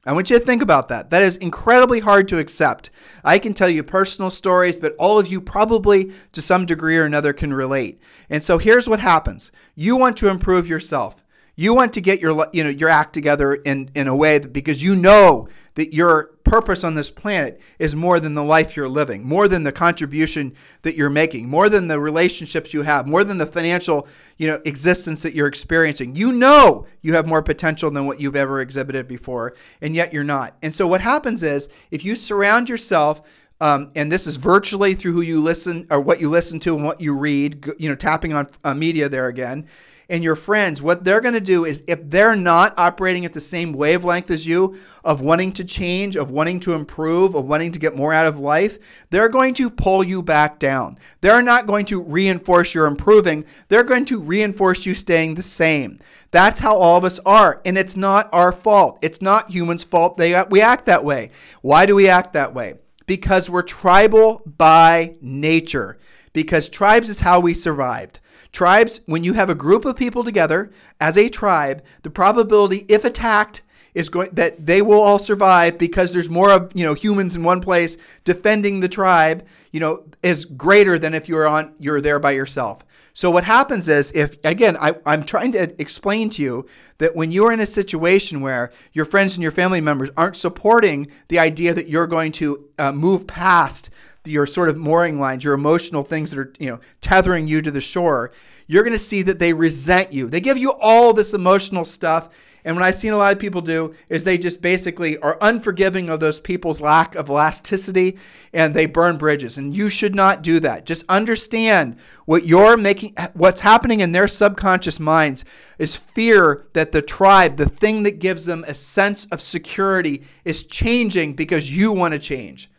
I 0.06 0.12
want 0.12 0.30
you 0.30 0.38
to 0.38 0.44
think 0.44 0.62
about 0.62 0.88
that. 0.88 1.10
That 1.10 1.22
is 1.22 1.36
incredibly 1.36 2.00
hard 2.00 2.28
to 2.28 2.38
accept. 2.38 2.90
I 3.24 3.38
can 3.38 3.52
tell 3.52 3.68
you 3.68 3.82
personal 3.82 4.30
stories, 4.30 4.78
but 4.78 4.94
all 4.98 5.18
of 5.18 5.26
you 5.26 5.40
probably 5.40 6.12
to 6.32 6.40
some 6.40 6.64
degree 6.64 6.96
or 6.96 7.04
another 7.04 7.32
can 7.32 7.52
relate. 7.52 8.00
And 8.30 8.42
so 8.42 8.58
here's 8.58 8.88
what 8.88 9.00
happens 9.00 9.52
you 9.74 9.96
want 9.96 10.16
to 10.18 10.28
improve 10.28 10.68
yourself. 10.68 11.24
You 11.56 11.74
want 11.74 11.92
to 11.94 12.00
get 12.00 12.20
your 12.20 12.46
you 12.52 12.62
know 12.62 12.70
your 12.70 12.88
act 12.88 13.12
together 13.12 13.54
in 13.54 13.90
in 13.94 14.06
a 14.06 14.14
way 14.14 14.38
that 14.38 14.52
because 14.52 14.80
you 14.80 14.94
know 14.94 15.48
that 15.78 15.94
your 15.94 16.24
purpose 16.42 16.82
on 16.82 16.96
this 16.96 17.08
planet 17.08 17.60
is 17.78 17.94
more 17.94 18.18
than 18.18 18.34
the 18.34 18.42
life 18.42 18.76
you're 18.76 18.88
living, 18.88 19.24
more 19.24 19.46
than 19.46 19.62
the 19.62 19.70
contribution 19.70 20.52
that 20.82 20.96
you're 20.96 21.08
making, 21.08 21.48
more 21.48 21.68
than 21.68 21.86
the 21.86 22.00
relationships 22.00 22.74
you 22.74 22.82
have, 22.82 23.06
more 23.06 23.22
than 23.22 23.38
the 23.38 23.46
financial, 23.46 24.08
you 24.38 24.48
know, 24.48 24.60
existence 24.64 25.22
that 25.22 25.34
you're 25.34 25.46
experiencing. 25.46 26.16
You 26.16 26.32
know 26.32 26.84
you 27.00 27.14
have 27.14 27.28
more 27.28 27.44
potential 27.44 27.92
than 27.92 28.06
what 28.06 28.20
you've 28.20 28.34
ever 28.34 28.60
exhibited 28.60 29.06
before, 29.06 29.54
and 29.80 29.94
yet 29.94 30.12
you're 30.12 30.24
not. 30.24 30.56
And 30.62 30.74
so 30.74 30.88
what 30.88 31.00
happens 31.00 31.44
is 31.44 31.68
if 31.92 32.04
you 32.04 32.16
surround 32.16 32.68
yourself 32.68 33.22
um, 33.60 33.92
and 33.94 34.10
this 34.10 34.26
is 34.26 34.36
virtually 34.36 34.94
through 34.94 35.12
who 35.12 35.20
you 35.20 35.40
listen 35.40 35.86
or 35.90 36.00
what 36.00 36.20
you 36.20 36.28
listen 36.28 36.58
to 36.60 36.74
and 36.74 36.84
what 36.84 37.00
you 37.00 37.14
read, 37.16 37.70
you 37.78 37.88
know, 37.88 37.94
tapping 37.94 38.32
on 38.32 38.48
uh, 38.64 38.74
media 38.74 39.08
there 39.08 39.28
again 39.28 39.68
and 40.10 40.24
your 40.24 40.36
friends, 40.36 40.80
what 40.80 41.04
they're 41.04 41.20
going 41.20 41.34
to 41.34 41.40
do 41.40 41.66
is 41.66 41.84
if 41.86 42.00
they're 42.08 42.34
not 42.34 42.72
operating 42.78 43.26
at 43.26 43.34
the 43.34 43.42
same 43.42 43.74
wavelength 43.74 44.30
as 44.30 44.46
you 44.46 44.78
of 45.04 45.20
wanting 45.20 45.52
to 45.52 45.64
change, 45.64 46.16
of 46.16 46.30
wanting 46.30 46.60
to 46.60 46.72
improve, 46.72 47.34
of 47.34 47.44
wanting 47.44 47.72
to 47.72 47.78
get 47.78 47.94
more 47.94 48.14
out 48.14 48.26
of 48.26 48.38
life, 48.38 48.78
they're 49.10 49.28
going 49.28 49.52
to 49.54 49.68
pull 49.68 50.02
you 50.02 50.22
back 50.22 50.58
down. 50.58 50.98
They're 51.20 51.42
not 51.42 51.66
going 51.66 51.84
to 51.86 52.02
reinforce 52.02 52.74
your 52.74 52.86
improving, 52.86 53.44
they're 53.68 53.84
going 53.84 54.06
to 54.06 54.18
reinforce 54.18 54.86
you 54.86 54.94
staying 54.94 55.34
the 55.34 55.42
same. 55.42 56.00
That's 56.30 56.60
how 56.60 56.76
all 56.76 56.96
of 56.96 57.04
us 57.04 57.18
are, 57.26 57.60
and 57.66 57.76
it's 57.76 57.96
not 57.96 58.30
our 58.32 58.52
fault. 58.52 58.98
It's 59.02 59.20
not 59.20 59.50
humans' 59.50 59.84
fault 59.84 60.16
they 60.16 60.42
we 60.48 60.62
act 60.62 60.86
that 60.86 61.04
way. 61.04 61.30
Why 61.60 61.84
do 61.84 61.94
we 61.94 62.08
act 62.08 62.32
that 62.32 62.54
way? 62.54 62.74
Because 63.06 63.50
we're 63.50 63.62
tribal 63.62 64.42
by 64.44 65.16
nature. 65.20 65.98
Because 66.32 66.68
tribes 66.68 67.08
is 67.08 67.20
how 67.20 67.40
we 67.40 67.52
survived. 67.52 68.20
Tribes, 68.52 69.00
when 69.06 69.24
you 69.24 69.34
have 69.34 69.50
a 69.50 69.54
group 69.54 69.84
of 69.84 69.96
people 69.96 70.24
together 70.24 70.70
as 71.00 71.16
a 71.16 71.28
tribe, 71.28 71.82
the 72.02 72.10
probability, 72.10 72.86
if 72.88 73.04
attacked, 73.04 73.62
is 73.94 74.08
going 74.08 74.30
that 74.32 74.64
they 74.64 74.82
will 74.82 75.00
all 75.00 75.18
survive 75.18 75.78
because 75.78 76.12
there's 76.12 76.30
more 76.30 76.52
of 76.52 76.70
you 76.74 76.84
know 76.84 76.94
humans 76.94 77.34
in 77.34 77.42
one 77.42 77.60
place 77.60 77.96
defending 78.24 78.80
the 78.80 78.88
tribe 78.88 79.44
you 79.72 79.80
know 79.80 80.04
is 80.22 80.44
greater 80.44 80.98
than 80.98 81.14
if 81.14 81.28
you're 81.28 81.48
on 81.48 81.74
you're 81.78 82.00
there 82.00 82.18
by 82.18 82.30
yourself. 82.30 82.84
So 83.14 83.30
what 83.30 83.42
happens 83.42 83.88
is 83.88 84.12
if 84.14 84.36
again 84.44 84.76
I, 84.80 84.94
i'm 85.04 85.24
trying 85.24 85.50
to 85.52 85.80
explain 85.80 86.28
to 86.30 86.42
you 86.42 86.66
that 86.98 87.16
when 87.16 87.32
you're 87.32 87.50
in 87.50 87.60
a 87.60 87.66
situation 87.66 88.40
where 88.40 88.70
your 88.92 89.04
friends 89.04 89.34
and 89.34 89.42
your 89.42 89.52
family 89.52 89.80
members 89.80 90.10
aren't 90.16 90.36
supporting 90.36 91.08
the 91.26 91.40
idea 91.40 91.74
that 91.74 91.88
you're 91.88 92.06
going 92.06 92.30
to 92.32 92.68
uh, 92.78 92.92
move 92.92 93.26
past 93.26 93.90
your 94.28 94.46
sort 94.46 94.68
of 94.68 94.76
mooring 94.76 95.18
lines, 95.18 95.44
your 95.44 95.54
emotional 95.54 96.04
things 96.04 96.30
that 96.30 96.38
are, 96.38 96.52
you 96.58 96.70
know, 96.70 96.80
tethering 97.00 97.48
you 97.48 97.62
to 97.62 97.70
the 97.70 97.80
shore, 97.80 98.32
you're 98.68 98.82
going 98.82 98.92
to 98.92 98.98
see 98.98 99.22
that 99.22 99.38
they 99.38 99.52
resent 99.52 100.12
you. 100.12 100.28
They 100.28 100.40
give 100.40 100.58
you 100.58 100.72
all 100.72 101.12
this 101.12 101.32
emotional 101.32 101.84
stuff. 101.86 102.28
And 102.64 102.76
what 102.76 102.84
I've 102.84 102.96
seen 102.96 103.14
a 103.14 103.16
lot 103.16 103.32
of 103.32 103.38
people 103.38 103.62
do 103.62 103.94
is 104.10 104.24
they 104.24 104.36
just 104.36 104.60
basically 104.60 105.16
are 105.18 105.38
unforgiving 105.40 106.10
of 106.10 106.20
those 106.20 106.38
people's 106.38 106.82
lack 106.82 107.14
of 107.14 107.30
elasticity 107.30 108.18
and 108.52 108.74
they 108.74 108.84
burn 108.84 109.16
bridges. 109.16 109.56
And 109.56 109.74
you 109.74 109.88
should 109.88 110.14
not 110.14 110.42
do 110.42 110.60
that. 110.60 110.84
Just 110.84 111.04
understand 111.08 111.96
what 112.26 112.44
you're 112.44 112.76
making, 112.76 113.14
what's 113.32 113.62
happening 113.62 114.00
in 114.00 114.12
their 114.12 114.28
subconscious 114.28 115.00
minds 115.00 115.46
is 115.78 115.96
fear 115.96 116.66
that 116.74 116.92
the 116.92 117.00
tribe, 117.00 117.56
the 117.56 117.68
thing 117.68 118.02
that 118.02 118.18
gives 118.18 118.44
them 118.44 118.66
a 118.68 118.74
sense 118.74 119.24
of 119.26 119.40
security, 119.40 120.24
is 120.44 120.64
changing 120.64 121.32
because 121.32 121.72
you 121.72 121.90
want 121.92 122.12
to 122.12 122.18
change. 122.18 122.70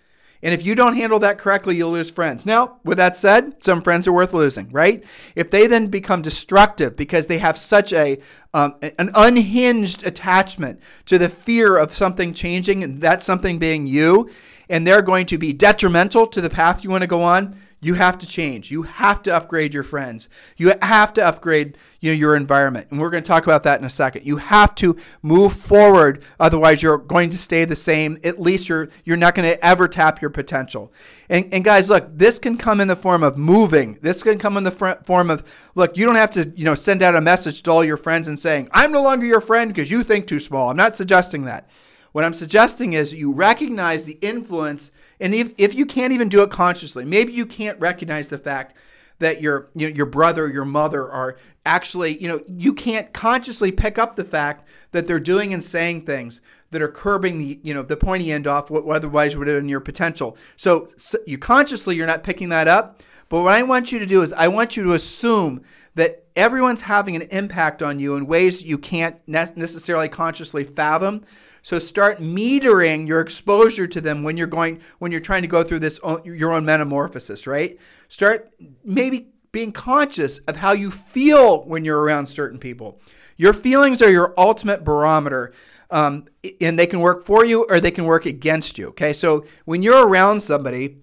And 0.42 0.54
if 0.54 0.66
you 0.66 0.74
don't 0.74 0.96
handle 0.96 1.20
that 1.20 1.38
correctly, 1.38 1.76
you'll 1.76 1.92
lose 1.92 2.10
friends. 2.10 2.46
Now, 2.46 2.80
with 2.86 2.98
that 2.98 3.18
said, 3.18 3.64
some 3.64 3.82
friends 3.82 4.08
are 4.08 4.14
worth 4.14 4.34
losing, 4.34 4.72
right? 4.72 5.04
If 5.36 5.52
they 5.52 5.68
then 5.68 5.88
become 5.88 6.22
destructive 6.22 6.96
because 6.96 7.28
they 7.28 7.40
have 7.40 7.58
such 7.58 7.92
a 7.92 8.20
um, 8.54 8.76
an 8.82 9.12
unhinged 9.14 10.04
attachment 10.08 10.80
to 11.06 11.20
the 11.20 11.30
fear 11.30 11.78
of 11.78 11.94
something 11.94 12.34
changing 12.34 12.84
and 12.84 13.02
that 13.02 13.22
something 13.22 13.60
being 13.60 13.86
you, 13.86 14.30
and 14.70 14.88
they're 14.88 15.04
going 15.04 15.26
to 15.28 15.38
be 15.38 15.54
detrimental 15.54 16.26
to 16.28 16.42
the 16.42 16.50
path 16.50 16.84
you 16.84 16.90
want 16.90 17.04
to 17.04 17.08
go 17.08 17.22
on, 17.22 17.56
you 17.82 17.94
have 17.94 18.18
to 18.18 18.28
change. 18.28 18.72
You 18.72 18.82
have 18.84 19.24
to 19.24 19.34
upgrade 19.34 19.74
your 19.74 19.84
friends. 19.84 20.28
You 20.58 20.74
have 20.82 21.14
to 21.14 21.26
upgrade 21.26 21.78
you 22.02 22.12
know, 22.12 22.16
your 22.16 22.36
environment. 22.36 22.88
And 22.92 23.00
we're 23.00 23.10
going 23.10 23.24
to 23.24 23.28
talk 23.28 23.44
about 23.44 23.64
that 23.64 23.80
in 23.80 23.86
a 23.86 23.90
second. 23.90 24.26
You 24.26 24.38
have 24.38 24.76
to 24.76 24.98
move 25.22 25.54
forward. 25.54 26.24
Otherwise, 26.42 26.84
you're 26.84 26.98
going 26.98 27.30
to 27.30 27.38
stay 27.38 27.64
the 27.64 27.78
same. 27.78 28.18
At 28.24 28.40
least 28.40 28.68
you're, 28.68 28.90
you're 29.06 29.16
not 29.18 29.34
going 29.34 29.50
to 29.50 29.66
ever 29.66 29.88
tap 29.88 30.22
your 30.22 30.30
potential. 30.30 30.92
And, 31.30 31.48
and 31.54 31.64
guys, 31.64 31.90
look, 31.90 32.10
this 32.12 32.38
can 32.38 32.58
come 32.58 32.82
in 32.82 32.90
the 32.90 32.98
form 32.98 33.24
of 33.24 33.38
moving. 33.38 33.98
This 34.02 34.24
can 34.24 34.38
come 34.38 34.58
in 34.58 34.66
the 34.66 34.72
fr- 34.72 35.02
form 35.06 35.30
of, 35.30 35.46
look, 35.76 35.96
you 35.96 36.06
don't 36.06 36.16
have 36.16 36.32
to 36.32 36.52
you 36.56 36.66
know, 36.66 36.76
send 36.76 37.02
out 37.02 37.16
a 37.16 37.22
message 37.22 37.64
to 37.64 37.72
all 37.72 37.84
your 37.84 37.98
friends 37.98 38.28
and 38.28 38.38
saying, 38.38 38.68
I'm 38.74 38.92
no 38.92 39.02
longer 39.02 39.26
your 39.26 39.42
friend 39.42 39.74
because 39.74 39.90
you 39.90 40.04
think 40.04 40.28
too 40.28 40.42
small. 40.42 40.70
I'm 40.70 40.78
not 40.78 40.98
suggesting 40.98 41.46
that. 41.46 41.70
What 42.12 42.26
I'm 42.26 42.34
suggesting 42.34 42.94
is 42.94 43.14
you 43.14 43.32
recognize 43.32 44.04
the 44.04 44.18
influence– 44.22 44.92
and 45.20 45.34
if, 45.34 45.54
if 45.58 45.74
you 45.74 45.86
can't 45.86 46.14
even 46.14 46.30
do 46.30 46.42
it 46.42 46.50
consciously, 46.50 47.06
maybe 47.06 47.34
you 47.34 47.46
can't 47.46 47.80
recognize 47.80 48.30
the 48.30 48.38
fact 48.38 48.76
that 49.20 49.42
your 49.42 49.70
you 49.76 49.90
know, 49.90 49.96
your 49.96 50.06
brother, 50.06 50.48
your 50.48 50.66
mother 50.66 51.10
are 51.12 51.38
actually, 51.66 52.18
you 52.18 52.28
know, 52.28 52.42
you 52.48 52.74
can't 52.74 53.12
consciously 53.14 53.72
pick 53.72 53.98
up 53.98 54.16
the 54.16 54.24
fact 54.24 54.68
that 54.92 55.06
they're 55.06 55.20
doing 55.20 55.54
and 55.54 55.64
saying 55.64 56.02
things 56.02 56.42
that 56.72 56.82
are 56.82 56.88
curbing 56.88 57.38
the, 57.38 57.60
you 57.64 57.74
know, 57.74 57.82
the 57.82 57.98
pointy 57.98 58.32
end 58.32 58.48
off 58.48 58.70
what 58.70 58.86
otherwise 58.88 59.36
would 59.36 59.48
have 59.48 59.58
been 59.58 59.70
your 59.70 59.80
potential. 59.80 60.38
So, 60.56 60.88
so 60.98 61.18
you 61.28 61.38
consciously 61.38 61.96
you're 61.96 62.08
not 62.08 62.24
picking 62.24 62.50
that 62.50 62.68
up. 62.68 63.04
But 63.28 63.44
what 63.44 63.54
I 63.54 63.62
want 63.64 63.92
you 63.92 64.00
to 64.00 64.06
do 64.08 64.22
is 64.24 64.34
I 64.34 64.48
want 64.48 64.76
you 64.76 64.84
to 64.84 64.94
assume 64.94 65.62
that 65.96 66.26
everyone's 66.36 66.82
having 66.82 67.16
an 67.16 67.24
impact 67.24 67.84
on 67.84 68.00
you 68.00 68.16
in 68.16 68.26
ways 68.26 68.64
you 68.64 68.78
can't 68.78 69.18
necessarily 69.28 70.10
consciously 70.10 70.64
fathom. 70.64 71.24
So 71.62 71.80
start 71.80 72.20
metering 72.20 73.08
your 73.08 73.22
exposure 73.22 73.88
to 73.88 74.02
them 74.02 74.24
when 74.24 74.38
you're 74.38 74.48
going 74.48 74.82
when 75.00 75.12
you're 75.12 75.22
trying 75.22 75.42
to 75.42 75.48
go 75.48 75.64
through 75.64 75.80
this 75.80 76.00
own, 76.04 76.24
your 76.24 76.54
own 76.54 76.66
metamorphosis, 76.66 77.48
right? 77.48 77.78
Start 78.08 78.54
maybe 78.84 79.30
being 79.52 79.72
conscious 79.72 80.40
of 80.40 80.56
how 80.56 80.74
you 80.74 80.92
feel 80.92 81.66
when 81.66 81.84
you're 81.84 82.00
around 82.00 82.28
certain 82.28 82.60
people. 82.60 83.02
Your 83.38 83.54
feelings 83.54 84.02
are 84.02 84.12
your 84.12 84.34
ultimate 84.38 84.84
barometer. 84.84 85.54
Um, 85.92 86.26
and 86.62 86.78
they 86.78 86.86
can 86.86 87.00
work 87.00 87.26
for 87.26 87.44
you 87.44 87.66
or 87.68 87.80
they 87.80 87.90
can 87.90 88.06
work 88.06 88.28
against 88.28 88.78
you. 88.78 88.90
Okay, 88.90 89.12
so 89.12 89.46
when 89.66 89.82
you're 89.82 90.08
around 90.08 90.42
somebody, 90.42 91.00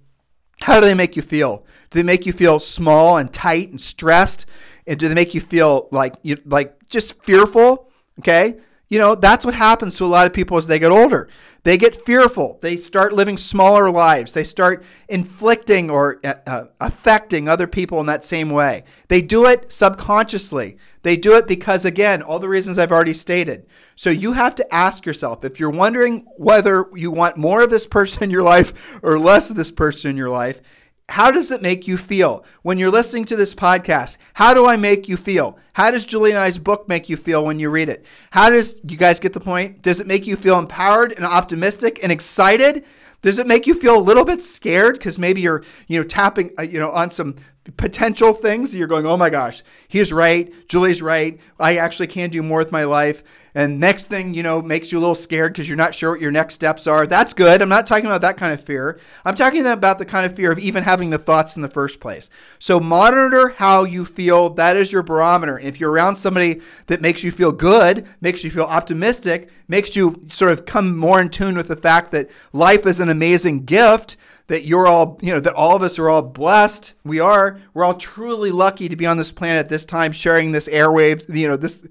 how 0.60 0.80
do 0.80 0.86
they 0.86 0.94
make 0.94 1.16
you 1.16 1.22
feel? 1.22 1.66
Do 1.90 1.98
they 1.98 2.04
make 2.04 2.24
you 2.24 2.32
feel 2.32 2.60
small 2.60 3.18
and 3.18 3.32
tight 3.32 3.70
and 3.70 3.80
stressed? 3.80 4.46
And 4.86 4.98
do 4.98 5.08
they 5.08 5.14
make 5.14 5.34
you 5.34 5.40
feel 5.40 5.88
like 5.90 6.14
you 6.22 6.36
like 6.46 6.88
just 6.88 7.22
fearful? 7.24 7.90
Okay, 8.20 8.58
you 8.88 9.00
know, 9.00 9.16
that's 9.16 9.44
what 9.44 9.54
happens 9.54 9.96
to 9.96 10.04
a 10.04 10.06
lot 10.06 10.26
of 10.26 10.32
people 10.32 10.56
as 10.56 10.66
they 10.66 10.78
get 10.78 10.92
older. 10.92 11.28
They 11.64 11.76
get 11.76 12.06
fearful. 12.06 12.60
They 12.62 12.76
start 12.76 13.12
living 13.12 13.36
smaller 13.36 13.90
lives. 13.90 14.32
They 14.32 14.44
start 14.44 14.84
inflicting 15.08 15.90
or 15.90 16.20
uh, 16.22 16.34
uh, 16.46 16.64
affecting 16.80 17.48
other 17.48 17.66
people 17.66 17.98
in 17.98 18.06
that 18.06 18.24
same 18.24 18.50
way. 18.50 18.84
They 19.08 19.20
do 19.20 19.46
it 19.46 19.72
subconsciously. 19.72 20.76
They 21.02 21.16
do 21.16 21.34
it 21.36 21.48
because, 21.48 21.84
again, 21.84 22.22
all 22.22 22.38
the 22.38 22.48
reasons 22.48 22.78
I've 22.78 22.92
already 22.92 23.12
stated. 23.12 23.66
So 23.96 24.10
you 24.10 24.34
have 24.34 24.54
to 24.56 24.74
ask 24.74 25.04
yourself 25.04 25.44
if 25.44 25.58
you're 25.58 25.70
wondering 25.70 26.24
whether 26.36 26.86
you 26.94 27.10
want 27.10 27.36
more 27.36 27.62
of 27.62 27.70
this 27.70 27.86
person 27.86 28.22
in 28.22 28.30
your 28.30 28.42
life 28.44 28.72
or 29.02 29.18
less 29.18 29.50
of 29.50 29.56
this 29.56 29.72
person 29.72 30.10
in 30.10 30.16
your 30.16 30.30
life, 30.30 30.60
how 31.08 31.30
does 31.30 31.50
it 31.50 31.62
make 31.62 31.86
you 31.86 31.96
feel 31.96 32.44
when 32.62 32.78
you're 32.78 32.90
listening 32.90 33.24
to 33.26 33.36
this 33.36 33.54
podcast? 33.54 34.16
How 34.34 34.54
do 34.54 34.66
I 34.66 34.76
make 34.76 35.08
you 35.08 35.16
feel? 35.16 35.58
How 35.74 35.90
does 35.90 36.04
Julie 36.04 36.30
and 36.30 36.38
I's 36.38 36.58
book 36.58 36.88
make 36.88 37.08
you 37.08 37.16
feel 37.16 37.44
when 37.44 37.60
you 37.60 37.70
read 37.70 37.88
it? 37.88 38.04
How 38.30 38.50
does 38.50 38.76
you 38.88 38.96
guys 38.96 39.20
get 39.20 39.32
the 39.32 39.40
point? 39.40 39.82
Does 39.82 40.00
it 40.00 40.06
make 40.06 40.26
you 40.26 40.36
feel 40.36 40.58
empowered 40.58 41.12
and 41.12 41.24
optimistic 41.24 42.00
and 42.02 42.10
excited? 42.10 42.84
Does 43.22 43.38
it 43.38 43.46
make 43.46 43.66
you 43.66 43.74
feel 43.74 43.96
a 43.96 44.00
little 44.00 44.24
bit 44.24 44.42
scared 44.42 44.94
because 44.94 45.18
maybe 45.18 45.40
you're, 45.40 45.64
you 45.86 45.98
know, 45.98 46.06
tapping, 46.06 46.50
uh, 46.58 46.62
you 46.62 46.78
know, 46.78 46.90
on 46.90 47.10
some 47.10 47.36
potential 47.76 48.32
things? 48.32 48.74
You're 48.74 48.86
going, 48.86 49.06
oh 49.06 49.16
my 49.16 49.30
gosh, 49.30 49.62
he's 49.88 50.12
right, 50.12 50.52
Julie's 50.68 51.02
right. 51.02 51.40
I 51.58 51.76
actually 51.76 52.08
can 52.08 52.30
do 52.30 52.42
more 52.42 52.58
with 52.58 52.72
my 52.72 52.84
life. 52.84 53.22
And 53.56 53.80
next 53.80 54.04
thing, 54.04 54.34
you 54.34 54.42
know, 54.42 54.60
makes 54.60 54.92
you 54.92 54.98
a 54.98 55.00
little 55.00 55.14
scared 55.14 55.54
because 55.54 55.66
you're 55.66 55.78
not 55.78 55.94
sure 55.94 56.10
what 56.10 56.20
your 56.20 56.30
next 56.30 56.52
steps 56.52 56.86
are. 56.86 57.06
That's 57.06 57.32
good. 57.32 57.62
I'm 57.62 57.70
not 57.70 57.86
talking 57.86 58.04
about 58.04 58.20
that 58.20 58.36
kind 58.36 58.52
of 58.52 58.62
fear. 58.62 59.00
I'm 59.24 59.34
talking 59.34 59.66
about 59.66 59.98
the 59.98 60.04
kind 60.04 60.26
of 60.26 60.36
fear 60.36 60.52
of 60.52 60.58
even 60.58 60.84
having 60.84 61.08
the 61.08 61.16
thoughts 61.16 61.56
in 61.56 61.62
the 61.62 61.68
first 61.70 61.98
place. 61.98 62.28
So 62.58 62.78
monitor 62.78 63.48
how 63.48 63.84
you 63.84 64.04
feel. 64.04 64.50
That 64.50 64.76
is 64.76 64.92
your 64.92 65.02
barometer. 65.02 65.58
If 65.58 65.80
you're 65.80 65.90
around 65.90 66.16
somebody 66.16 66.60
that 66.88 67.00
makes 67.00 67.24
you 67.24 67.32
feel 67.32 67.50
good, 67.50 68.06
makes 68.20 68.44
you 68.44 68.50
feel 68.50 68.64
optimistic, 68.64 69.48
makes 69.68 69.96
you 69.96 70.20
sort 70.28 70.52
of 70.52 70.66
come 70.66 70.94
more 70.94 71.18
in 71.18 71.30
tune 71.30 71.56
with 71.56 71.68
the 71.68 71.76
fact 71.76 72.12
that 72.12 72.28
life 72.52 72.86
is 72.86 73.00
an 73.00 73.08
amazing 73.08 73.64
gift, 73.64 74.18
that 74.48 74.64
you're 74.64 74.86
all, 74.86 75.18
you 75.22 75.32
know, 75.32 75.40
that 75.40 75.54
all 75.54 75.74
of 75.74 75.82
us 75.82 75.98
are 75.98 76.08
all 76.08 76.22
blessed. 76.22 76.94
We 77.04 77.20
are. 77.20 77.58
We're 77.74 77.84
all 77.84 77.94
truly 77.94 78.50
lucky 78.50 78.88
to 78.88 78.96
be 78.96 79.06
on 79.06 79.16
this 79.16 79.32
planet 79.32 79.60
at 79.60 79.68
this 79.68 79.84
time, 79.84 80.12
sharing 80.12 80.52
this 80.52 80.68
airwaves, 80.68 81.32
you 81.34 81.48
know, 81.48 81.56
this 81.56 81.84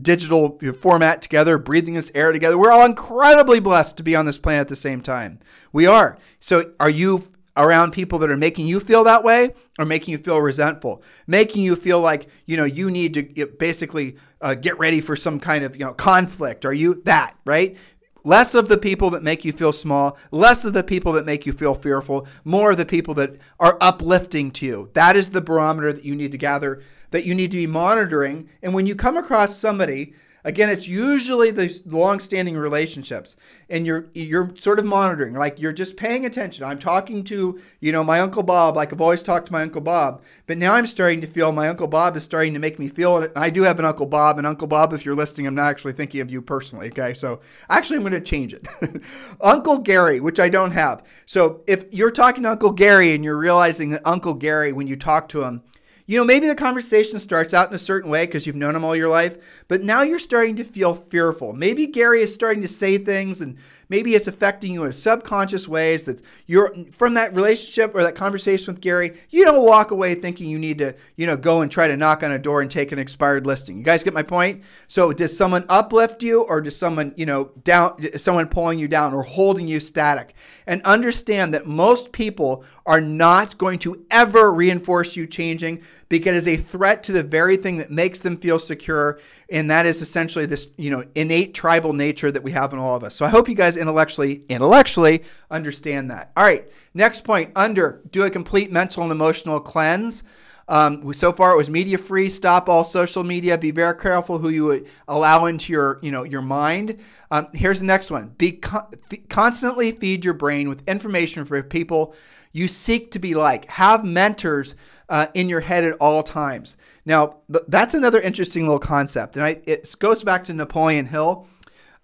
digital 0.00 0.58
format 0.80 1.22
together, 1.22 1.58
breathing 1.58 1.94
this 1.94 2.10
air 2.14 2.32
together. 2.32 2.58
We're 2.58 2.72
all 2.72 2.86
incredibly 2.86 3.60
blessed 3.60 3.96
to 3.98 4.02
be 4.02 4.16
on 4.16 4.26
this 4.26 4.38
planet 4.38 4.62
at 4.62 4.68
the 4.68 4.76
same 4.76 5.00
time. 5.00 5.38
We 5.72 5.86
are. 5.86 6.18
So, 6.40 6.72
are 6.80 6.90
you 6.90 7.24
around 7.56 7.92
people 7.92 8.18
that 8.20 8.30
are 8.30 8.36
making 8.36 8.66
you 8.66 8.80
feel 8.80 9.04
that 9.04 9.24
way 9.24 9.54
or 9.78 9.84
making 9.84 10.12
you 10.12 10.18
feel 10.18 10.40
resentful, 10.40 11.02
making 11.26 11.62
you 11.62 11.76
feel 11.76 12.00
like, 12.00 12.28
you 12.46 12.56
know, 12.56 12.64
you 12.64 12.90
need 12.90 13.14
to 13.14 13.46
basically 13.46 14.16
uh, 14.40 14.54
get 14.54 14.78
ready 14.78 15.00
for 15.00 15.16
some 15.16 15.38
kind 15.40 15.64
of, 15.64 15.76
you 15.76 15.84
know, 15.84 15.92
conflict? 15.92 16.64
Are 16.64 16.72
you 16.72 17.02
that, 17.04 17.36
right? 17.44 17.76
Less 18.22 18.54
of 18.54 18.68
the 18.68 18.78
people 18.78 19.10
that 19.10 19.22
make 19.22 19.44
you 19.44 19.52
feel 19.52 19.72
small, 19.72 20.18
less 20.30 20.64
of 20.64 20.72
the 20.72 20.84
people 20.84 21.12
that 21.12 21.26
make 21.26 21.46
you 21.46 21.52
feel 21.52 21.74
fearful, 21.74 22.26
more 22.44 22.72
of 22.72 22.76
the 22.76 22.84
people 22.84 23.14
that 23.14 23.36
are 23.58 23.78
uplifting 23.80 24.50
to 24.52 24.66
you. 24.66 24.90
That 24.92 25.16
is 25.16 25.30
the 25.30 25.40
barometer 25.40 25.92
that 25.92 26.04
you 26.04 26.14
need 26.14 26.32
to 26.32 26.38
gather 26.38 26.82
that 27.10 27.24
you 27.24 27.34
need 27.34 27.50
to 27.50 27.56
be 27.56 27.66
monitoring. 27.66 28.48
And 28.62 28.74
when 28.74 28.86
you 28.86 28.94
come 28.94 29.16
across 29.16 29.56
somebody, 29.56 30.14
again, 30.44 30.68
it's 30.68 30.88
usually 30.88 31.50
the 31.50 31.80
long-standing 31.86 32.56
relationships, 32.56 33.36
and 33.68 33.86
you're 33.86 34.08
you're 34.14 34.54
sort 34.56 34.78
of 34.78 34.84
monitoring, 34.84 35.34
like 35.34 35.60
you're 35.60 35.72
just 35.72 35.96
paying 35.96 36.24
attention. 36.24 36.64
I'm 36.64 36.78
talking 36.78 37.24
to 37.24 37.60
you 37.80 37.92
know 37.92 38.04
my 38.04 38.20
uncle 38.20 38.42
Bob, 38.42 38.76
like 38.76 38.92
I've 38.92 39.00
always 39.00 39.22
talked 39.22 39.46
to 39.46 39.52
my 39.52 39.62
uncle 39.62 39.80
Bob, 39.80 40.22
but 40.46 40.58
now 40.58 40.74
I'm 40.74 40.86
starting 40.86 41.20
to 41.20 41.26
feel 41.26 41.52
my 41.52 41.68
uncle 41.68 41.86
Bob 41.86 42.16
is 42.16 42.24
starting 42.24 42.52
to 42.54 42.58
make 42.58 42.78
me 42.78 42.88
feel 42.88 43.18
it. 43.18 43.32
I 43.36 43.50
do 43.50 43.62
have 43.62 43.78
an 43.78 43.84
uncle 43.84 44.06
Bob, 44.06 44.38
and 44.38 44.46
Uncle 44.46 44.66
Bob, 44.66 44.92
if 44.92 45.04
you're 45.04 45.14
listening, 45.14 45.46
I'm 45.46 45.54
not 45.54 45.68
actually 45.68 45.92
thinking 45.92 46.20
of 46.20 46.30
you 46.30 46.42
personally. 46.42 46.88
Okay, 46.88 47.14
so 47.14 47.40
actually 47.68 47.96
I'm 47.96 48.02
going 48.02 48.12
to 48.12 48.20
change 48.20 48.54
it, 48.54 48.66
Uncle 49.40 49.78
Gary, 49.78 50.20
which 50.20 50.40
I 50.40 50.48
don't 50.48 50.72
have. 50.72 51.04
So 51.26 51.62
if 51.66 51.84
you're 51.92 52.10
talking 52.10 52.42
to 52.44 52.50
Uncle 52.50 52.72
Gary 52.72 53.14
and 53.14 53.24
you're 53.24 53.36
realizing 53.36 53.90
that 53.90 54.02
Uncle 54.04 54.34
Gary, 54.34 54.72
when 54.72 54.86
you 54.86 54.96
talk 54.96 55.28
to 55.30 55.44
him 55.44 55.62
you 56.10 56.16
know, 56.16 56.24
maybe 56.24 56.48
the 56.48 56.56
conversation 56.56 57.20
starts 57.20 57.54
out 57.54 57.68
in 57.68 57.74
a 57.76 57.78
certain 57.78 58.10
way 58.10 58.26
because 58.26 58.44
you've 58.44 58.56
known 58.56 58.74
him 58.74 58.82
all 58.82 58.96
your 58.96 59.08
life, 59.08 59.38
but 59.68 59.80
now 59.80 60.02
you're 60.02 60.18
starting 60.18 60.56
to 60.56 60.64
feel 60.64 60.96
fearful. 60.96 61.52
Maybe 61.52 61.86
Gary 61.86 62.20
is 62.20 62.34
starting 62.34 62.62
to 62.62 62.68
say 62.68 62.98
things 62.98 63.40
and 63.40 63.56
maybe 63.88 64.16
it's 64.16 64.26
affecting 64.26 64.72
you 64.72 64.82
in 64.82 64.92
subconscious 64.92 65.68
ways 65.68 66.06
that 66.06 66.20
you're 66.46 66.74
from 66.96 67.14
that 67.14 67.32
relationship 67.32 67.94
or 67.94 68.02
that 68.02 68.16
conversation 68.16 68.74
with 68.74 68.80
Gary, 68.80 69.20
you 69.28 69.44
don't 69.44 69.64
walk 69.64 69.92
away 69.92 70.16
thinking 70.16 70.50
you 70.50 70.58
need 70.58 70.78
to, 70.78 70.96
you 71.14 71.28
know, 71.28 71.36
go 71.36 71.60
and 71.60 71.70
try 71.70 71.86
to 71.86 71.96
knock 71.96 72.24
on 72.24 72.32
a 72.32 72.38
door 72.40 72.60
and 72.60 72.72
take 72.72 72.90
an 72.90 72.98
expired 72.98 73.46
listing. 73.46 73.78
You 73.78 73.84
guys 73.84 74.02
get 74.02 74.12
my 74.12 74.24
point? 74.24 74.64
So 74.88 75.12
does 75.12 75.36
someone 75.36 75.64
uplift 75.68 76.24
you 76.24 76.42
or 76.42 76.60
does 76.60 76.76
someone, 76.76 77.14
you 77.16 77.26
know, 77.26 77.52
down 77.62 78.18
someone 78.18 78.48
pulling 78.48 78.80
you 78.80 78.88
down 78.88 79.14
or 79.14 79.22
holding 79.22 79.68
you 79.68 79.78
static? 79.78 80.34
And 80.70 80.80
understand 80.82 81.52
that 81.52 81.66
most 81.66 82.12
people 82.12 82.64
are 82.86 83.00
not 83.00 83.58
going 83.58 83.80
to 83.80 84.06
ever 84.08 84.52
reinforce 84.52 85.16
you 85.16 85.26
changing 85.26 85.82
because 86.08 86.46
it 86.46 86.52
is 86.52 86.60
a 86.60 86.62
threat 86.62 87.02
to 87.02 87.12
the 87.12 87.24
very 87.24 87.56
thing 87.56 87.78
that 87.78 87.90
makes 87.90 88.20
them 88.20 88.36
feel 88.36 88.60
secure 88.60 89.18
and 89.50 89.68
that 89.68 89.84
is 89.84 90.00
essentially 90.00 90.46
this 90.46 90.68
you 90.76 90.88
know 90.88 91.02
innate 91.16 91.54
tribal 91.54 91.92
nature 91.92 92.30
that 92.30 92.44
we 92.44 92.52
have 92.52 92.72
in 92.72 92.78
all 92.78 92.94
of 92.94 93.02
us. 93.02 93.16
So 93.16 93.26
i 93.26 93.28
hope 93.28 93.48
you 93.48 93.56
guys 93.56 93.76
intellectually 93.76 94.44
intellectually 94.48 95.24
understand 95.50 96.08
that. 96.12 96.30
All 96.36 96.44
right 96.44 96.68
next 96.94 97.24
point 97.24 97.50
under 97.56 98.00
do 98.12 98.22
a 98.22 98.30
complete 98.30 98.70
mental 98.70 99.02
and 99.02 99.10
emotional 99.10 99.58
cleanse 99.58 100.22
um, 100.70 101.12
so 101.12 101.32
far 101.32 101.52
it 101.52 101.56
was 101.58 101.68
media 101.68 101.98
free 101.98 102.30
stop 102.30 102.68
all 102.68 102.84
social 102.84 103.22
media 103.22 103.58
be 103.58 103.70
very 103.70 103.94
careful 103.98 104.38
who 104.38 104.48
you 104.48 104.86
allow 105.08 105.44
into 105.44 105.72
your 105.72 105.98
you 106.00 106.10
know 106.10 106.22
your 106.22 106.42
mind 106.42 106.98
um, 107.30 107.48
here's 107.52 107.80
the 107.80 107.86
next 107.86 108.10
one 108.10 108.28
be 108.38 108.52
con- 108.52 108.86
f- 109.10 109.28
constantly 109.28 109.92
feed 109.92 110.24
your 110.24 110.34
brain 110.34 110.68
with 110.68 110.88
information 110.88 111.44
for 111.44 111.62
people 111.62 112.14
you 112.52 112.66
seek 112.66 113.10
to 113.10 113.18
be 113.18 113.34
like 113.34 113.68
have 113.68 114.04
mentors 114.04 114.74
uh, 115.10 115.26
in 115.34 115.48
your 115.48 115.60
head 115.60 115.84
at 115.84 115.96
all 116.00 116.22
times. 116.22 116.76
Now, 117.04 117.38
th- 117.52 117.64
that's 117.68 117.94
another 117.94 118.20
interesting 118.20 118.62
little 118.62 118.78
concept. 118.78 119.36
And 119.36 119.44
I, 119.44 119.60
it 119.66 119.94
goes 119.98 120.22
back 120.22 120.44
to 120.44 120.54
Napoleon 120.54 121.06
Hill 121.06 121.48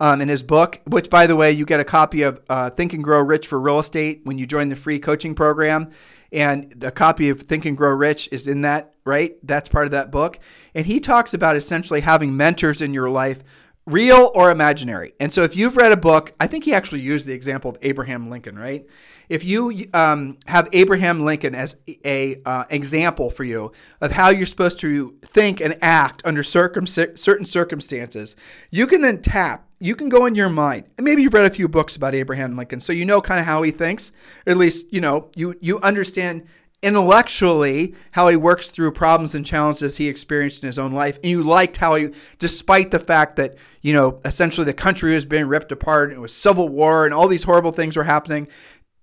um, 0.01 0.21
in 0.21 0.29
his 0.29 0.43
book, 0.43 0.81
which, 0.87 1.09
by 1.09 1.27
the 1.27 1.37
way, 1.37 1.53
you 1.53 1.65
get 1.65 1.81
a 1.81 1.85
copy 1.85 2.23
of 2.23 2.41
uh, 2.51 2.69
Think 2.71 2.93
and 2.93 3.05
Grow 3.05 3.21
Rich 3.21 3.47
for 3.47 3.61
Real 3.61 3.79
Estate 3.79 4.23
when 4.25 4.37
you 4.37 4.47
join 4.47 4.69
the 4.69 4.77
free 4.77 4.99
coaching 4.99 5.35
program. 5.35 5.91
And 6.33 6.73
the 6.73 6.91
copy 6.91 7.29
of 7.29 7.43
Think 7.43 7.65
and 7.65 7.77
Grow 7.77 7.93
Rich 7.93 8.29
is 8.33 8.47
in 8.47 8.63
that, 8.63 8.95
right? 9.05 9.37
That's 9.43 9.69
part 9.69 9.87
of 9.87 9.93
that 9.93 10.11
book. 10.11 10.39
And 10.75 10.87
he 10.87 11.01
talks 11.01 11.35
about 11.35 11.57
essentially 11.57 12.01
having 12.01 12.37
mentors 12.37 12.83
in 12.83 12.93
your 12.93 13.09
life 13.11 13.43
real 13.87 14.33
or 14.35 14.51
imaginary. 14.51 15.15
And 15.21 15.33
so 15.33 15.43
if 15.45 15.55
you've 15.55 15.77
read 15.77 15.93
a 15.93 15.97
book, 15.97 16.35
I 16.41 16.49
think 16.49 16.65
he 16.65 16.75
actually 16.75 17.01
used 17.01 17.27
the 17.27 17.33
example 17.33 17.71
of 17.71 17.79
Abraham 17.83 18.29
Lincoln, 18.29 18.59
right? 18.59 18.87
if 19.29 19.45
you 19.45 19.87
um, 19.93 20.39
have 20.47 20.69
Abraham 20.73 21.25
Lincoln 21.25 21.55
as 21.55 21.77
a 22.05 22.41
uh, 22.45 22.65
example 22.71 23.31
for 23.31 23.45
you 23.45 23.73
of 24.01 24.13
how 24.13 24.31
you're 24.31 24.47
supposed 24.47 24.81
to 24.81 25.17
think 25.25 25.61
and 25.61 25.77
act 25.83 26.23
under 26.25 26.43
circum- 26.43 26.87
certain 26.87 27.47
circumstances, 27.47 28.37
you 28.71 28.87
can 28.87 29.03
then 29.03 29.21
tap. 29.21 29.66
You 29.79 29.95
can 29.95 30.09
go 30.09 30.25
in 30.25 30.35
your 30.35 30.49
mind, 30.49 30.85
and 30.97 31.05
maybe 31.05 31.23
you've 31.23 31.35
read 31.35 31.45
a 31.45 31.55
few 31.55 31.69
books 31.69 31.97
about 31.97 32.15
Abraham 32.15 32.57
Lincoln, 32.57 32.81
so 32.81 32.95
you 32.95 33.05
know 33.05 33.21
kind 33.21 33.41
of 33.41 33.47
how 33.47 33.63
he 33.63 33.71
thinks. 33.71 34.11
at 34.47 34.57
least 34.57 34.87
you 34.91 35.01
know 35.01 35.31
you 35.37 35.55
you 35.61 35.79
understand 35.81 36.47
intellectually 36.83 37.95
how 38.11 38.29
he 38.29 38.37
works 38.37 38.69
through 38.69 38.93
problems 38.93 39.35
and 39.35 39.47
challenges 39.47 39.97
he 39.97 40.09
experienced 40.09 40.63
in 40.63 40.67
his 40.67 40.79
own 40.79 40.93
life 40.93 41.17
and 41.17 41.31
you 41.31 41.43
liked 41.43 41.79
how 41.79 41.95
he 41.95 42.11
despite 42.39 42.91
the 42.91 42.99
fact 42.99 43.37
that 43.37 43.57
you 43.81 43.95
know 43.95 44.21
essentially 44.27 44.65
the 44.65 44.75
country 44.75 45.15
was 45.15 45.25
being 45.25 45.47
ripped 45.47 45.73
apart 45.73 46.11
and 46.11 46.19
it 46.19 46.21
was 46.21 46.35
civil 46.35 46.69
war 46.69 47.07
and 47.07 47.15
all 47.15 47.29
these 47.29 47.45
horrible 47.45 47.73
things 47.73 47.97
were 47.97 48.05
happening 48.05 48.47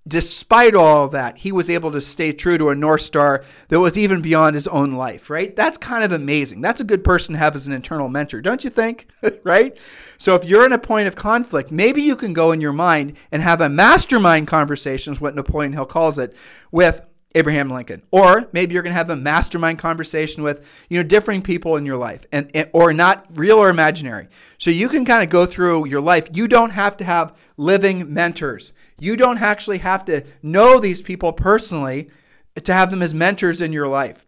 despite 0.08 0.76
all 0.76 1.08
that, 1.10 1.38
he 1.38 1.52
was 1.52 1.70
able 1.70 1.92
to 1.92 2.02
stay 2.02 2.32
true 2.32 2.58
to 2.58 2.70
a 2.70 2.76
North 2.76 3.02
Star 3.02 3.44
that 3.70 3.80
was 3.80 3.98
even 3.98 4.22
beyond 4.22 4.56
his 4.56 4.68
own 4.68 4.94
life, 4.94 5.30
right? 5.30 5.56
That's 5.56 5.78
kind 5.78 6.04
of 6.04 6.12
amazing. 6.12 6.62
That's 6.62 6.82
a 6.82 6.86
good 6.86 7.04
person 7.04 7.34
to 7.34 7.40
have 7.40 7.56
as 7.56 7.68
an 7.68 7.74
internal 7.74 8.10
mentor, 8.10 8.42
don't 8.42 8.64
you 8.64 8.70
think? 8.70 9.08
right? 9.44 9.78
So 10.18 10.36
if 10.36 10.46
you're 10.46 10.66
in 10.66 10.74
a 10.74 10.78
point 10.78 11.08
of 11.08 11.16
conflict, 11.16 11.72
maybe 11.72 12.02
you 12.02 12.16
can 12.16 12.34
go 12.34 12.52
in 12.52 12.62
your 12.62 12.74
mind 12.74 13.16
and 13.32 13.42
have 13.42 13.62
a 13.62 13.70
mastermind 13.70 14.48
conversation, 14.48 15.14
is 15.14 15.22
what 15.22 15.36
Napoleon 15.36 15.74
Hill 15.74 15.86
calls 15.86 16.20
it, 16.20 16.36
with 16.72 17.02
Abraham 17.36 17.70
Lincoln. 17.70 18.04
Or 18.12 18.48
maybe 18.52 18.74
you're 18.74 18.84
going 18.84 18.94
to 18.94 18.98
have 18.98 19.10
a 19.10 19.16
mastermind 19.16 19.80
conversation 19.80 20.44
with, 20.44 20.68
you 20.90 20.98
know, 20.98 21.08
differing 21.08 21.42
people 21.42 21.78
in 21.78 21.86
your 21.86 21.98
life 21.98 22.26
and, 22.32 22.50
and, 22.54 22.70
or 22.74 22.94
not 22.94 23.26
real 23.34 23.58
or 23.58 23.70
imaginary. 23.70 24.28
So 24.58 24.70
you 24.70 24.88
can 24.90 25.04
kind 25.06 25.24
of 25.24 25.30
go 25.30 25.46
through 25.46 25.88
your 25.88 26.02
life. 26.02 26.28
You 26.32 26.48
don't 26.48 26.70
have 26.72 26.98
to 26.98 27.04
have 27.04 27.36
living 27.58 28.14
mentors. 28.14 28.74
You 29.04 29.18
don't 29.18 29.42
actually 29.42 29.80
have 29.80 30.06
to 30.06 30.24
know 30.42 30.80
these 30.80 31.02
people 31.02 31.34
personally 31.34 32.10
to 32.62 32.74
have 32.74 32.90
them 32.90 33.02
as 33.02 33.14
mentors 33.14 33.62
in 33.62 33.74
your 33.74 33.88
life. 33.88 34.26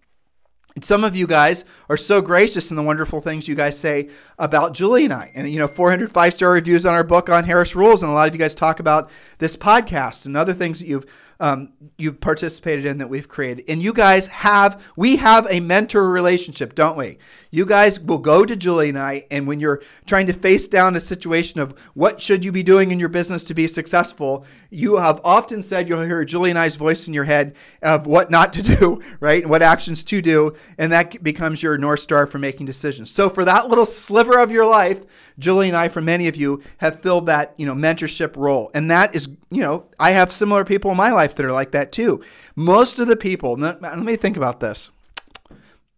And 0.75 0.83
some 0.83 1.05
of 1.05 1.15
you 1.15 1.25
guys 1.25 1.63
are 1.89 1.95
so 1.95 2.21
gracious 2.21 2.69
in 2.69 2.75
the 2.75 2.83
wonderful 2.83 3.21
things 3.21 3.47
you 3.47 3.55
guys 3.55 3.79
say 3.79 4.09
about 4.37 4.73
Julie 4.73 5.05
and 5.05 5.13
I. 5.13 5.31
And, 5.33 5.49
you 5.49 5.59
know, 5.59 5.69
400 5.69 6.11
five 6.11 6.33
star 6.33 6.51
reviews 6.51 6.85
on 6.85 6.93
our 6.93 7.05
book 7.05 7.29
on 7.29 7.45
Harris 7.45 7.73
Rules. 7.73 8.03
And 8.03 8.11
a 8.11 8.13
lot 8.15 8.27
of 8.27 8.35
you 8.35 8.39
guys 8.39 8.53
talk 8.53 8.81
about 8.81 9.09
this 9.37 9.55
podcast 9.55 10.25
and 10.25 10.35
other 10.35 10.53
things 10.53 10.79
that 10.79 10.87
you've 10.87 11.05
um, 11.39 11.73
you've 11.97 12.19
participated 12.19 12.85
in 12.85 12.97
that 12.99 13.09
we've 13.09 13.27
created. 13.27 13.65
And 13.67 13.81
you 13.81 13.93
guys 13.93 14.27
have, 14.27 14.83
we 14.95 15.17
have 15.17 15.47
a 15.49 15.59
mentor 15.59 16.09
relationship, 16.09 16.75
don't 16.75 16.97
we? 16.97 17.17
You 17.51 17.65
guys 17.65 17.99
will 17.99 18.17
go 18.17 18.45
to 18.45 18.55
Julie 18.55 18.89
and 18.89 18.99
I, 18.99 19.25
and 19.31 19.47
when 19.47 19.59
you're 19.59 19.81
trying 20.05 20.27
to 20.27 20.33
face 20.33 20.67
down 20.67 20.95
a 20.95 21.01
situation 21.01 21.59
of 21.59 21.77
what 21.93 22.21
should 22.21 22.43
you 22.43 22.51
be 22.51 22.63
doing 22.63 22.91
in 22.91 22.99
your 22.99 23.09
business 23.09 23.43
to 23.45 23.53
be 23.53 23.67
successful, 23.67 24.45
you 24.69 24.97
have 24.97 25.21
often 25.23 25.63
said 25.63 25.87
you'll 25.87 26.01
hear 26.01 26.25
Julie 26.25 26.49
and 26.49 26.59
I's 26.59 26.75
voice 26.75 27.07
in 27.07 27.13
your 27.13 27.23
head 27.23 27.55
of 27.81 28.07
what 28.07 28.29
not 28.29 28.53
to 28.53 28.61
do, 28.77 29.01
right? 29.19 29.41
And 29.41 29.49
what 29.49 29.61
actions 29.61 30.03
to 30.05 30.21
do. 30.21 30.55
And 30.77 30.91
that 30.91 31.23
becomes 31.23 31.63
your 31.63 31.77
North 31.77 32.01
Star 32.01 32.27
for 32.27 32.39
making 32.39 32.65
decisions. 32.65 33.11
So 33.13 33.29
for 33.29 33.45
that 33.45 33.69
little 33.69 33.85
sliver 33.85 34.39
of 34.39 34.51
your 34.51 34.65
life, 34.65 35.03
Julie 35.39 35.67
and 35.67 35.77
I, 35.77 35.87
for 35.87 36.01
many 36.01 36.27
of 36.27 36.35
you, 36.35 36.61
have 36.77 37.01
filled 37.01 37.27
that, 37.27 37.53
you 37.57 37.65
know, 37.65 37.73
mentorship 37.73 38.35
role. 38.35 38.71
And 38.73 38.91
that 38.91 39.15
is, 39.15 39.29
you 39.49 39.61
know, 39.61 39.85
I 39.99 40.11
have 40.11 40.31
similar 40.31 40.65
people 40.65 40.91
in 40.91 40.97
my 40.97 41.11
life 41.11 41.24
that 41.33 41.45
are 41.45 41.51
like 41.51 41.71
that 41.71 41.91
too. 41.91 42.23
Most 42.55 42.99
of 42.99 43.07
the 43.07 43.15
people, 43.15 43.55
let 43.55 43.97
me 43.99 44.15
think 44.15 44.37
about 44.37 44.59
this. 44.59 44.91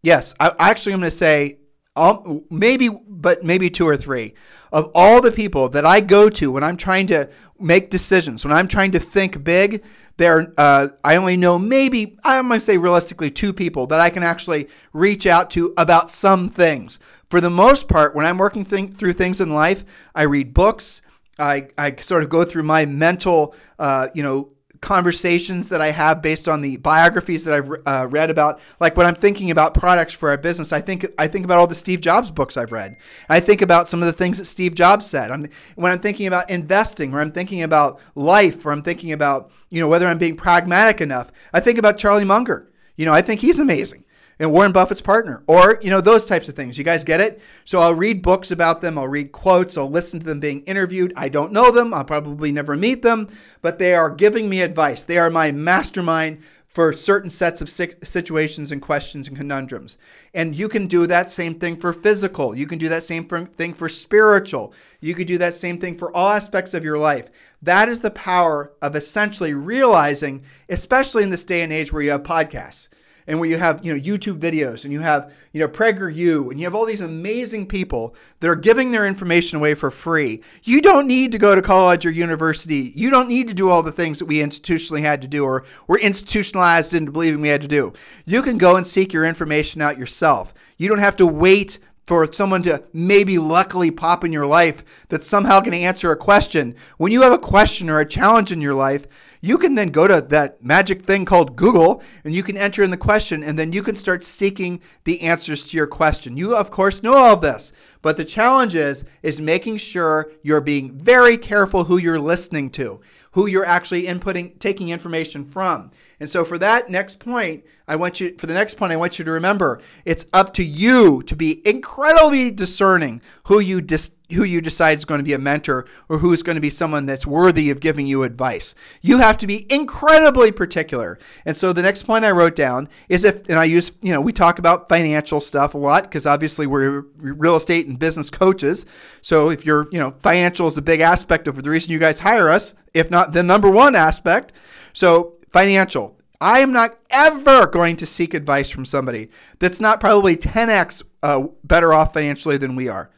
Yes, 0.02 0.34
I 0.40 0.54
actually 0.58 0.94
am 0.94 1.00
going 1.00 1.10
to 1.10 1.18
say 1.18 1.58
all, 1.96 2.44
maybe, 2.50 2.88
but 2.90 3.44
maybe 3.44 3.70
two 3.70 3.88
or 3.88 3.98
three 3.98 4.36
of 4.72 4.92
all 4.96 5.22
the 5.22 5.32
people 5.32 5.70
that 5.70 5.86
I 5.86 6.00
go 6.00 6.30
to 6.30 6.52
when 6.52 6.64
I'm 6.64 6.78
trying 6.78 7.08
to 7.08 7.30
make 7.60 7.90
decisions, 7.90 8.46
when 8.46 8.54
I'm 8.54 8.68
trying 8.68 8.92
to 8.92 9.00
think 9.00 9.44
big. 9.44 9.84
There, 10.18 10.52
uh, 10.58 10.88
I 11.04 11.16
only 11.18 11.38
know 11.38 11.60
maybe 11.60 12.18
I'm 12.24 12.48
going 12.48 12.60
to 12.60 12.66
say 12.66 12.78
realistically 12.78 13.30
two 13.30 13.54
people 13.54 13.86
that 13.88 14.00
I 14.00 14.10
can 14.10 14.24
actually 14.24 14.68
reach 14.92 15.28
out 15.28 15.52
to 15.52 15.76
about 15.78 16.10
some 16.10 16.50
things. 16.50 16.98
For 17.30 17.40
the 17.40 17.52
most 17.52 17.88
part, 17.88 18.16
when 18.16 18.26
I'm 18.26 18.40
working 18.40 18.66
th- 18.66 18.94
through 18.94 19.14
things 19.14 19.42
in 19.42 19.52
life, 19.52 19.86
I 20.16 20.24
read 20.24 20.56
books. 20.56 21.04
I, 21.38 21.68
I 21.78 21.96
sort 21.98 22.24
of 22.24 22.30
go 22.30 22.44
through 22.44 22.64
my 22.64 22.88
mental, 22.88 23.54
uh, 23.78 24.08
you 24.16 24.24
know, 24.24 24.50
conversations 24.88 25.68
that 25.68 25.82
I 25.82 25.92
have 25.92 26.22
based 26.22 26.48
on 26.48 26.62
the 26.62 26.78
biographies 26.78 27.44
that 27.44 27.54
I've 27.54 27.72
uh, 27.86 28.08
read 28.08 28.30
about. 28.30 28.62
Like 28.80 28.96
when 28.96 29.06
I'm 29.06 29.16
thinking 29.16 29.52
about 29.52 29.74
products 29.74 30.14
for 30.14 30.30
our 30.30 30.38
business, 30.38 30.72
I 30.72 30.80
think 30.80 31.06
I 31.18 31.28
think 31.28 31.44
about 31.44 31.60
all 31.60 31.68
the 31.68 31.76
Steve 31.76 32.00
Jobs 32.00 32.32
books 32.32 32.56
I've 32.56 32.72
read. 32.72 32.96
I 33.28 33.42
think 33.42 33.62
about 33.62 33.90
some 33.90 34.02
of 34.02 34.06
the 34.06 34.14
things 34.14 34.38
that 34.38 34.46
Steve 34.46 34.76
Jobs 34.76 35.06
said. 35.06 35.30
I'm, 35.30 35.50
when 35.76 35.92
I'm 35.92 36.00
thinking 36.00 36.26
about 36.26 36.50
investing, 36.50 37.14
or 37.14 37.20
I'm 37.20 37.34
thinking 37.34 37.64
about 37.64 38.00
life, 38.16 38.66
or 38.66 38.72
I'm 38.72 38.82
thinking 38.82 39.12
about 39.12 39.52
you 39.70 39.82
know 39.82 39.90
whether 39.90 40.08
I'm 40.08 40.18
being 40.18 40.38
pragmatic 40.38 41.02
enough, 41.02 41.34
I 41.52 41.60
think 41.60 41.78
about 41.78 41.98
Charlie 41.98 42.24
Munger. 42.24 42.72
You 42.96 43.06
know, 43.06 43.14
I 43.14 43.22
think 43.22 43.42
he's 43.42 43.60
amazing 43.60 44.06
and 44.40 44.52
Warren 44.52 44.72
Buffett's 44.72 45.02
partner, 45.02 45.44
or 45.48 45.80
you 45.82 45.90
know 45.90 46.02
those 46.02 46.26
types 46.26 46.48
of 46.48 46.56
things. 46.56 46.78
You 46.78 46.84
guys 46.84 47.04
get 47.04 47.22
it? 47.22 47.42
So 47.66 47.80
I'll 47.80 47.96
read 47.96 48.22
books 48.22 48.52
about 48.52 48.82
them. 48.82 48.98
I'll 48.98 49.08
read 49.08 49.32
quotes. 49.32 49.78
I'll 49.78 49.90
listen 49.90 50.20
to 50.20 50.26
them 50.26 50.40
being 50.40 50.62
interviewed. 50.64 51.14
I 51.16 51.30
don't 51.30 51.52
know 51.52 51.72
them. 51.72 51.94
I'll 51.94 52.06
probably 52.06 52.52
never 52.52 52.76
meet 52.76 53.02
them, 53.02 53.30
but 53.62 53.80
they 53.80 53.94
are 53.96 54.10
giving 54.10 54.50
me 54.50 54.62
advice. 54.62 55.04
They 55.04 55.18
are 55.18 55.30
my 55.30 55.52
mastermind 55.52 56.42
for 56.78 56.94
certain 56.94 57.32
sets 57.32 57.60
of 57.60 57.72
situations 57.72 58.72
and 58.72 58.84
questions 58.84 59.28
and 59.28 59.36
conundrums. 59.36 59.98
And 60.36 60.56
you 60.56 60.70
can 60.70 60.86
do 60.86 61.08
that 61.08 61.32
same 61.32 61.56
thing 61.56 61.76
for 61.76 61.92
physical. 61.92 62.56
You 62.56 62.68
can 62.68 62.78
do 62.78 62.88
that 62.90 63.04
same 63.04 63.24
thing 63.24 63.74
for 63.74 63.90
spiritual. 63.90 64.76
You 65.02 65.16
could 65.16 65.26
do 65.26 65.40
that 65.40 65.56
same 65.56 65.80
thing 65.80 65.98
for 65.98 66.16
all 66.16 66.30
aspects 66.30 66.76
of 66.76 66.84
your 66.84 67.00
life. 67.00 67.32
That 67.64 67.90
is 67.90 68.02
the 68.02 68.12
power 68.12 68.74
of 68.80 68.96
essentially 68.96 69.56
realizing, 69.56 70.44
especially 70.70 71.24
in 71.24 71.32
this 71.32 71.44
day 71.44 71.64
and 71.64 71.74
age 71.74 71.92
where 71.92 72.04
you 72.04 72.12
have 72.12 72.22
podcasts 72.22 72.90
and 73.28 73.40
where 73.40 73.50
you 73.50 73.58
have 73.58 73.86
you 73.86 73.94
know 73.94 74.02
YouTube 74.02 74.40
videos 74.40 74.84
and 74.84 74.94
you 74.94 75.02
have 75.02 75.32
you 75.52 75.60
know 75.60 75.68
PragerU 75.68 76.50
and 76.50 76.60
you 76.60 76.66
have 76.66 76.74
all 76.74 76.86
these 76.86 77.02
amazing 77.02 77.68
people 77.68 78.16
that 78.40 78.50
are 78.50 78.56
giving 78.56 78.92
their 78.92 79.06
information 79.06 79.58
away 79.58 79.76
for 79.76 79.92
free. 79.92 80.42
You 80.64 80.82
don't 80.82 81.08
need 81.08 81.32
to 81.34 81.38
go 81.38 81.54
to 81.54 81.62
college 81.62 82.06
or 82.06 82.12
university. 82.12 82.94
You 82.96 83.10
don't 83.10 83.28
need 83.28 83.48
to 83.50 83.54
do 83.54 83.70
all 83.70 83.84
the 83.84 83.92
things 83.92 84.20
that 84.20 84.26
we 84.26 84.38
institutionally 84.38 85.02
had 85.02 85.22
to 85.22 85.28
do 85.28 85.44
or 85.44 85.66
were 85.88 86.00
institutionalized 86.00 86.94
into 86.94 87.12
believing 87.12 87.42
we 87.42 87.50
had 87.50 87.62
to 87.62 87.68
do. 87.68 87.94
You 88.26 88.42
can 88.42 88.58
go 88.58 88.76
and 88.76 88.88
seek 88.88 89.14
your 89.14 89.26
information 89.26 89.82
out 89.82 89.98
yourself. 89.98 90.54
You 90.78 90.88
don't 90.88 91.00
have 91.00 91.18
to 91.18 91.28
wait 91.28 91.80
for 92.08 92.32
someone 92.32 92.64
to 92.64 92.82
maybe 92.94 93.38
luckily 93.38 93.92
pop 93.92 94.24
in 94.24 94.32
your 94.32 94.48
life 94.48 94.84
that's 95.10 95.28
somehow 95.28 95.60
going 95.60 95.74
to 95.74 95.78
answer 95.78 96.10
a 96.10 96.16
question. 96.16 96.74
When 96.98 97.12
you 97.12 97.22
have 97.24 97.34
a 97.34 97.38
question 97.38 97.90
or 97.90 98.00
a 98.00 98.08
challenge 98.08 98.52
in 98.52 98.62
your 98.62 98.74
life, 98.74 99.06
you 99.42 99.58
can 99.58 99.76
then 99.76 99.90
go 99.90 100.08
to 100.08 100.22
that 100.22 100.64
magic 100.64 101.02
thing 101.02 101.26
called 101.26 101.56
Google 101.56 102.02
and 102.24 102.34
you 102.34 102.44
can 102.44 102.58
enter 102.58 102.84
in 102.84 102.92
the 102.92 102.98
question 102.98 103.44
and 103.44 103.58
then 103.58 103.74
you 103.74 103.84
can 103.84 103.96
start 103.96 104.24
seeking 104.24 104.82
the 105.04 105.22
answers 105.22 105.66
to 105.66 105.78
your 105.78 105.88
question. 105.88 106.38
You 106.38 106.56
of 106.56 106.72
course 106.72 107.04
know 107.04 107.14
all 107.14 107.34
of 107.34 107.42
this, 107.42 107.72
but 108.02 108.18
the 108.18 108.26
challenge 108.26 108.76
is 108.76 109.04
is 109.24 109.42
making 109.42 109.78
sure 109.78 110.32
you're 110.42 110.62
being 110.62 110.98
very 110.98 111.38
careful 111.38 111.86
who 111.86 111.98
you're 111.98 112.20
listening 112.20 112.70
to, 112.72 113.02
who 113.32 113.46
you're 113.48 113.66
actually 113.66 114.04
inputting 114.04 114.58
taking 114.60 114.90
information 114.90 115.46
from. 115.46 115.92
And 116.20 116.30
so 116.30 116.44
for 116.44 116.58
that 116.58 116.90
next 116.90 117.20
point, 117.20 117.64
I 117.88 117.96
want 117.96 118.20
you 118.20 118.36
for 118.38 118.48
the 118.48 118.54
next 118.54 118.74
point 118.74 118.92
I 118.92 118.98
want 118.98 119.20
you 119.20 119.26
to 119.26 119.32
remember, 119.32 119.80
it's 120.04 120.26
up 120.34 120.54
to 120.56 120.64
you 120.64 121.22
to 121.24 121.36
be 121.36 121.66
incredibly 121.66 122.52
discerning 122.52 123.22
who 123.44 123.60
you 123.60 123.82
dis, 123.82 124.12
who 124.32 124.44
you 124.44 124.60
decide 124.60 124.98
is 124.98 125.06
going 125.06 125.20
to 125.20 125.24
be 125.24 125.34
a 125.34 125.40
mentor 125.40 125.86
or 126.10 126.18
who's 126.18 126.44
going 126.44 126.56
to 126.56 126.62
be 126.62 126.70
someone 126.70 127.06
that's 127.06 127.26
worthy 127.26 127.70
of 127.70 127.80
giving 127.80 128.06
you 128.06 128.24
advice. 128.24 128.76
You 129.02 129.20
have 129.20 129.38
to 129.38 129.48
be 129.48 129.72
incredibly 129.72 130.52
particular. 130.52 131.18
And 131.46 131.56
so 131.56 131.72
the 131.72 131.82
next 131.82 132.04
point 132.04 132.26
I 132.26 132.32
wrote 132.32 132.56
down 132.56 132.90
is 133.08 133.24
if 133.24 133.48
and 133.48 133.58
I 133.58 133.64
use, 133.66 133.94
you 134.02 134.12
know, 134.12 134.20
we 134.20 134.34
talk 134.34 134.60
about 134.60 134.90
financial 134.90 135.40
stuff 135.40 135.76
a 135.76 135.78
lot 135.78 136.04
because 136.04 136.26
obviously 136.26 136.68
we're 136.68 137.02
real 137.18 137.56
estate 137.56 137.88
and 137.88 137.98
business 137.98 138.30
coaches. 138.30 138.86
So 139.22 139.50
if 139.50 139.66
you're, 139.66 139.88
you 139.92 140.00
know, 140.00 140.16
financial 140.20 140.68
is 140.68 140.78
a 140.78 140.82
big 140.82 141.00
aspect 141.00 141.48
of 141.48 141.64
the 141.64 141.70
reason 141.70 141.92
you 141.92 142.00
guys 142.00 142.20
hire 142.20 142.50
us, 142.50 142.74
if 142.94 143.10
not 143.10 143.32
the 143.32 143.44
number 143.44 143.70
one 143.70 143.96
aspect. 143.96 144.52
So 144.92 145.37
financial. 145.58 146.16
I 146.40 146.60
am 146.60 146.72
not 146.72 147.00
ever 147.10 147.66
going 147.66 147.96
to 147.96 148.06
seek 148.06 148.36
advice 148.36 148.70
from 148.70 148.86
somebody 148.86 149.30
that's 149.58 149.80
not 149.80 150.00
probably 150.00 150.38
10x 150.38 151.02
uh, 151.24 151.48
better 151.64 151.94
off 151.94 152.14
financially 152.14 152.58
than 152.58 152.76
we 152.76 152.90
are. 152.90 153.10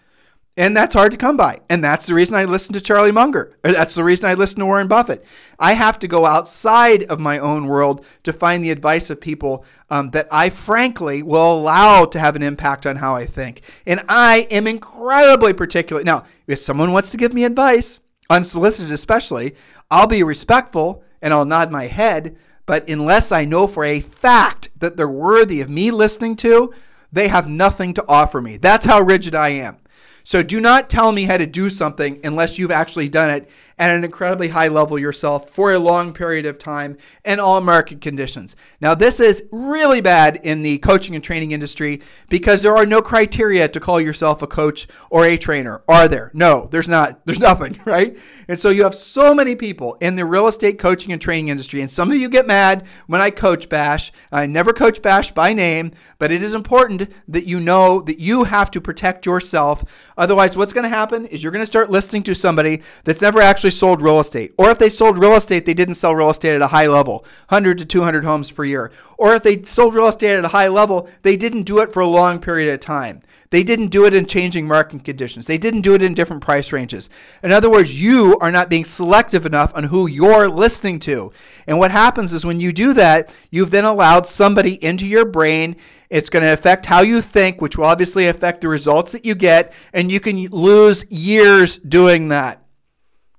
And 0.56 0.76
that's 0.76 0.96
hard 0.96 1.12
to 1.12 1.18
come 1.18 1.36
by. 1.36 1.60
And 1.70 1.84
that's 1.84 2.06
the 2.06 2.14
reason 2.14 2.36
I 2.36 2.46
listen 2.46 2.74
to 2.74 2.82
Charlie 2.82 3.12
Munger. 3.12 3.58
That's 3.62 3.96
the 3.96 4.06
reason 4.06 4.30
I 4.30 4.36
listen 4.36 4.60
to 4.60 4.66
Warren 4.66 4.88
Buffett. 4.88 5.26
I 5.60 5.74
have 5.74 6.00
to 6.00 6.08
go 6.08 6.26
outside 6.26 7.04
of 7.06 7.20
my 7.20 7.40
own 7.40 7.68
world 7.68 8.06
to 8.24 8.32
find 8.32 8.64
the 8.64 8.72
advice 8.72 9.10
of 9.10 9.20
people 9.20 9.66
um, 9.90 10.12
that 10.12 10.30
I 10.32 10.50
frankly 10.50 11.22
will 11.22 11.60
allow 11.60 12.06
to 12.06 12.20
have 12.20 12.38
an 12.38 12.44
impact 12.44 12.86
on 12.86 12.96
how 12.96 13.16
I 13.18 13.26
think. 13.26 13.64
And 13.86 14.02
I 14.08 14.48
am 14.50 14.66
incredibly 14.66 15.52
particular. 15.52 16.06
Now, 16.06 16.24
if 16.48 16.60
someone 16.60 16.94
wants 16.94 17.12
to 17.12 17.18
give 17.18 17.34
me 17.34 17.44
advice, 17.44 18.00
unsolicited 18.30 18.94
especially, 18.94 19.56
I'll 19.92 20.08
be 20.08 20.24
respectful 20.24 21.04
and 21.22 21.34
I'll 21.34 21.46
nod 21.46 21.72
my 21.72 21.88
head. 21.88 22.36
But 22.66 22.88
unless 22.88 23.32
I 23.32 23.46
know 23.46 23.68
for 23.68 23.84
a 23.84 24.00
fact 24.00 24.70
that 24.78 24.96
they're 24.96 25.08
worthy 25.08 25.62
of 25.62 25.70
me 25.70 25.92
listening 25.92 26.36
to, 26.38 26.74
they 27.12 27.28
have 27.28 27.50
nothing 27.50 27.94
to 27.96 28.06
offer 28.08 28.42
me. 28.42 28.58
That's 28.58 28.86
how 28.86 29.02
rigid 29.02 29.34
I 29.34 29.50
am. 29.50 29.78
So 30.24 30.44
do 30.44 30.60
not 30.62 30.90
tell 30.90 31.12
me 31.12 31.24
how 31.24 31.38
to 31.38 31.46
do 31.46 31.70
something 31.70 32.20
unless 32.24 32.58
you've 32.58 32.72
actually 32.72 33.10
done 33.10 33.30
it 33.30 33.50
at 33.80 33.96
an 33.96 34.04
incredibly 34.04 34.50
high 34.50 34.68
level 34.68 35.00
yourself 35.00 35.50
for 35.50 35.72
a 35.72 35.80
long 35.80 36.14
period 36.14 36.46
of 36.46 36.60
time 36.60 36.98
in 37.24 37.40
all 37.40 37.62
market 37.62 38.02
conditions. 38.02 38.56
Now, 38.82 38.94
this 38.94 39.22
is 39.22 39.46
really 39.52 40.02
bad 40.02 40.42
in 40.44 40.62
the 40.62 40.80
coaching 40.80 41.16
and 41.16 41.24
training 41.24 41.52
industry 41.52 42.02
because 42.28 42.62
there 42.62 42.76
are 42.76 42.86
no 42.86 43.02
criteria 43.02 43.70
to 43.70 43.80
call 43.80 44.02
yourself 44.02 44.42
a 44.42 44.48
coach 44.48 44.88
or 45.10 45.26
a 45.26 45.38
trainer. 45.38 45.82
Are 45.88 46.10
there? 46.10 46.30
No, 46.34 46.68
there's 46.70 46.90
not. 46.90 47.26
There's 47.30 47.40
nothing, 47.40 47.80
right? 47.86 48.18
And 48.48 48.60
so 48.60 48.70
you 48.70 48.84
have 48.84 48.96
so 48.96 49.36
many 49.36 49.56
people 49.56 49.96
in 50.02 50.16
the 50.16 50.26
real 50.26 50.48
estate 50.48 50.80
coaching 50.80 51.12
and 51.12 51.22
training 51.22 51.50
industry. 51.50 51.80
And 51.82 51.92
some 51.92 52.12
of 52.12 52.18
you 52.18 52.28
get 52.28 52.48
mad 52.48 52.88
when 53.06 53.22
I 53.22 53.30
coach 53.30 53.70
bash. 53.70 54.12
I 54.32 54.48
never 54.48 54.74
coach 54.74 55.02
bash 55.04 55.32
by 55.32 55.54
name, 55.54 55.92
but 56.18 56.32
it 56.32 56.42
is 56.42 56.54
important 56.54 57.12
that 57.28 57.46
you 57.46 57.60
know 57.60 58.02
that 58.02 58.18
you 58.18 58.46
have 58.46 58.72
to 58.72 58.82
protect 58.82 59.28
yourself. 59.28 59.86
Otherwise, 60.20 60.58
what's 60.58 60.74
going 60.74 60.84
to 60.84 60.90
happen 60.90 61.26
is 61.28 61.42
you're 61.42 61.52
going 61.52 61.62
to 61.62 61.66
start 61.66 61.90
listening 61.90 62.22
to 62.24 62.36
somebody 62.36 62.82
that's 63.06 63.22
never 63.22 63.42
actually 63.42 63.72
sold 63.72 64.02
real 64.02 64.20
estate. 64.20 64.54
Or 64.58 64.70
if 64.70 64.78
they 64.78 64.90
sold 64.90 65.18
real 65.18 65.36
estate, 65.36 65.66
they 65.66 65.74
didn't 65.74 65.96
sell 65.96 66.14
real 66.14 66.30
estate 66.30 66.56
at 66.56 66.62
a 66.62 66.68
high 66.68 66.88
level, 66.88 67.26
100 67.48 67.78
to 67.78 67.86
200 67.86 68.26
homes 68.26 68.52
per 68.52 68.66
year. 68.66 68.92
Or 69.18 69.34
if 69.34 69.44
they 69.44 69.64
sold 69.64 69.96
real 69.96 70.10
estate 70.10 70.38
at 70.38 70.46
a 70.46 70.50
high 70.50 70.68
level, 70.68 71.10
they 71.24 71.38
didn't 71.38 71.64
do 71.64 71.80
it 71.80 71.94
for 71.94 72.02
a 72.02 72.08
long 72.08 72.40
period 72.40 72.74
of 72.74 72.82
time. 72.82 73.22
They 73.52 73.64
didn't 73.64 73.88
do 73.88 74.06
it 74.06 74.14
in 74.14 74.28
changing 74.28 74.68
market 74.68 75.04
conditions. 75.04 75.48
They 75.48 75.58
didn't 75.58 75.82
do 75.82 75.96
it 75.96 76.04
in 76.04 76.14
different 76.14 76.44
price 76.44 76.72
ranges. 76.72 77.10
In 77.42 77.52
other 77.52 77.70
words, 77.70 78.00
you 78.00 78.38
are 78.40 78.52
not 78.52 78.70
being 78.70 78.86
selective 78.86 79.46
enough 79.46 79.72
on 79.74 79.86
who 79.86 80.06
you're 80.06 80.48
listening 80.50 81.00
to. 81.00 81.32
And 81.66 81.80
what 81.80 81.90
happens 81.90 82.32
is 82.32 82.46
when 82.46 82.60
you 82.60 82.72
do 82.72 82.94
that, 82.94 83.32
you've 83.50 83.72
then 83.72 83.86
allowed 83.86 84.28
somebody 84.28 84.84
into 84.84 85.08
your 85.08 85.26
brain. 85.26 85.78
It's 86.10 86.30
going 86.30 86.44
to 86.44 86.54
affect 86.54 86.88
how 86.88 87.02
you 87.02 87.22
think, 87.22 87.62
which 87.62 87.78
will 87.78 87.86
obviously 87.86 88.28
affect 88.28 88.62
the 88.62 88.68
results 88.68 89.12
that 89.12 89.26
you 89.26 89.36
get. 89.36 89.74
And 89.94 90.12
you 90.12 90.20
can 90.20 90.38
lose 90.48 91.10
years 91.12 91.78
doing 91.78 92.30
that. 92.30 92.64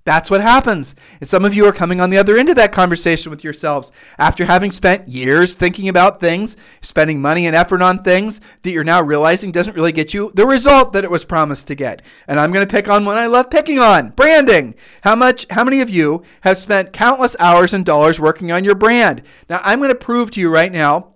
That's 0.05 0.31
what 0.31 0.41
happens. 0.41 0.95
And 1.21 1.29
some 1.29 1.45
of 1.45 1.53
you 1.53 1.67
are 1.67 1.73
coming 1.73 2.01
on 2.01 2.09
the 2.09 2.17
other 2.17 2.37
end 2.39 2.49
of 2.49 2.57
that 2.57 2.73
conversation 2.73 3.29
with 3.29 3.45
yourselves 3.45 3.93
after 4.19 4.47
having 4.47 4.73
spent 4.73 5.09
years 5.09 5.55
thinking 5.55 5.91
about 5.91 6.21
things, 6.21 6.57
spending 6.81 7.21
money 7.21 7.47
and 7.47 7.55
effort 7.55 7.83
on 7.83 8.03
things 8.03 8.41
that 8.63 8.71
you're 8.71 8.83
now 8.83 9.03
realizing 9.03 9.53
doesn't 9.53 9.77
really 9.77 9.93
get 9.93 10.15
you 10.15 10.33
the 10.35 10.47
result 10.47 10.95
that 10.95 11.05
it 11.05 11.11
was 11.11 11.27
promised 11.27 11.69
to 11.69 11.75
get. 11.75 12.01
And 12.27 12.41
I'm 12.41 12.51
going 12.51 12.67
to 12.67 12.71
pick 12.71 12.89
on 12.89 13.05
one 13.05 13.19
I 13.19 13.27
love 13.27 13.51
picking 13.51 13.79
on 13.79 14.11
branding. 14.11 14.75
How 15.03 15.15
much, 15.15 15.47
how 15.51 15.65
many 15.65 15.83
of 15.83 15.91
you 15.91 16.23
have 16.41 16.57
spent 16.57 16.95
countless 16.95 17.37
hours 17.39 17.75
and 17.75 17.85
dollars 17.85 18.19
working 18.19 18.51
on 18.51 18.65
your 18.65 18.75
brand? 18.75 19.23
Now, 19.51 19.61
I'm 19.63 19.81
going 19.81 19.91
to 19.91 19.95
prove 19.95 20.31
to 20.33 20.41
you 20.41 20.51
right 20.51 20.73
now 20.73 21.15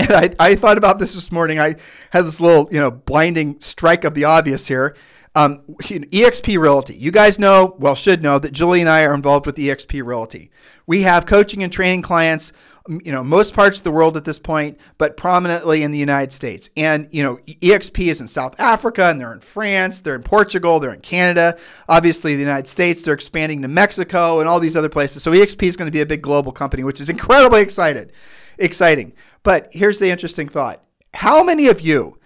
and 0.00 0.12
I, 0.12 0.30
I 0.38 0.54
thought 0.54 0.78
about 0.78 0.98
this 0.98 1.14
this 1.14 1.30
morning. 1.30 1.60
I 1.60 1.76
had 2.10 2.24
this 2.24 2.40
little, 2.40 2.68
you 2.70 2.80
know, 2.80 2.90
blinding 2.90 3.60
strike 3.60 4.04
of 4.04 4.14
the 4.14 4.24
obvious 4.24 4.66
here. 4.66 4.96
Um, 5.34 5.62
EXP 5.80 6.58
Realty. 6.58 6.96
You 6.96 7.12
guys 7.12 7.38
know, 7.38 7.76
well, 7.78 7.94
should 7.94 8.22
know 8.22 8.38
that 8.40 8.52
Julie 8.52 8.80
and 8.80 8.90
I 8.90 9.04
are 9.04 9.14
involved 9.14 9.46
with 9.46 9.56
EXP 9.56 10.04
Realty. 10.04 10.50
We 10.86 11.02
have 11.02 11.24
coaching 11.24 11.62
and 11.62 11.72
training 11.72 12.02
clients, 12.02 12.52
you 12.88 13.12
know, 13.12 13.22
most 13.22 13.54
parts 13.54 13.78
of 13.78 13.84
the 13.84 13.92
world 13.92 14.16
at 14.16 14.24
this 14.24 14.40
point, 14.40 14.80
but 14.98 15.16
prominently 15.16 15.84
in 15.84 15.92
the 15.92 15.98
United 15.98 16.32
States. 16.32 16.68
And, 16.76 17.08
you 17.12 17.22
know, 17.22 17.38
EXP 17.46 18.08
is 18.08 18.20
in 18.20 18.26
South 18.26 18.58
Africa 18.58 19.04
and 19.04 19.20
they're 19.20 19.32
in 19.32 19.40
France, 19.40 20.00
they're 20.00 20.16
in 20.16 20.24
Portugal, 20.24 20.80
they're 20.80 20.94
in 20.94 21.00
Canada, 21.00 21.56
obviously 21.88 22.34
the 22.34 22.40
United 22.40 22.66
States, 22.66 23.04
they're 23.04 23.14
expanding 23.14 23.62
to 23.62 23.68
Mexico 23.68 24.40
and 24.40 24.48
all 24.48 24.58
these 24.58 24.76
other 24.76 24.88
places. 24.88 25.22
So 25.22 25.30
EXP 25.30 25.62
is 25.62 25.76
going 25.76 25.86
to 25.86 25.92
be 25.92 26.00
a 26.00 26.06
big 26.06 26.22
global 26.22 26.50
company, 26.50 26.82
which 26.82 27.00
is 27.00 27.08
incredibly 27.08 27.60
excited, 27.60 28.12
exciting. 28.60 29.14
But 29.42 29.68
here's 29.72 29.98
the 29.98 30.10
interesting 30.10 30.48
thought. 30.48 30.82
How 31.14 31.42
many 31.42 31.68
of 31.68 31.80
you 31.80 32.18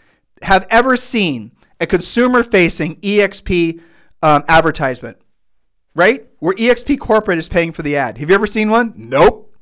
have 0.42 0.66
ever 0.70 0.96
seen 0.96 1.52
a 1.80 1.86
consumer 1.86 2.42
facing 2.42 2.96
EXP 2.96 3.80
um, 4.22 4.44
advertisement, 4.48 5.18
right? 5.94 6.26
Where 6.38 6.54
EXP 6.54 6.98
corporate 6.98 7.38
is 7.38 7.48
paying 7.48 7.72
for 7.72 7.82
the 7.82 7.96
ad. 7.96 8.18
Have 8.18 8.30
you 8.30 8.34
ever 8.34 8.46
seen 8.46 8.70
one? 8.70 8.92
Nope. 8.96 9.54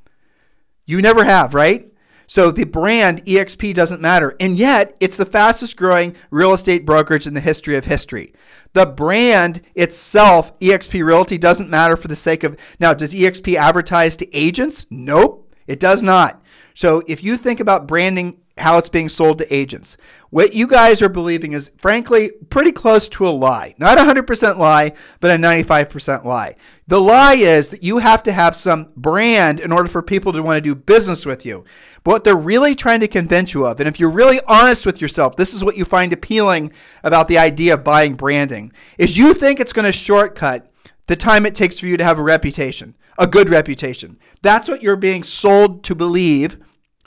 You 0.85 1.01
never 1.01 1.25
have, 1.25 1.55
right? 1.55 1.89
So 2.27 2.51
the 2.51 2.65
brand 2.65 3.25
EXP 3.25 3.75
doesn't 3.75 4.01
matter. 4.01 4.37
And 4.41 4.57
yet, 4.57 4.97
it's 5.01 5.17
the 5.17 5.27
fastest 5.27 5.77
growing 5.77 6.17
real 6.31 6.55
estate 6.55 6.87
brokerage 6.87 7.27
in 7.27 7.35
the 7.35 7.41
history 7.41 7.77
of 7.77 7.85
history. 7.85 8.33
The 8.73 8.87
brand 8.87 9.61
itself, 9.75 10.59
EXP 10.61 11.05
Realty, 11.05 11.39
doesn't 11.39 11.69
matter 11.69 11.97
for 11.97 12.09
the 12.09 12.17
sake 12.17 12.43
of. 12.43 12.57
Now, 12.81 12.95
does 12.95 13.13
EXP 13.13 13.57
advertise 13.57 14.17
to 14.19 14.35
agents? 14.35 14.87
Nope, 14.91 15.53
it 15.67 15.79
does 15.79 16.03
not. 16.03 16.42
So 16.75 17.03
if 17.07 17.23
you 17.23 17.37
think 17.37 17.61
about 17.61 17.87
branding 17.87 18.43
how 18.59 18.77
it's 18.77 18.89
being 18.89 19.09
sold 19.09 19.39
to 19.39 19.55
agents. 19.55 19.97
What 20.31 20.55
you 20.55 20.67
guys 20.67 21.01
are 21.01 21.09
believing 21.09 21.53
is, 21.53 21.71
frankly, 21.79 22.31
pretty 22.51 22.73
close 22.73 23.09
to 23.09 23.27
a 23.27 23.31
lie. 23.31 23.75
Not 23.79 23.99
a 23.99 24.03
100% 24.03 24.59
lie, 24.59 24.93
but 25.21 25.31
a 25.31 25.35
95% 25.35 26.25
lie. 26.25 26.57
The 26.87 27.01
lie 27.01 27.35
is 27.35 27.71
that 27.71 27.83
you 27.83 27.99
have 27.99 28.23
to 28.25 28.33
have 28.33 28.55
some 28.57 28.93
brand 28.97 29.61
in 29.61 29.73
order 29.73 29.89
for 29.89 30.03
people 30.03 30.33
to 30.33 30.43
want 30.43 30.59
to 30.59 30.61
do 30.61 30.75
business 30.75 31.25
with 31.25 31.47
you. 31.47 31.65
But 32.05 32.11
what 32.11 32.25
they're 32.25 32.37
really 32.37 32.75
trying 32.75 33.01
to 33.01 33.09
convince 33.09 33.55
you 33.55 33.67
of, 33.67 33.81
and 33.81 33.89
if 33.89 33.99
you're 33.99 34.11
really 34.11 34.41
honest 34.47 34.85
with 34.85 35.01
yourself, 35.01 35.37
this 35.37 35.55
is 35.55 35.65
what 35.65 35.77
you 35.77 35.85
find 35.85 36.13
appealing 36.13 36.73
about 37.05 37.29
the 37.29 37.39
idea 37.39 37.75
of 37.75 37.85
buying 37.85 38.15
branding, 38.15 38.73
is 38.99 39.17
you 39.17 39.33
think 39.35 39.61
it's 39.61 39.73
going 39.73 39.87
to 39.87 39.93
shortcut 39.93 40.72
the 41.07 41.17
time 41.17 41.47
it 41.47 41.55
takes 41.55 41.79
for 41.79 41.87
you 41.87 41.97
to 41.97 42.05
have 42.05 42.19
a 42.19 42.23
reputation, 42.23 42.97
a 43.19 43.27
good 43.27 43.51
reputation. 43.51 44.19
That's 44.43 44.69
what 44.69 44.83
you're 44.83 44.97
being 44.97 45.23
sold 45.23 45.85
to 45.85 45.95
believe 45.95 46.59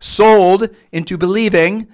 sold 0.01 0.69
into 0.91 1.17
believing 1.17 1.87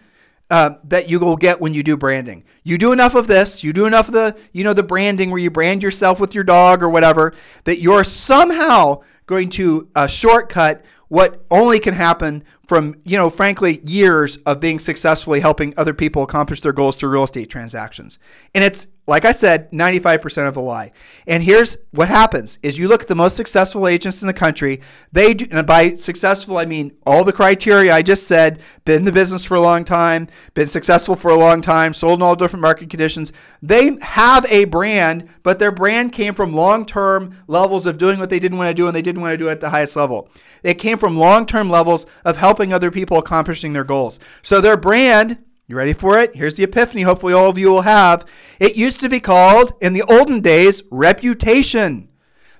uh, 0.49 0.75
that 0.83 1.09
you 1.09 1.19
will 1.19 1.37
get 1.37 1.61
when 1.61 1.73
you 1.73 1.81
do 1.81 1.95
branding. 1.95 2.43
You 2.63 2.77
do 2.77 2.91
enough 2.91 3.15
of 3.15 3.27
this, 3.27 3.63
you 3.63 3.71
do 3.71 3.85
enough 3.85 4.09
of 4.09 4.13
the, 4.13 4.37
you 4.51 4.63
know, 4.63 4.73
the 4.73 4.83
branding 4.83 5.31
where 5.31 5.39
you 5.39 5.49
brand 5.49 5.81
yourself 5.81 6.19
with 6.19 6.35
your 6.35 6.43
dog 6.43 6.83
or 6.83 6.89
whatever, 6.89 7.33
that 7.63 7.79
you're 7.79 8.03
somehow 8.03 9.01
going 9.27 9.49
to 9.51 9.87
uh, 9.95 10.07
shortcut 10.07 10.83
what 11.07 11.45
only 11.51 11.79
can 11.79 11.93
happen 11.93 12.43
from, 12.67 12.95
you 13.05 13.17
know, 13.17 13.29
frankly, 13.29 13.81
years 13.85 14.37
of 14.45 14.59
being 14.59 14.79
successfully 14.79 15.39
helping 15.39 15.73
other 15.77 15.93
people 15.93 16.23
accomplish 16.23 16.61
their 16.61 16.73
goals 16.73 16.95
through 16.95 17.09
real 17.09 17.23
estate 17.23 17.49
transactions. 17.49 18.19
And 18.53 18.63
it's, 18.63 18.87
like 19.11 19.25
I 19.25 19.33
said, 19.33 19.69
95% 19.71 20.47
of 20.47 20.55
a 20.55 20.61
lie. 20.61 20.93
And 21.27 21.43
here's 21.43 21.77
what 21.91 22.07
happens 22.07 22.57
is 22.63 22.77
you 22.77 22.87
look 22.87 23.01
at 23.01 23.09
the 23.09 23.13
most 23.13 23.35
successful 23.35 23.85
agents 23.85 24.21
in 24.21 24.27
the 24.27 24.33
country, 24.33 24.79
they 25.11 25.33
do, 25.33 25.47
and 25.51 25.67
by 25.67 25.97
successful, 25.97 26.57
I 26.57 26.63
mean 26.63 26.93
all 27.05 27.25
the 27.25 27.33
criteria 27.33 27.93
I 27.93 28.03
just 28.03 28.25
said, 28.25 28.61
been 28.85 28.99
in 28.99 29.03
the 29.03 29.11
business 29.11 29.43
for 29.43 29.55
a 29.55 29.61
long 29.61 29.83
time, 29.83 30.29
been 30.53 30.69
successful 30.69 31.17
for 31.17 31.29
a 31.29 31.35
long 31.35 31.59
time, 31.59 31.93
sold 31.93 32.19
in 32.19 32.23
all 32.23 32.37
different 32.37 32.61
market 32.61 32.89
conditions. 32.89 33.33
They 33.61 33.97
have 34.01 34.45
a 34.49 34.63
brand, 34.63 35.27
but 35.43 35.59
their 35.59 35.73
brand 35.73 36.13
came 36.13 36.33
from 36.33 36.53
long-term 36.53 37.35
levels 37.47 37.85
of 37.85 37.97
doing 37.97 38.17
what 38.17 38.29
they 38.29 38.39
didn't 38.39 38.59
want 38.59 38.69
to 38.69 38.81
do 38.81 38.87
and 38.87 38.95
they 38.95 39.01
didn't 39.01 39.21
want 39.21 39.33
to 39.33 39.37
do 39.37 39.49
it 39.49 39.51
at 39.51 39.59
the 39.59 39.71
highest 39.71 39.97
level. 39.97 40.29
It 40.63 40.75
came 40.75 40.97
from 40.97 41.17
long-term 41.17 41.69
levels 41.69 42.05
of 42.23 42.37
helping 42.37 42.71
other 42.71 42.91
people 42.91 43.17
accomplishing 43.17 43.73
their 43.73 43.83
goals. 43.83 44.21
So 44.41 44.61
their 44.61 44.77
brand, 44.77 45.37
you 45.71 45.77
ready 45.77 45.93
for 45.93 46.19
it? 46.19 46.35
Here's 46.35 46.55
the 46.55 46.63
epiphany, 46.63 47.01
hopefully, 47.01 47.33
all 47.33 47.49
of 47.49 47.57
you 47.57 47.71
will 47.71 47.81
have. 47.81 48.25
It 48.59 48.75
used 48.75 48.99
to 48.99 49.09
be 49.09 49.19
called, 49.19 49.73
in 49.81 49.93
the 49.93 50.03
olden 50.03 50.41
days, 50.41 50.83
reputation. 50.91 52.09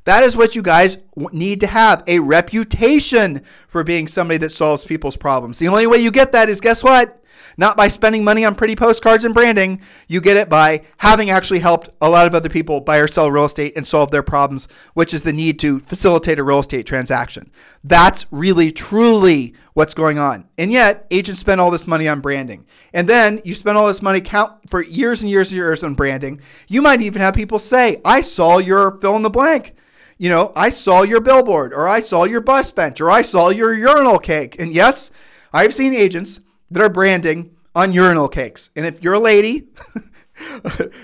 That 0.05 0.23
is 0.23 0.35
what 0.35 0.55
you 0.55 0.63
guys 0.63 0.97
need 1.31 1.59
to 1.59 1.67
have 1.67 2.03
a 2.07 2.19
reputation 2.19 3.43
for 3.67 3.83
being 3.83 4.07
somebody 4.07 4.39
that 4.39 4.51
solves 4.51 4.83
people's 4.83 5.17
problems. 5.17 5.59
The 5.59 5.67
only 5.67 5.85
way 5.85 5.97
you 5.99 6.09
get 6.09 6.31
that 6.31 6.49
is 6.49 6.59
guess 6.59 6.83
what? 6.83 7.20
Not 7.57 7.77
by 7.77 7.87
spending 7.87 8.23
money 8.23 8.45
on 8.45 8.55
pretty 8.55 8.75
postcards 8.75 9.25
and 9.25 9.33
branding. 9.33 9.81
You 10.07 10.21
get 10.21 10.37
it 10.37 10.49
by 10.49 10.83
having 10.97 11.29
actually 11.29 11.59
helped 11.59 11.89
a 12.01 12.09
lot 12.09 12.27
of 12.27 12.35
other 12.35 12.49
people 12.49 12.81
buy 12.81 12.97
or 12.97 13.07
sell 13.07 13.31
real 13.31 13.45
estate 13.45 13.73
and 13.75 13.87
solve 13.87 14.11
their 14.11 14.23
problems, 14.23 14.67
which 14.93 15.13
is 15.13 15.23
the 15.23 15.33
need 15.33 15.59
to 15.59 15.79
facilitate 15.79 16.39
a 16.39 16.43
real 16.43 16.59
estate 16.59 16.85
transaction. 16.85 17.51
That's 17.83 18.25
really, 18.31 18.71
truly 18.71 19.55
what's 19.73 19.93
going 19.93 20.19
on. 20.19 20.47
And 20.57 20.71
yet, 20.71 21.07
agents 21.11 21.39
spend 21.39 21.61
all 21.61 21.71
this 21.71 21.87
money 21.87 22.07
on 22.07 22.21
branding. 22.21 22.65
And 22.93 23.07
then 23.07 23.41
you 23.43 23.55
spend 23.55 23.77
all 23.77 23.87
this 23.87 24.01
money 24.01 24.21
count 24.21 24.69
for 24.69 24.81
years 24.81 25.21
and 25.21 25.29
years 25.29 25.51
and 25.51 25.57
years 25.57 25.83
on 25.83 25.95
branding. 25.95 26.41
You 26.67 26.81
might 26.81 27.01
even 27.01 27.21
have 27.21 27.33
people 27.33 27.59
say, 27.59 28.01
I 28.05 28.21
saw 28.21 28.57
your 28.57 28.99
fill 28.99 29.15
in 29.15 29.21
the 29.21 29.29
blank 29.29 29.75
you 30.21 30.29
know, 30.29 30.51
I 30.55 30.69
saw 30.69 31.01
your 31.01 31.19
billboard 31.19 31.73
or 31.73 31.87
I 31.87 31.99
saw 31.99 32.25
your 32.25 32.41
bus 32.41 32.69
bench 32.69 33.01
or 33.01 33.09
I 33.09 33.23
saw 33.23 33.49
your 33.49 33.73
urinal 33.73 34.19
cake. 34.19 34.55
And 34.59 34.71
yes, 34.71 35.09
I've 35.51 35.73
seen 35.73 35.95
agents 35.95 36.41
that 36.71 36.81
are 36.81 36.89
branding 36.89 37.55
on 37.75 37.93
urinal 37.93 38.27
cakes. 38.27 38.71
And 38.75 38.85
if 38.85 39.03
you're 39.03 39.13
a 39.13 39.19
lady 39.19 39.67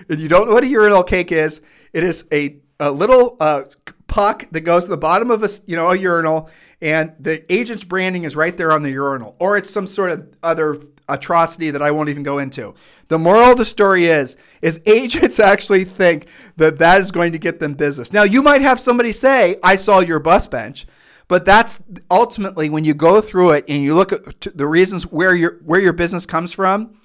and 0.09 0.19
you 0.19 0.27
don't 0.27 0.47
know 0.47 0.53
what 0.53 0.63
a 0.63 0.67
urinal 0.67 1.03
cake 1.03 1.31
is, 1.31 1.61
it 1.93 2.03
is 2.03 2.25
a, 2.31 2.57
a 2.79 2.91
little 2.91 3.37
uh, 3.39 3.63
puck 4.07 4.47
that 4.51 4.61
goes 4.61 4.85
to 4.85 4.89
the 4.89 4.97
bottom 4.97 5.29
of 5.31 5.43
a 5.43 5.49
you 5.65 5.75
know 5.75 5.89
a 5.89 5.97
urinal, 5.97 6.49
and 6.81 7.13
the 7.19 7.51
agent's 7.51 7.83
branding 7.83 8.23
is 8.23 8.35
right 8.35 8.55
there 8.57 8.71
on 8.71 8.81
the 8.81 8.91
urinal, 8.91 9.35
or 9.39 9.57
it's 9.57 9.69
some 9.69 9.87
sort 9.87 10.11
of 10.11 10.33
other 10.43 10.81
atrocity 11.09 11.71
that 11.71 11.81
I 11.81 11.91
won't 11.91 12.09
even 12.09 12.23
go 12.23 12.39
into. 12.39 12.73
The 13.07 13.17
moral 13.17 13.51
of 13.51 13.57
the 13.57 13.65
story 13.65 14.07
is 14.07 14.35
is 14.61 14.81
agents 14.85 15.39
actually 15.53 15.85
think 15.85 16.27
that 16.57 16.79
that 16.79 17.01
is 17.01 17.11
going 17.11 17.31
to 17.31 17.37
get 17.37 17.59
them 17.59 17.73
business. 17.73 18.11
Now 18.11 18.23
you 18.23 18.41
might 18.41 18.61
have 18.61 18.79
somebody 18.79 19.11
say, 19.11 19.57
"I 19.63 19.75
saw 19.75 19.99
your 19.99 20.19
bus 20.19 20.47
bench." 20.47 20.87
But 21.27 21.45
that's 21.45 21.81
ultimately 22.09 22.69
when 22.69 22.85
you 22.85 22.93
go 22.93 23.19
through 23.21 23.51
it 23.51 23.65
and 23.67 23.83
you 23.83 23.95
look 23.95 24.11
at 24.13 24.41
the 24.55 24.67
reasons 24.67 25.03
where 25.03 25.35
your 25.35 25.59
where 25.63 25.81
your 25.81 25.93
business 25.93 26.25
comes 26.25 26.53
from, 26.53 26.97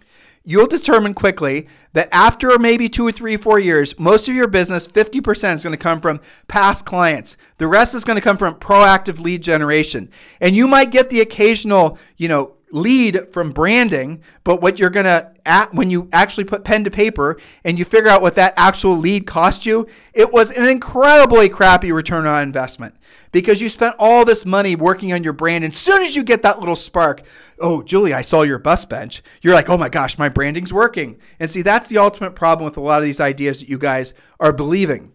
you'll 0.44 0.66
determine 0.66 1.14
quickly 1.14 1.68
that 1.92 2.08
after 2.12 2.58
maybe 2.58 2.88
two 2.88 3.06
or 3.06 3.12
three, 3.12 3.36
four 3.36 3.58
years, 3.58 3.98
most 3.98 4.28
of 4.28 4.34
your 4.34 4.48
business, 4.48 4.86
50% 4.86 5.54
is 5.54 5.62
going 5.62 5.72
to 5.72 5.76
come 5.76 6.00
from 6.00 6.20
past 6.48 6.86
clients. 6.86 7.36
The 7.58 7.66
rest 7.66 7.94
is 7.94 8.04
going 8.04 8.16
to 8.16 8.22
come 8.22 8.38
from 8.38 8.54
proactive 8.56 9.18
lead 9.20 9.42
generation. 9.42 10.10
And 10.40 10.54
you 10.54 10.66
might 10.66 10.90
get 10.90 11.10
the 11.10 11.20
occasional, 11.20 11.98
you 12.16 12.28
know, 12.28 12.54
lead 12.72 13.32
from 13.32 13.52
branding, 13.52 14.22
but 14.44 14.60
what 14.60 14.78
you're 14.78 14.90
going 14.90 15.04
to 15.04 15.30
at 15.44 15.72
when 15.74 15.90
you 15.90 16.08
actually 16.12 16.44
put 16.44 16.64
pen 16.64 16.84
to 16.84 16.90
paper 16.90 17.38
and 17.64 17.78
you 17.78 17.84
figure 17.84 18.08
out 18.08 18.22
what 18.22 18.36
that 18.36 18.54
actual 18.56 18.96
lead 18.96 19.26
cost 19.26 19.66
you, 19.66 19.86
it 20.14 20.32
was 20.32 20.50
an 20.50 20.68
incredibly 20.68 21.48
crappy 21.48 21.92
return 21.92 22.26
on 22.26 22.42
investment 22.42 22.94
because 23.30 23.60
you 23.60 23.68
spent 23.68 23.94
all 23.98 24.24
this 24.24 24.46
money 24.46 24.74
working 24.74 25.12
on 25.12 25.22
your 25.22 25.32
brand. 25.32 25.64
And 25.64 25.72
as 25.72 25.78
soon 25.78 26.02
as 26.02 26.16
you 26.16 26.22
get 26.22 26.42
that 26.42 26.60
little 26.60 26.76
spark, 26.76 27.22
oh, 27.60 27.82
Julie, 27.82 28.14
I 28.14 28.22
saw 28.22 28.42
your 28.42 28.58
bus 28.58 28.84
bench. 28.84 29.22
You're 29.42 29.54
like, 29.54 29.68
oh 29.68 29.78
my 29.78 29.88
gosh, 29.88 30.16
my 30.16 30.28
branding's 30.28 30.72
working. 30.72 31.18
And 31.38 31.50
see, 31.50 31.62
that's 31.62 31.88
the 31.88 31.98
ultimate 31.98 32.34
problem 32.34 32.64
with 32.64 32.76
a 32.76 32.80
lot 32.80 32.98
of 32.98 33.04
these 33.04 33.20
ideas 33.20 33.60
that 33.60 33.68
you 33.68 33.78
guys 33.78 34.14
are 34.40 34.52
believing 34.52 35.12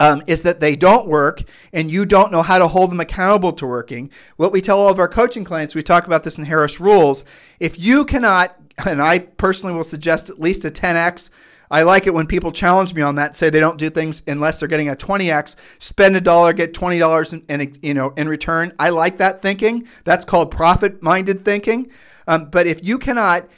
um, 0.00 0.22
is 0.26 0.42
that 0.42 0.60
they 0.60 0.76
don't 0.76 1.08
work 1.08 1.42
and 1.72 1.90
you 1.90 2.06
don't 2.06 2.32
know 2.32 2.42
how 2.42 2.58
to 2.58 2.68
hold 2.68 2.90
them 2.90 3.00
accountable 3.00 3.52
to 3.52 3.66
working. 3.66 4.10
What 4.36 4.52
we 4.52 4.60
tell 4.60 4.78
all 4.78 4.88
of 4.88 4.98
our 4.98 5.08
coaching 5.08 5.44
clients, 5.44 5.74
we 5.74 5.82
talk 5.82 6.06
about 6.06 6.24
this 6.24 6.38
in 6.38 6.44
Harris 6.44 6.80
Rules. 6.80 7.24
If 7.58 7.78
you 7.78 8.04
cannot, 8.04 8.56
and 8.86 9.02
I 9.02 9.18
personally 9.18 9.74
will 9.74 9.84
suggest 9.84 10.30
at 10.30 10.40
least 10.40 10.64
a 10.64 10.70
10x. 10.70 11.30
I 11.70 11.82
like 11.82 12.06
it 12.06 12.14
when 12.14 12.26
people 12.26 12.50
challenge 12.50 12.94
me 12.94 13.02
on 13.02 13.16
that, 13.16 13.36
say 13.36 13.50
they 13.50 13.60
don't 13.60 13.78
do 13.78 13.90
things 13.90 14.22
unless 14.26 14.58
they're 14.58 14.68
getting 14.68 14.88
a 14.88 14.96
20x, 14.96 15.56
spend 15.78 16.16
a 16.16 16.20
dollar, 16.20 16.54
get 16.54 16.72
$20 16.72 17.32
in, 17.32 17.60
in, 17.60 17.76
you 17.82 17.92
know, 17.92 18.14
in 18.16 18.28
return. 18.28 18.72
I 18.78 18.88
like 18.88 19.18
that 19.18 19.42
thinking. 19.42 19.86
That's 20.04 20.24
called 20.24 20.50
profit 20.50 21.02
minded 21.02 21.40
thinking. 21.40 21.90
Um, 22.26 22.46
but 22.46 22.66
if 22.66 22.86
you 22.86 22.98
cannot, 22.98 23.48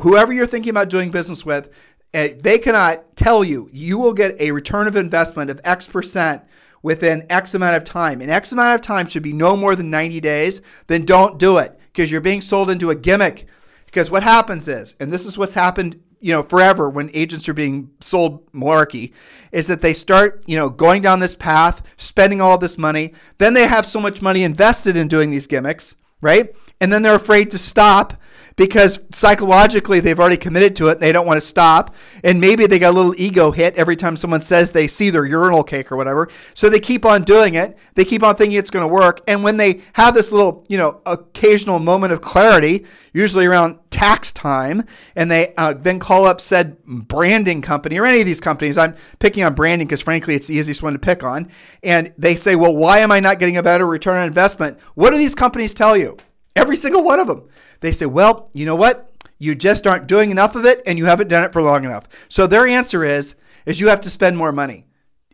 whoever 0.00 0.32
you're 0.32 0.46
thinking 0.46 0.70
about 0.70 0.88
doing 0.88 1.10
business 1.10 1.44
with, 1.44 1.70
Eh, 2.12 2.34
they 2.38 2.58
cannot 2.58 3.16
tell 3.16 3.44
you 3.44 3.68
you 3.72 3.98
will 3.98 4.12
get 4.12 4.40
a 4.40 4.50
return 4.50 4.86
of 4.86 4.96
investment 4.96 5.50
of 5.50 5.60
X 5.64 5.86
percent 5.86 6.42
within 6.82 7.26
X 7.30 7.54
amount 7.54 7.76
of 7.76 7.84
time. 7.84 8.20
And 8.20 8.30
X 8.30 8.52
amount 8.52 8.74
of 8.74 8.80
time 8.80 9.06
should 9.08 9.22
be 9.22 9.32
no 9.32 9.56
more 9.56 9.76
than 9.76 9.90
90 9.90 10.20
days. 10.20 10.62
Then 10.86 11.04
don't 11.04 11.38
do 11.38 11.58
it 11.58 11.78
because 11.92 12.10
you're 12.10 12.20
being 12.20 12.40
sold 12.40 12.70
into 12.70 12.90
a 12.90 12.94
gimmick. 12.94 13.46
Because 13.86 14.10
what 14.10 14.22
happens 14.22 14.68
is, 14.68 14.94
and 15.00 15.12
this 15.12 15.26
is 15.26 15.36
what's 15.36 15.54
happened 15.54 16.00
you 16.20 16.32
know 16.32 16.42
forever 16.42 16.88
when 16.88 17.10
agents 17.14 17.48
are 17.48 17.54
being 17.54 17.90
sold 18.00 18.50
malarkey 18.52 19.12
is 19.52 19.66
that 19.66 19.80
they 19.80 19.94
start 19.94 20.42
you 20.46 20.56
know 20.56 20.68
going 20.68 21.00
down 21.00 21.18
this 21.18 21.34
path 21.34 21.82
spending 21.96 22.40
all 22.40 22.58
this 22.58 22.76
money 22.76 23.14
then 23.38 23.54
they 23.54 23.66
have 23.66 23.86
so 23.86 23.98
much 23.98 24.20
money 24.20 24.44
invested 24.44 24.96
in 24.96 25.08
doing 25.08 25.30
these 25.30 25.46
gimmicks 25.46 25.96
right 26.20 26.54
and 26.80 26.92
then 26.92 27.02
they're 27.02 27.14
afraid 27.14 27.50
to 27.50 27.56
stop 27.56 28.20
because 28.60 29.00
psychologically 29.10 30.00
they've 30.00 30.20
already 30.20 30.36
committed 30.36 30.76
to 30.76 30.88
it 30.88 30.92
and 30.92 31.00
they 31.00 31.12
don't 31.12 31.26
want 31.26 31.38
to 31.38 31.46
stop. 31.46 31.94
And 32.22 32.42
maybe 32.42 32.66
they 32.66 32.78
got 32.78 32.90
a 32.90 32.96
little 32.96 33.14
ego 33.16 33.52
hit 33.52 33.74
every 33.74 33.96
time 33.96 34.18
someone 34.18 34.42
says 34.42 34.70
they 34.70 34.86
see 34.86 35.08
their 35.08 35.24
urinal 35.24 35.64
cake 35.64 35.90
or 35.90 35.96
whatever. 35.96 36.28
So 36.52 36.68
they 36.68 36.78
keep 36.78 37.06
on 37.06 37.22
doing 37.22 37.54
it. 37.54 37.78
They 37.94 38.04
keep 38.04 38.22
on 38.22 38.36
thinking 38.36 38.58
it's 38.58 38.68
going 38.68 38.86
to 38.86 38.92
work. 38.92 39.22
And 39.26 39.42
when 39.42 39.56
they 39.56 39.80
have 39.94 40.12
this 40.12 40.30
little, 40.30 40.66
you 40.68 40.76
know, 40.76 41.00
occasional 41.06 41.78
moment 41.78 42.12
of 42.12 42.20
clarity, 42.20 42.84
usually 43.14 43.46
around 43.46 43.78
tax 43.88 44.30
time, 44.30 44.84
and 45.16 45.30
they 45.30 45.54
uh, 45.56 45.72
then 45.72 45.98
call 45.98 46.26
up 46.26 46.42
said 46.42 46.84
branding 46.84 47.62
company 47.62 47.98
or 47.98 48.04
any 48.04 48.20
of 48.20 48.26
these 48.26 48.42
companies, 48.42 48.76
I'm 48.76 48.94
picking 49.20 49.42
on 49.42 49.54
branding 49.54 49.88
because 49.88 50.02
frankly 50.02 50.34
it's 50.34 50.48
the 50.48 50.54
easiest 50.54 50.82
one 50.82 50.92
to 50.92 50.98
pick 50.98 51.24
on. 51.24 51.50
And 51.82 52.12
they 52.18 52.36
say, 52.36 52.56
well, 52.56 52.76
why 52.76 52.98
am 52.98 53.10
I 53.10 53.20
not 53.20 53.38
getting 53.38 53.56
a 53.56 53.62
better 53.62 53.86
return 53.86 54.18
on 54.18 54.26
investment? 54.26 54.78
What 54.96 55.12
do 55.12 55.16
these 55.16 55.34
companies 55.34 55.72
tell 55.72 55.96
you? 55.96 56.18
Every 56.56 56.76
single 56.76 57.02
one 57.02 57.20
of 57.20 57.26
them. 57.26 57.48
They 57.80 57.92
say, 57.92 58.06
well, 58.06 58.50
you 58.52 58.66
know 58.66 58.76
what? 58.76 59.10
You 59.38 59.54
just 59.54 59.86
aren't 59.86 60.06
doing 60.06 60.30
enough 60.30 60.54
of 60.54 60.64
it 60.64 60.82
and 60.86 60.98
you 60.98 61.06
haven't 61.06 61.28
done 61.28 61.42
it 61.42 61.52
for 61.52 61.62
long 61.62 61.84
enough. 61.84 62.08
So 62.28 62.46
their 62.46 62.66
answer 62.66 63.04
is 63.04 63.34
is 63.66 63.80
you 63.80 63.88
have 63.88 64.00
to 64.02 64.10
spend 64.10 64.36
more 64.36 64.52
money. 64.52 64.86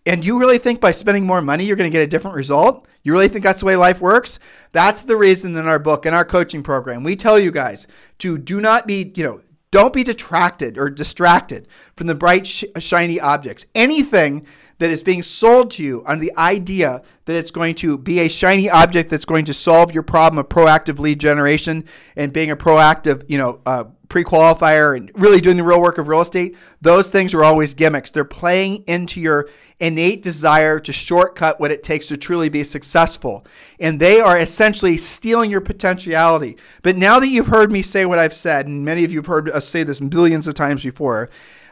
And 0.05 0.25
you 0.25 0.39
really 0.39 0.59
think 0.59 0.81
by 0.81 0.93
spending 0.93 1.27
more 1.27 1.43
money 1.43 1.65
you're 1.65 1.77
going 1.77 1.91
to 1.91 1.97
get 1.97 2.05
a 2.05 2.07
different 2.07 2.37
result? 2.37 2.87
You 3.03 3.13
really 3.13 3.29
think 3.29 3.45
that's 3.45 3.61
the 3.61 3.67
way 3.67 3.77
life 3.77 4.01
works? 4.01 4.39
That's 4.73 5.03
the 5.03 5.17
reason 5.17 5.57
in 5.57 5.67
our 5.67 5.79
book 5.79 6.07
in 6.07 6.15
our 6.15 6.25
coaching 6.25 6.63
program 6.63 7.03
we 7.03 7.17
tell 7.17 7.39
you 7.39 7.51
guys 7.51 7.87
to 8.19 8.39
do 8.39 8.61
not 8.61 8.87
be, 8.87 9.13
you 9.17 9.25
know, 9.25 9.41
don't 9.77 9.93
be 9.93 10.03
detracted 10.03 10.79
or 10.79 10.89
distracted 10.89 11.69
from 11.97 12.07
the 12.07 12.15
bright 12.15 12.47
sh- 12.47 12.65
shiny 12.79 13.21
objects. 13.21 13.67
Anything 13.75 14.47
that 14.79 14.89
is 14.89 15.03
being 15.03 15.23
sold 15.23 15.71
to 15.73 15.83
you 15.83 16.03
on 16.07 16.19
the 16.19 16.33
idea 16.39 17.03
that 17.27 17.37
it's 17.37 17.51
going 17.51 17.75
to 17.75 17.99
be 17.99 18.21
a 18.21 18.29
shiny 18.29 18.71
object 18.71 19.11
that's 19.11 19.27
going 19.27 19.45
to 19.45 19.53
solve 19.53 19.93
your 19.93 20.03
problem 20.03 20.39
of 20.39 20.49
proactive 20.49 20.99
lead 20.99 21.21
generation 21.21 21.85
and 22.17 22.33
being 22.33 22.51
a 22.51 22.57
proactive, 22.57 23.23
you 23.29 23.37
know, 23.37 23.61
uh, 23.67 23.85
pre-qualifier 24.09 24.97
and 24.97 25.11
really 25.15 25.41
doing 25.41 25.57
the 25.57 25.65
real 25.65 25.81
work 25.81 25.99
of 25.99 26.09
real 26.09 26.21
estate, 26.21 26.57
those 26.81 27.09
things 27.09 27.35
are 27.35 27.45
always 27.45 27.75
gimmicks. 27.75 28.11
They're 28.11 28.25
playing 28.25 28.85
into 28.87 29.21
your 29.21 29.49
innate 29.79 30.23
desire 30.23 30.81
to 30.81 30.93
shortcut 30.93 31.61
what 31.61 31.71
it 31.71 31.83
takes 31.83 32.07
to 32.07 32.17
truly 32.17 32.49
be 32.49 32.65
successful. 32.65 33.47
And 33.79 34.01
they 34.01 34.21
are 34.21 34.39
essentially 34.39 34.97
stealing 34.97 35.51
your 35.51 35.61
potentiality. 35.61 36.57
But 36.83 36.97
now 36.97 37.19
that 37.21 37.29
you've 37.29 37.49
heard 37.49 37.71
me 37.71 37.83
say 37.83 38.07
what 38.07 38.19
I've 38.19 38.35
said, 38.35 38.67
and 38.67 38.85
many 38.85 39.05
of 39.05 39.13
you 39.13 39.19
have 39.19 39.27
heard 39.27 39.51
us 39.51 39.69
say 39.69 39.83
this 39.83 40.01
billions 40.01 40.47
of 40.47 40.55
times 40.55 40.83
before, 40.83 41.29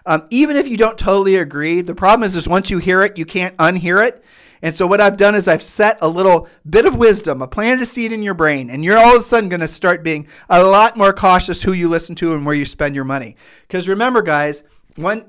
um, 0.06 0.26
even 0.30 0.56
if 0.56 0.68
you 0.68 0.76
don't 0.76 0.98
totally 0.98 1.36
agree, 1.36 1.80
the 1.80 1.94
problem 1.94 2.26
is, 2.26 2.36
is 2.36 2.46
once 2.46 2.70
you 2.70 2.78
hear 2.78 3.02
it, 3.02 3.16
you 3.16 3.24
can't 3.24 3.56
unhear 3.56 4.06
it. 4.06 4.22
And 4.64 4.74
so 4.74 4.86
what 4.86 4.98
I've 4.98 5.18
done 5.18 5.34
is 5.34 5.46
I've 5.46 5.62
set 5.62 5.98
a 6.00 6.08
little 6.08 6.48
bit 6.68 6.86
of 6.86 6.96
wisdom, 6.96 7.42
I 7.42 7.46
planted 7.46 7.82
a 7.82 7.86
seed 7.86 8.12
in 8.12 8.22
your 8.22 8.32
brain, 8.32 8.70
and 8.70 8.82
you're 8.82 8.96
all 8.96 9.14
of 9.14 9.20
a 9.20 9.22
sudden 9.22 9.50
going 9.50 9.60
to 9.60 9.68
start 9.68 10.02
being 10.02 10.26
a 10.48 10.64
lot 10.64 10.96
more 10.96 11.12
cautious 11.12 11.62
who 11.62 11.74
you 11.74 11.86
listen 11.86 12.14
to 12.14 12.32
and 12.32 12.46
where 12.46 12.54
you 12.54 12.64
spend 12.64 12.94
your 12.94 13.04
money. 13.04 13.36
Because 13.68 13.88
remember, 13.88 14.22
guys, 14.22 14.62
one 14.96 15.26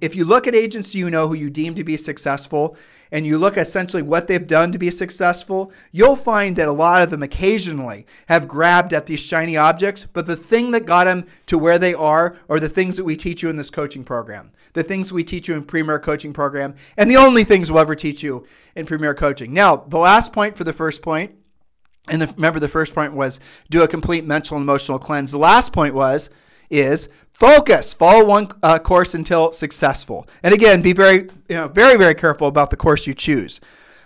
if 0.00 0.16
you 0.16 0.24
look 0.24 0.46
at 0.46 0.54
agents 0.54 0.94
you 0.94 1.10
know 1.10 1.28
who 1.28 1.34
you 1.34 1.50
deem 1.50 1.74
to 1.74 1.84
be 1.84 1.96
successful 1.96 2.76
and 3.12 3.26
you 3.26 3.38
look 3.38 3.56
essentially 3.56 4.02
what 4.02 4.26
they've 4.26 4.46
done 4.46 4.72
to 4.72 4.78
be 4.78 4.90
successful, 4.90 5.72
you'll 5.92 6.16
find 6.16 6.56
that 6.56 6.68
a 6.68 6.72
lot 6.72 7.02
of 7.02 7.10
them 7.10 7.22
occasionally 7.22 8.06
have 8.26 8.48
grabbed 8.48 8.92
at 8.92 9.06
these 9.06 9.20
shiny 9.20 9.56
objects, 9.56 10.06
but 10.12 10.26
the 10.26 10.36
thing 10.36 10.70
that 10.70 10.86
got 10.86 11.04
them 11.04 11.26
to 11.46 11.58
where 11.58 11.78
they 11.78 11.94
are 11.94 12.36
are 12.48 12.60
the 12.60 12.68
things 12.68 12.96
that 12.96 13.04
we 13.04 13.16
teach 13.16 13.42
you 13.42 13.50
in 13.50 13.56
this 13.56 13.70
coaching 13.70 14.04
program 14.04 14.50
the 14.72 14.82
things 14.82 15.12
we 15.12 15.24
teach 15.24 15.48
you 15.48 15.54
in 15.54 15.64
Premier 15.64 15.98
Coaching 15.98 16.32
Program, 16.32 16.74
and 16.96 17.10
the 17.10 17.16
only 17.16 17.44
things 17.44 17.70
we'll 17.70 17.80
ever 17.80 17.96
teach 17.96 18.22
you 18.22 18.46
in 18.76 18.86
Premier 18.86 19.14
Coaching. 19.14 19.52
Now, 19.52 19.76
the 19.76 19.98
last 19.98 20.32
point 20.32 20.56
for 20.56 20.64
the 20.64 20.72
first 20.72 21.02
point, 21.02 21.34
and 22.08 22.22
the, 22.22 22.26
remember 22.28 22.60
the 22.60 22.68
first 22.68 22.94
point 22.94 23.14
was 23.14 23.40
do 23.68 23.82
a 23.82 23.88
complete 23.88 24.24
mental 24.24 24.56
and 24.56 24.64
emotional 24.64 24.98
cleanse. 24.98 25.32
The 25.32 25.38
last 25.38 25.72
point 25.72 25.94
was 25.94 26.30
is 26.70 27.08
focus. 27.32 27.92
Follow 27.92 28.24
one 28.24 28.48
uh, 28.62 28.78
course 28.78 29.14
until 29.14 29.52
successful. 29.52 30.28
And 30.42 30.54
again, 30.54 30.82
be 30.82 30.92
very, 30.92 31.28
you 31.48 31.56
know, 31.56 31.68
very, 31.68 31.96
very 31.96 32.14
careful 32.14 32.48
about 32.48 32.70
the 32.70 32.76
course 32.76 33.06
you 33.06 33.14
choose. 33.14 33.60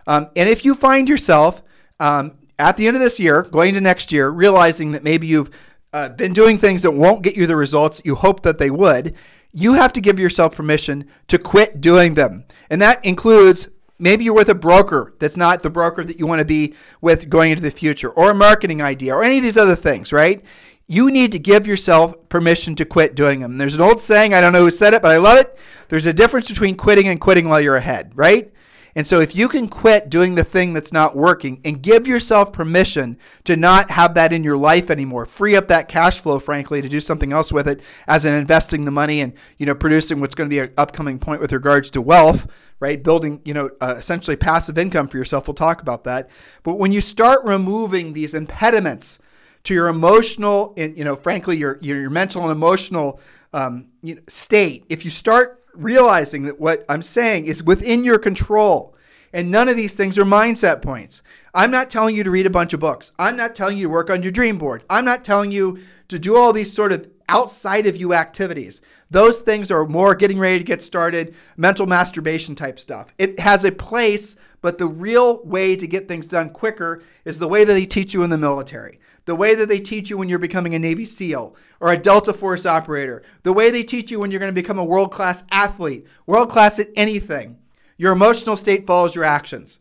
Um, 0.06 0.28
and 0.36 0.48
if 0.48 0.64
you 0.64 0.74
find 0.74 1.08
yourself 1.08 1.62
um, 2.00 2.36
at 2.58 2.76
the 2.76 2.86
end 2.86 2.96
of 2.96 3.02
this 3.02 3.18
year, 3.18 3.42
going 3.42 3.74
to 3.74 3.80
next 3.80 4.12
year, 4.12 4.30
realizing 4.30 4.92
that 4.92 5.02
maybe 5.02 5.26
you've 5.26 5.50
uh, 5.92 6.08
been 6.10 6.32
doing 6.32 6.58
things 6.58 6.82
that 6.82 6.90
won't 6.90 7.22
get 7.22 7.36
you 7.36 7.46
the 7.46 7.56
results 7.56 8.02
you 8.04 8.14
hope 8.14 8.42
that 8.42 8.58
they 8.58 8.70
would, 8.70 9.14
you 9.52 9.74
have 9.74 9.92
to 9.92 10.00
give 10.00 10.18
yourself 10.18 10.54
permission 10.56 11.08
to 11.28 11.38
quit 11.38 11.80
doing 11.80 12.14
them. 12.14 12.44
And 12.70 12.82
that 12.82 13.04
includes 13.04 13.68
maybe 13.98 14.24
you're 14.24 14.34
with 14.34 14.48
a 14.48 14.54
broker 14.54 15.14
that's 15.20 15.36
not 15.36 15.62
the 15.62 15.70
broker 15.70 16.02
that 16.04 16.18
you 16.18 16.26
want 16.26 16.40
to 16.40 16.44
be 16.44 16.74
with 17.00 17.30
going 17.30 17.52
into 17.52 17.62
the 17.62 17.70
future, 17.70 18.10
or 18.10 18.32
a 18.32 18.34
marketing 18.34 18.82
idea, 18.82 19.14
or 19.14 19.22
any 19.22 19.38
of 19.38 19.44
these 19.44 19.56
other 19.56 19.76
things, 19.76 20.12
right? 20.12 20.44
You 20.86 21.10
need 21.10 21.32
to 21.32 21.38
give 21.38 21.66
yourself 21.66 22.28
permission 22.28 22.74
to 22.76 22.84
quit 22.84 23.14
doing 23.14 23.40
them. 23.40 23.56
There's 23.56 23.74
an 23.74 23.80
old 23.80 24.02
saying, 24.02 24.34
I 24.34 24.40
don't 24.40 24.52
know 24.52 24.64
who 24.64 24.70
said 24.70 24.92
it, 24.92 25.00
but 25.02 25.12
I 25.12 25.16
love 25.16 25.38
it. 25.38 25.58
There's 25.88 26.06
a 26.06 26.12
difference 26.12 26.48
between 26.48 26.76
quitting 26.76 27.08
and 27.08 27.20
quitting 27.20 27.48
while 27.48 27.60
you're 27.60 27.76
ahead, 27.76 28.12
right? 28.14 28.52
And 28.96 29.06
so 29.06 29.20
if 29.20 29.34
you 29.34 29.48
can 29.48 29.68
quit 29.68 30.08
doing 30.08 30.34
the 30.34 30.44
thing 30.44 30.72
that's 30.72 30.92
not 30.92 31.16
working 31.16 31.60
and 31.64 31.82
give 31.82 32.06
yourself 32.06 32.52
permission 32.52 33.18
to 33.44 33.56
not 33.56 33.90
have 33.90 34.14
that 34.14 34.32
in 34.32 34.44
your 34.44 34.56
life 34.56 34.88
anymore, 34.88 35.26
free 35.26 35.56
up 35.56 35.68
that 35.68 35.88
cash 35.88 36.20
flow, 36.20 36.38
frankly, 36.38 36.80
to 36.80 36.88
do 36.88 37.00
something 37.00 37.32
else 37.32 37.52
with 37.52 37.66
it 37.66 37.80
as 38.06 38.24
in 38.24 38.34
investing 38.34 38.84
the 38.84 38.92
money 38.92 39.20
and, 39.20 39.32
you 39.58 39.66
know, 39.66 39.74
producing 39.74 40.20
what's 40.20 40.36
going 40.36 40.48
to 40.48 40.54
be 40.54 40.60
an 40.60 40.72
upcoming 40.76 41.18
point 41.18 41.40
with 41.40 41.52
regards 41.52 41.90
to 41.90 42.00
wealth, 42.00 42.46
right? 42.78 43.02
Building, 43.02 43.40
you 43.44 43.54
know, 43.54 43.70
uh, 43.80 43.96
essentially 43.98 44.36
passive 44.36 44.78
income 44.78 45.08
for 45.08 45.16
yourself. 45.16 45.48
We'll 45.48 45.54
talk 45.54 45.82
about 45.82 46.04
that. 46.04 46.30
But 46.62 46.78
when 46.78 46.92
you 46.92 47.00
start 47.00 47.42
removing 47.44 48.12
these 48.12 48.32
impediments 48.32 49.18
to 49.64 49.74
your 49.74 49.88
emotional 49.88 50.74
and, 50.76 50.96
you 50.96 51.04
know, 51.04 51.16
frankly, 51.16 51.56
your, 51.56 51.78
your, 51.80 52.00
your 52.00 52.10
mental 52.10 52.42
and 52.42 52.52
emotional 52.52 53.20
um, 53.52 53.86
you 54.02 54.16
know, 54.16 54.20
state, 54.28 54.84
if 54.88 55.04
you 55.04 55.10
start 55.10 55.64
realizing 55.74 56.44
that 56.44 56.60
what 56.60 56.84
I'm 56.88 57.02
saying 57.02 57.46
is 57.46 57.62
within 57.62 58.04
your 58.04 58.18
control. 58.18 58.94
And 59.32 59.50
none 59.50 59.68
of 59.68 59.76
these 59.76 59.96
things 59.96 60.16
are 60.16 60.24
mindset 60.24 60.80
points. 60.80 61.22
I'm 61.54 61.70
not 61.70 61.90
telling 61.90 62.14
you 62.14 62.22
to 62.22 62.30
read 62.30 62.46
a 62.46 62.50
bunch 62.50 62.72
of 62.72 62.80
books. 62.80 63.12
I'm 63.18 63.36
not 63.36 63.54
telling 63.54 63.78
you 63.78 63.88
to 63.88 63.92
work 63.92 64.10
on 64.10 64.22
your 64.22 64.32
dream 64.32 64.58
board. 64.58 64.84
I'm 64.88 65.04
not 65.04 65.24
telling 65.24 65.50
you 65.50 65.80
to 66.08 66.18
do 66.18 66.36
all 66.36 66.52
these 66.52 66.72
sort 66.72 66.92
of 66.92 67.08
outside 67.28 67.86
of 67.86 67.96
you 67.96 68.14
activities. 68.14 68.80
Those 69.10 69.40
things 69.40 69.70
are 69.70 69.86
more 69.86 70.14
getting 70.14 70.38
ready 70.38 70.58
to 70.58 70.64
get 70.64 70.82
started, 70.82 71.34
mental 71.56 71.86
masturbation 71.86 72.54
type 72.54 72.78
stuff. 72.78 73.12
It 73.18 73.40
has 73.40 73.64
a 73.64 73.72
place, 73.72 74.36
but 74.60 74.78
the 74.78 74.86
real 74.86 75.44
way 75.44 75.76
to 75.76 75.86
get 75.86 76.06
things 76.06 76.26
done 76.26 76.50
quicker 76.50 77.02
is 77.24 77.38
the 77.38 77.48
way 77.48 77.64
that 77.64 77.72
they 77.72 77.86
teach 77.86 78.14
you 78.14 78.22
in 78.22 78.30
the 78.30 78.38
military 78.38 79.00
the 79.26 79.34
way 79.34 79.54
that 79.54 79.68
they 79.68 79.80
teach 79.80 80.10
you 80.10 80.18
when 80.18 80.28
you're 80.28 80.38
becoming 80.38 80.74
a 80.74 80.78
Navy 80.78 81.04
SEAL 81.04 81.56
or 81.80 81.92
a 81.92 81.96
Delta 81.96 82.32
Force 82.32 82.66
operator, 82.66 83.22
the 83.42 83.52
way 83.52 83.70
they 83.70 83.82
teach 83.82 84.10
you 84.10 84.20
when 84.20 84.30
you're 84.30 84.40
going 84.40 84.54
to 84.54 84.60
become 84.60 84.78
a 84.78 84.84
world 84.84 85.12
class 85.12 85.44
athlete, 85.50 86.06
world 86.26 86.50
class 86.50 86.78
at 86.78 86.88
anything. 86.96 87.58
Your 87.96 88.12
emotional 88.12 88.56
state 88.56 88.86
follows 88.86 89.14
your 89.14 89.24
actions. 89.24 89.78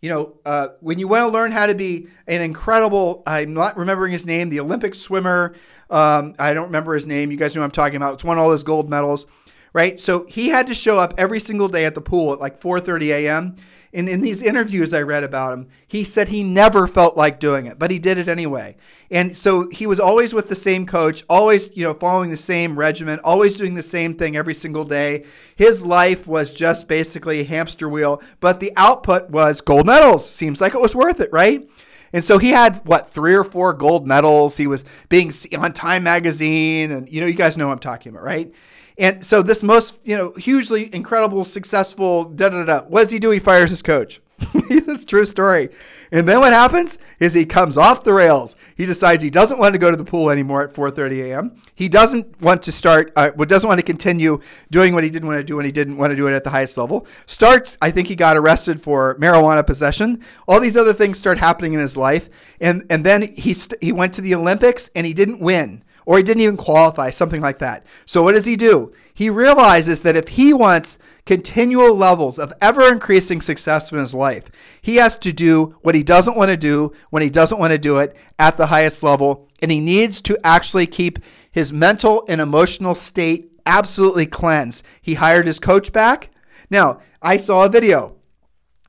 You 0.00 0.10
know, 0.10 0.34
uh, 0.44 0.68
when 0.80 0.98
you 0.98 1.08
want 1.08 1.22
to 1.22 1.32
learn 1.32 1.50
how 1.50 1.66
to 1.66 1.74
be 1.74 2.08
an 2.26 2.42
incredible, 2.42 3.22
I'm 3.26 3.54
not 3.54 3.78
remembering 3.78 4.12
his 4.12 4.26
name, 4.26 4.50
the 4.50 4.60
Olympic 4.60 4.94
swimmer. 4.94 5.54
Um, 5.88 6.34
I 6.38 6.52
don't 6.52 6.66
remember 6.66 6.94
his 6.94 7.06
name. 7.06 7.30
You 7.30 7.38
guys 7.38 7.54
know 7.54 7.62
what 7.62 7.66
I'm 7.66 7.70
talking 7.70 7.96
about. 7.96 8.14
It's 8.14 8.24
won 8.24 8.36
all 8.36 8.50
those 8.50 8.64
gold 8.64 8.90
medals, 8.90 9.26
right? 9.72 9.98
So 9.98 10.26
he 10.26 10.48
had 10.48 10.66
to 10.66 10.74
show 10.74 10.98
up 10.98 11.14
every 11.16 11.40
single 11.40 11.68
day 11.68 11.86
at 11.86 11.94
the 11.94 12.02
pool 12.02 12.34
at 12.34 12.38
like 12.38 12.60
4:30 12.60 13.14
a.m. 13.14 13.56
And 13.94 14.08
in 14.08 14.22
these 14.22 14.42
interviews 14.42 14.92
I 14.92 15.02
read 15.02 15.22
about 15.22 15.52
him, 15.52 15.68
he 15.86 16.02
said 16.02 16.28
he 16.28 16.42
never 16.42 16.88
felt 16.88 17.16
like 17.16 17.38
doing 17.38 17.66
it, 17.66 17.78
but 17.78 17.92
he 17.92 18.00
did 18.00 18.18
it 18.18 18.28
anyway. 18.28 18.76
And 19.08 19.38
so 19.38 19.70
he 19.70 19.86
was 19.86 20.00
always 20.00 20.34
with 20.34 20.48
the 20.48 20.56
same 20.56 20.84
coach, 20.84 21.22
always, 21.28 21.70
you 21.76 21.84
know, 21.84 21.94
following 21.94 22.30
the 22.30 22.36
same 22.36 22.76
regimen, 22.76 23.20
always 23.22 23.56
doing 23.56 23.74
the 23.74 23.84
same 23.84 24.16
thing 24.16 24.36
every 24.36 24.54
single 24.54 24.84
day. 24.84 25.24
His 25.54 25.86
life 25.86 26.26
was 26.26 26.50
just 26.50 26.88
basically 26.88 27.40
a 27.40 27.44
hamster 27.44 27.88
wheel, 27.88 28.20
but 28.40 28.58
the 28.58 28.72
output 28.76 29.30
was 29.30 29.60
gold 29.60 29.86
medals. 29.86 30.28
Seems 30.28 30.60
like 30.60 30.74
it 30.74 30.80
was 30.80 30.96
worth 30.96 31.20
it, 31.20 31.32
right? 31.32 31.68
And 32.12 32.24
so 32.24 32.38
he 32.38 32.50
had 32.50 32.80
what 32.86 33.10
three 33.10 33.34
or 33.34 33.44
four 33.44 33.72
gold 33.72 34.08
medals. 34.08 34.56
He 34.56 34.66
was 34.66 34.84
being 35.08 35.32
on 35.56 35.72
Time 35.72 36.02
magazine, 36.02 36.90
and 36.90 37.08
you 37.08 37.20
know, 37.20 37.26
you 37.28 37.34
guys 37.34 37.56
know 37.56 37.68
what 37.68 37.74
I'm 37.74 37.78
talking 37.78 38.10
about, 38.10 38.24
right? 38.24 38.52
And 38.96 39.24
so 39.24 39.42
this 39.42 39.62
most, 39.62 39.98
you 40.04 40.16
know, 40.16 40.32
hugely 40.36 40.94
incredible, 40.94 41.44
successful, 41.44 42.24
da 42.24 42.48
da 42.48 42.64
da. 42.64 42.82
What 42.82 43.02
does 43.02 43.10
he 43.10 43.18
do? 43.18 43.30
He 43.30 43.40
fires 43.40 43.70
his 43.70 43.82
coach. 43.82 44.20
It's 44.70 45.04
true 45.04 45.24
story. 45.24 45.70
And 46.12 46.28
then 46.28 46.38
what 46.38 46.52
happens 46.52 46.98
is 47.18 47.34
he 47.34 47.44
comes 47.44 47.76
off 47.76 48.04
the 48.04 48.12
rails. 48.12 48.54
He 48.76 48.86
decides 48.86 49.22
he 49.22 49.30
doesn't 49.30 49.58
want 49.58 49.72
to 49.72 49.78
go 49.78 49.90
to 49.90 49.96
the 49.96 50.04
pool 50.04 50.30
anymore 50.30 50.62
at 50.62 50.72
4:30 50.72 51.24
a.m. 51.24 51.56
He 51.74 51.88
doesn't 51.88 52.40
want 52.40 52.62
to 52.62 52.72
start. 52.72 53.12
Uh, 53.16 53.30
doesn't 53.30 53.66
want 53.66 53.78
to 53.78 53.84
continue 53.84 54.40
doing 54.70 54.94
what 54.94 55.04
he 55.04 55.10
didn't 55.10 55.28
want 55.28 55.40
to 55.40 55.44
do 55.44 55.56
when 55.56 55.64
he 55.64 55.72
didn't 55.72 55.96
want 55.96 56.10
to 56.10 56.16
do 56.16 56.28
it 56.28 56.34
at 56.34 56.44
the 56.44 56.50
highest 56.50 56.78
level. 56.78 57.06
Starts. 57.26 57.76
I 57.82 57.90
think 57.90 58.08
he 58.08 58.14
got 58.14 58.36
arrested 58.36 58.80
for 58.80 59.16
marijuana 59.16 59.66
possession. 59.66 60.22
All 60.46 60.60
these 60.60 60.76
other 60.76 60.92
things 60.92 61.18
start 61.18 61.38
happening 61.38 61.72
in 61.72 61.80
his 61.80 61.96
life, 61.96 62.28
and 62.60 62.84
and 62.90 63.04
then 63.04 63.34
he 63.34 63.52
st- 63.52 63.82
he 63.82 63.92
went 63.92 64.14
to 64.14 64.20
the 64.20 64.34
Olympics 64.34 64.88
and 64.94 65.06
he 65.06 65.14
didn't 65.14 65.40
win 65.40 65.82
or 66.06 66.16
he 66.16 66.22
didn't 66.22 66.42
even 66.42 66.56
qualify, 66.56 67.10
something 67.10 67.40
like 67.40 67.58
that. 67.58 67.84
So, 68.06 68.22
what 68.22 68.32
does 68.32 68.44
he 68.44 68.56
do? 68.56 68.92
He 69.12 69.30
realizes 69.30 70.02
that 70.02 70.16
if 70.16 70.28
he 70.28 70.52
wants 70.52 70.98
continual 71.26 71.94
levels 71.94 72.38
of 72.38 72.52
ever 72.60 72.88
increasing 72.88 73.40
success 73.40 73.92
in 73.92 73.98
his 73.98 74.14
life, 74.14 74.50
he 74.82 74.96
has 74.96 75.16
to 75.18 75.32
do 75.32 75.76
what 75.82 75.94
he 75.94 76.02
doesn't 76.02 76.36
want 76.36 76.50
to 76.50 76.56
do 76.56 76.92
when 77.10 77.22
he 77.22 77.30
doesn't 77.30 77.58
want 77.58 77.72
to 77.72 77.78
do 77.78 77.98
it 77.98 78.16
at 78.38 78.56
the 78.56 78.66
highest 78.66 79.02
level. 79.02 79.48
And 79.62 79.70
he 79.70 79.80
needs 79.80 80.20
to 80.22 80.38
actually 80.44 80.86
keep 80.86 81.18
his 81.50 81.72
mental 81.72 82.24
and 82.28 82.40
emotional 82.40 82.94
state 82.94 83.52
absolutely 83.66 84.26
cleansed. 84.26 84.84
He 85.00 85.14
hired 85.14 85.46
his 85.46 85.58
coach 85.58 85.92
back. 85.92 86.30
Now, 86.68 87.00
I 87.22 87.36
saw 87.38 87.64
a 87.64 87.70
video. 87.70 88.16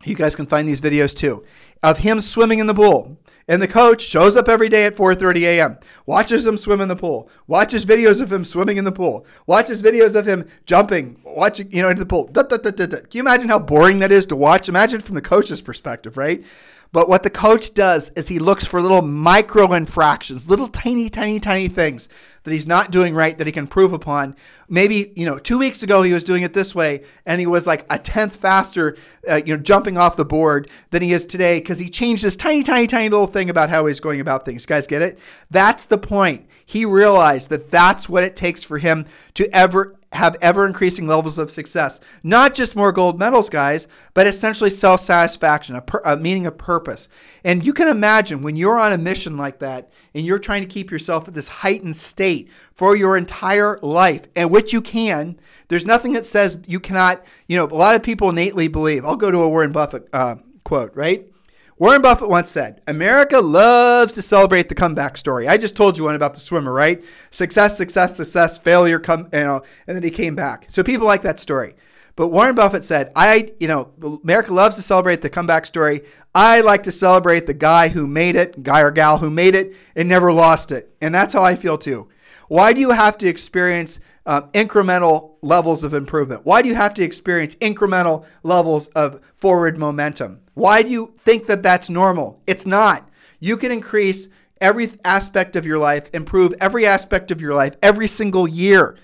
You 0.03 0.15
guys 0.15 0.35
can 0.35 0.45
find 0.45 0.67
these 0.67 0.81
videos 0.81 1.15
too 1.15 1.45
of 1.85 1.99
him 1.99 2.19
swimming 2.19 2.57
in 2.57 2.65
the 2.65 2.73
pool. 2.73 3.17
And 3.47 3.61
the 3.61 3.67
coach 3.67 4.01
shows 4.01 4.35
up 4.35 4.49
every 4.49 4.69
day 4.69 4.85
at 4.85 4.95
4:30 4.95 5.41
a.m. 5.43 5.77
Watches 6.07 6.47
him 6.47 6.57
swim 6.57 6.81
in 6.81 6.87
the 6.87 6.95
pool. 6.95 7.29
Watches 7.45 7.85
videos 7.85 8.19
of 8.19 8.31
him 8.31 8.43
swimming 8.43 8.77
in 8.77 8.85
the 8.85 8.91
pool. 8.91 9.25
Watches 9.45 9.83
videos 9.83 10.15
of 10.15 10.27
him 10.27 10.47
jumping, 10.65 11.21
watching, 11.23 11.71
you 11.71 11.83
know, 11.83 11.89
into 11.89 11.99
the 11.99 12.07
pool. 12.07 12.27
Da, 12.31 12.41
da, 12.41 12.57
da, 12.57 12.71
Can 12.71 13.07
you 13.11 13.21
imagine 13.21 13.49
how 13.49 13.59
boring 13.59 13.99
that 13.99 14.11
is 14.11 14.25
to 14.27 14.35
watch? 14.35 14.67
Imagine 14.67 14.99
from 14.99 15.13
the 15.13 15.21
coach's 15.21 15.61
perspective, 15.61 16.17
right? 16.17 16.43
But 16.91 17.09
what 17.09 17.23
the 17.23 17.29
coach 17.29 17.73
does 17.73 18.09
is 18.11 18.27
he 18.27 18.39
looks 18.39 18.65
for 18.65 18.81
little 18.81 19.01
micro 19.01 19.73
infractions, 19.73 20.49
little 20.49 20.69
tiny, 20.69 21.09
tiny, 21.09 21.39
tiny 21.39 21.67
things 21.67 22.07
that 22.43 22.51
he's 22.51 22.67
not 22.67 22.89
doing 22.89 23.13
right 23.13 23.37
that 23.37 23.47
he 23.47 23.53
can 23.53 23.67
prove 23.67 23.91
upon. 23.91 24.35
Maybe, 24.67 25.13
you 25.15 25.25
know, 25.25 25.37
two 25.37 25.57
weeks 25.57 25.83
ago 25.83 26.01
he 26.01 26.13
was 26.13 26.23
doing 26.23 26.43
it 26.43 26.53
this 26.53 26.73
way 26.73 27.03
and 27.25 27.39
he 27.39 27.45
was 27.45 27.67
like 27.67 27.85
a 27.89 27.99
tenth 27.99 28.35
faster, 28.35 28.97
uh, 29.29 29.41
you 29.45 29.55
know, 29.55 29.61
jumping 29.61 29.97
off 29.97 30.15
the 30.15 30.25
board 30.25 30.69
than 30.89 31.01
he 31.01 31.13
is 31.13 31.25
today 31.25 31.59
because 31.59 31.79
he 31.79 31.89
changed 31.89 32.23
this 32.23 32.35
tiny, 32.35 32.63
tiny, 32.63 32.87
tiny 32.87 33.09
little 33.09 33.27
thing 33.27 33.49
about 33.49 33.69
how 33.69 33.85
he's 33.85 33.99
going 33.99 34.19
about 34.19 34.45
things. 34.45 34.63
You 34.63 34.67
guys 34.67 34.87
get 34.87 35.01
it? 35.01 35.19
That's 35.51 35.85
the 35.85 35.97
point. 35.97 36.47
He 36.65 36.85
realized 36.85 37.49
that 37.49 37.69
that's 37.69 38.09
what 38.09 38.23
it 38.23 38.35
takes 38.35 38.63
for 38.63 38.79
him 38.79 39.05
to 39.35 39.47
ever 39.55 39.95
have 40.15 40.37
ever 40.41 40.65
increasing 40.65 41.07
levels 41.07 41.37
of 41.37 41.51
success. 41.51 41.99
Not 42.23 42.55
just 42.55 42.75
more 42.75 42.91
gold 42.91 43.19
medals, 43.19 43.49
guys, 43.49 43.87
but 44.13 44.25
essentially 44.25 44.69
self 44.69 45.01
satisfaction, 45.01 45.75
a, 45.75 45.81
pur- 45.81 46.01
a, 46.03 46.17
meaning 46.17 46.47
of 46.47 46.57
purpose. 46.57 47.07
And 47.43 47.65
you 47.65 47.73
can 47.73 47.87
imagine 47.87 48.41
when 48.41 48.55
you're 48.55 48.79
on 48.79 48.93
a 48.93 48.97
mission 48.97 49.37
like 49.37 49.59
that 49.59 49.91
and 50.13 50.25
you're 50.25 50.39
trying 50.39 50.61
to 50.61 50.67
keep 50.67 50.89
yourself 50.89 51.27
at 51.27 51.33
this 51.33 51.47
heightened 51.47 51.97
state 51.97 52.49
for 52.73 52.95
your 52.95 53.15
entire 53.15 53.77
life, 53.81 54.27
and 54.35 54.51
which 54.55 54.71
you 54.71 54.81
can. 54.81 55.37
There's 55.67 55.85
nothing 55.85 56.13
that 56.13 56.25
says 56.25 56.57
you 56.65 56.79
cannot, 56.79 57.21
you 57.45 57.57
know, 57.57 57.65
a 57.65 57.75
lot 57.75 57.93
of 57.95 58.01
people 58.01 58.29
innately 58.29 58.69
believe. 58.69 59.03
I'll 59.03 59.17
go 59.17 59.29
to 59.29 59.41
a 59.41 59.49
Warren 59.49 59.73
Buffett 59.73 60.07
uh, 60.13 60.35
quote, 60.63 60.95
right? 60.95 61.29
Warren 61.77 62.01
Buffett 62.01 62.29
once 62.29 62.51
said, 62.51 62.81
America 62.87 63.37
loves 63.41 64.15
to 64.15 64.21
celebrate 64.21 64.69
the 64.69 64.75
comeback 64.75 65.17
story. 65.17 65.45
I 65.45 65.57
just 65.57 65.75
told 65.75 65.97
you 65.97 66.05
one 66.05 66.15
about 66.15 66.35
the 66.35 66.39
swimmer, 66.39 66.71
right? 66.71 67.03
Success, 67.31 67.75
success, 67.75 68.15
success, 68.15 68.57
failure, 68.57 68.97
come, 68.97 69.27
you 69.33 69.41
know, 69.41 69.61
and 69.87 69.97
then 69.97 70.03
he 70.03 70.09
came 70.09 70.35
back. 70.35 70.67
So 70.69 70.83
people 70.83 71.05
like 71.05 71.23
that 71.23 71.37
story. 71.37 71.75
But 72.15 72.29
Warren 72.29 72.55
Buffett 72.55 72.85
said, 72.85 73.11
I, 73.13 73.51
you 73.59 73.67
know, 73.67 73.91
America 74.23 74.53
loves 74.53 74.77
to 74.77 74.81
celebrate 74.81 75.21
the 75.21 75.29
comeback 75.29 75.65
story. 75.65 76.03
I 76.33 76.61
like 76.61 76.83
to 76.83 76.93
celebrate 76.93 77.45
the 77.45 77.53
guy 77.53 77.89
who 77.89 78.07
made 78.07 78.37
it, 78.37 78.63
guy 78.63 78.79
or 78.79 78.91
gal 78.91 79.17
who 79.17 79.29
made 79.29 79.53
it 79.53 79.75
and 79.97 80.07
never 80.07 80.31
lost 80.31 80.71
it. 80.71 80.95
And 81.01 81.13
that's 81.13 81.33
how 81.33 81.43
I 81.43 81.57
feel 81.57 81.77
too. 81.77 82.07
Why 82.47 82.73
do 82.73 82.79
you 82.79 82.91
have 82.91 83.17
to 83.17 83.27
experience 83.27 83.99
uh, 84.25 84.43
incremental 84.53 85.35
levels 85.41 85.83
of 85.83 85.93
improvement? 85.93 86.41
Why 86.45 86.61
do 86.61 86.69
you 86.69 86.75
have 86.75 86.93
to 86.95 87.03
experience 87.03 87.55
incremental 87.55 88.25
levels 88.43 88.87
of 88.89 89.21
forward 89.35 89.77
momentum? 89.77 90.41
Why 90.53 90.81
do 90.81 90.89
you 90.89 91.13
think 91.19 91.47
that 91.47 91.63
that's 91.63 91.89
normal? 91.89 92.41
It's 92.47 92.65
not. 92.65 93.09
You 93.39 93.57
can 93.57 93.71
increase 93.71 94.27
every 94.61 94.89
aspect 95.03 95.55
of 95.55 95.65
your 95.65 95.77
life, 95.77 96.09
improve 96.13 96.53
every 96.59 96.85
aspect 96.85 97.31
of 97.31 97.41
your 97.41 97.53
life 97.53 97.75
every 97.83 98.07
single 98.07 98.47
year. 98.47 98.97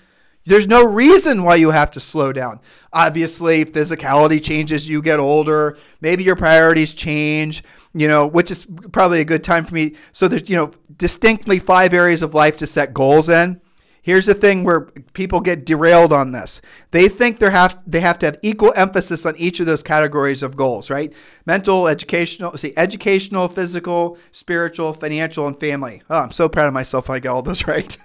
There's 0.44 0.66
no 0.66 0.84
reason 0.84 1.44
why 1.44 1.54
you 1.54 1.70
have 1.70 1.92
to 1.92 2.00
slow 2.00 2.32
down. 2.32 2.58
Obviously, 2.92 3.64
physicality 3.64 4.42
changes, 4.42 4.88
you 4.88 5.00
get 5.00 5.20
older, 5.20 5.78
maybe 6.00 6.24
your 6.24 6.34
priorities 6.34 6.94
change, 6.94 7.62
you 7.94 8.08
know, 8.08 8.26
which 8.26 8.50
is 8.50 8.66
probably 8.90 9.20
a 9.20 9.24
good 9.24 9.44
time 9.44 9.64
for 9.64 9.74
me. 9.74 9.94
So 10.10 10.26
there's, 10.26 10.48
you 10.48 10.56
know, 10.56 10.72
distinctly 10.96 11.60
five 11.60 11.94
areas 11.94 12.22
of 12.22 12.34
life 12.34 12.56
to 12.56 12.66
set 12.66 12.92
goals 12.92 13.28
in. 13.28 13.60
Here's 14.02 14.26
the 14.26 14.34
thing 14.34 14.64
where 14.64 14.80
people 15.12 15.40
get 15.40 15.64
derailed 15.64 16.12
on 16.12 16.32
this. 16.32 16.60
They 16.90 17.08
think 17.08 17.38
they 17.38 17.50
have 17.50 17.80
they 17.86 18.00
have 18.00 18.18
to 18.18 18.26
have 18.26 18.38
equal 18.42 18.72
emphasis 18.74 19.24
on 19.24 19.36
each 19.36 19.60
of 19.60 19.66
those 19.66 19.84
categories 19.84 20.42
of 20.42 20.56
goals, 20.56 20.90
right? 20.90 21.12
Mental, 21.46 21.86
educational, 21.86 22.56
see, 22.58 22.74
educational, 22.76 23.46
physical, 23.46 24.18
spiritual, 24.32 24.92
financial, 24.92 25.46
and 25.46 25.58
family. 25.58 26.02
Oh, 26.10 26.18
I'm 26.18 26.32
so 26.32 26.48
proud 26.48 26.66
of 26.66 26.74
myself 26.74 27.08
I 27.08 27.20
got 27.20 27.36
all 27.36 27.42
those 27.42 27.66
right. 27.68 27.96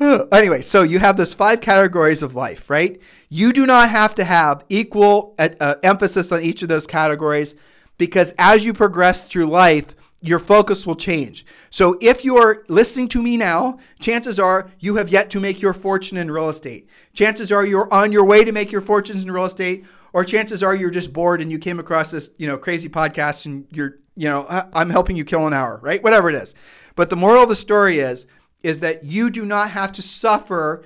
anyway, 0.32 0.62
so 0.62 0.82
you 0.84 0.98
have 0.98 1.18
those 1.18 1.34
five 1.34 1.60
categories 1.60 2.22
of 2.22 2.34
life, 2.34 2.70
right? 2.70 2.98
You 3.28 3.52
do 3.52 3.66
not 3.66 3.90
have 3.90 4.14
to 4.14 4.24
have 4.24 4.64
equal 4.70 5.34
uh, 5.38 5.74
emphasis 5.82 6.32
on 6.32 6.40
each 6.40 6.62
of 6.62 6.68
those 6.70 6.86
categories 6.86 7.54
because 7.98 8.32
as 8.38 8.64
you 8.64 8.72
progress 8.72 9.28
through 9.28 9.46
life, 9.46 9.94
your 10.20 10.38
focus 10.38 10.86
will 10.86 10.96
change. 10.96 11.46
So 11.70 11.96
if 12.00 12.24
you're 12.24 12.64
listening 12.68 13.08
to 13.08 13.22
me 13.22 13.36
now, 13.36 13.78
chances 14.00 14.40
are 14.40 14.70
you 14.80 14.96
have 14.96 15.08
yet 15.08 15.30
to 15.30 15.40
make 15.40 15.60
your 15.60 15.72
fortune 15.72 16.18
in 16.18 16.30
real 16.30 16.48
estate. 16.48 16.88
Chances 17.12 17.52
are 17.52 17.64
you're 17.64 17.92
on 17.92 18.10
your 18.10 18.24
way 18.24 18.44
to 18.44 18.52
make 18.52 18.72
your 18.72 18.80
fortunes 18.80 19.22
in 19.22 19.30
real 19.30 19.44
estate, 19.44 19.84
or 20.12 20.24
chances 20.24 20.62
are 20.62 20.74
you're 20.74 20.90
just 20.90 21.12
bored 21.12 21.40
and 21.40 21.52
you 21.52 21.58
came 21.58 21.78
across 21.78 22.10
this, 22.10 22.30
you 22.38 22.48
know, 22.48 22.58
crazy 22.58 22.88
podcast 22.88 23.46
and 23.46 23.66
you're, 23.70 23.98
you 24.16 24.28
know, 24.28 24.46
I'm 24.74 24.90
helping 24.90 25.16
you 25.16 25.24
kill 25.24 25.46
an 25.46 25.52
hour, 25.52 25.78
right? 25.82 26.02
Whatever 26.02 26.28
it 26.28 26.34
is. 26.34 26.54
But 26.96 27.10
the 27.10 27.16
moral 27.16 27.44
of 27.44 27.48
the 27.48 27.56
story 27.56 28.00
is, 28.00 28.26
is 28.64 28.80
that 28.80 29.04
you 29.04 29.30
do 29.30 29.44
not 29.44 29.70
have 29.70 29.92
to 29.92 30.02
suffer 30.02 30.82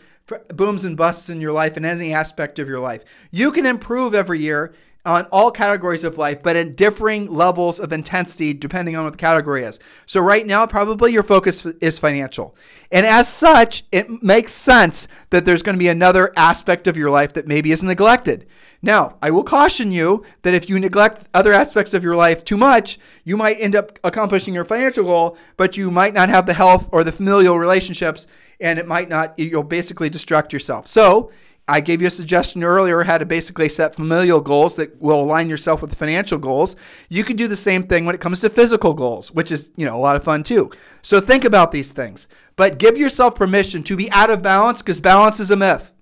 booms 0.54 0.84
and 0.84 0.96
busts 0.96 1.30
in 1.30 1.40
your 1.40 1.52
life 1.52 1.76
in 1.76 1.84
any 1.84 2.12
aspect 2.12 2.58
of 2.58 2.68
your 2.68 2.80
life. 2.80 3.04
You 3.30 3.50
can 3.50 3.64
improve 3.64 4.14
every 4.14 4.40
year 4.40 4.74
on 5.04 5.26
all 5.32 5.50
categories 5.50 6.04
of 6.04 6.16
life, 6.16 6.42
but 6.42 6.54
at 6.54 6.76
differing 6.76 7.28
levels 7.28 7.80
of 7.80 7.92
intensity 7.92 8.54
depending 8.54 8.94
on 8.94 9.04
what 9.04 9.12
the 9.12 9.18
category 9.18 9.64
is. 9.64 9.80
So, 10.06 10.20
right 10.20 10.46
now, 10.46 10.66
probably 10.66 11.12
your 11.12 11.24
focus 11.24 11.64
is 11.80 11.98
financial. 11.98 12.54
And 12.92 13.04
as 13.04 13.28
such, 13.28 13.84
it 13.90 14.22
makes 14.22 14.52
sense 14.52 15.08
that 15.30 15.44
there's 15.44 15.62
going 15.62 15.74
to 15.74 15.78
be 15.78 15.88
another 15.88 16.32
aspect 16.36 16.86
of 16.86 16.96
your 16.96 17.10
life 17.10 17.32
that 17.32 17.48
maybe 17.48 17.72
is 17.72 17.82
neglected. 17.82 18.46
Now, 18.84 19.16
I 19.22 19.30
will 19.30 19.44
caution 19.44 19.92
you 19.92 20.24
that 20.42 20.54
if 20.54 20.68
you 20.68 20.78
neglect 20.78 21.28
other 21.34 21.52
aspects 21.52 21.94
of 21.94 22.02
your 22.02 22.16
life 22.16 22.44
too 22.44 22.56
much, 22.56 22.98
you 23.24 23.36
might 23.36 23.60
end 23.60 23.76
up 23.76 23.98
accomplishing 24.02 24.54
your 24.54 24.64
financial 24.64 25.04
goal, 25.04 25.36
but 25.56 25.76
you 25.76 25.90
might 25.90 26.14
not 26.14 26.28
have 26.28 26.46
the 26.46 26.54
health 26.54 26.88
or 26.90 27.04
the 27.04 27.12
familial 27.12 27.58
relationships, 27.58 28.26
and 28.60 28.80
it 28.80 28.86
might 28.86 29.08
not, 29.08 29.38
you'll 29.38 29.62
basically 29.62 30.10
distract 30.10 30.52
yourself. 30.52 30.88
So, 30.88 31.30
I 31.68 31.80
gave 31.80 32.00
you 32.00 32.08
a 32.08 32.10
suggestion 32.10 32.64
earlier 32.64 33.02
how 33.02 33.18
to 33.18 33.24
basically 33.24 33.68
set 33.68 33.94
familial 33.94 34.40
goals 34.40 34.74
that 34.76 35.00
will 35.00 35.20
align 35.20 35.48
yourself 35.48 35.80
with 35.80 35.94
financial 35.94 36.38
goals. 36.38 36.74
You 37.08 37.22
can 37.22 37.36
do 37.36 37.46
the 37.46 37.56
same 37.56 37.84
thing 37.84 38.04
when 38.04 38.14
it 38.14 38.20
comes 38.20 38.40
to 38.40 38.50
physical 38.50 38.94
goals, 38.94 39.30
which 39.30 39.52
is, 39.52 39.70
you 39.76 39.86
know, 39.86 39.96
a 39.96 39.98
lot 39.98 40.16
of 40.16 40.24
fun 40.24 40.42
too. 40.42 40.70
So 41.02 41.20
think 41.20 41.44
about 41.44 41.70
these 41.70 41.92
things. 41.92 42.26
But 42.56 42.78
give 42.78 42.98
yourself 42.98 43.36
permission 43.36 43.84
to 43.84 43.96
be 43.96 44.10
out 44.10 44.30
of 44.30 44.42
balance 44.42 44.82
because 44.82 44.98
balance 44.98 45.38
is 45.38 45.52
a 45.52 45.56
myth. 45.56 45.92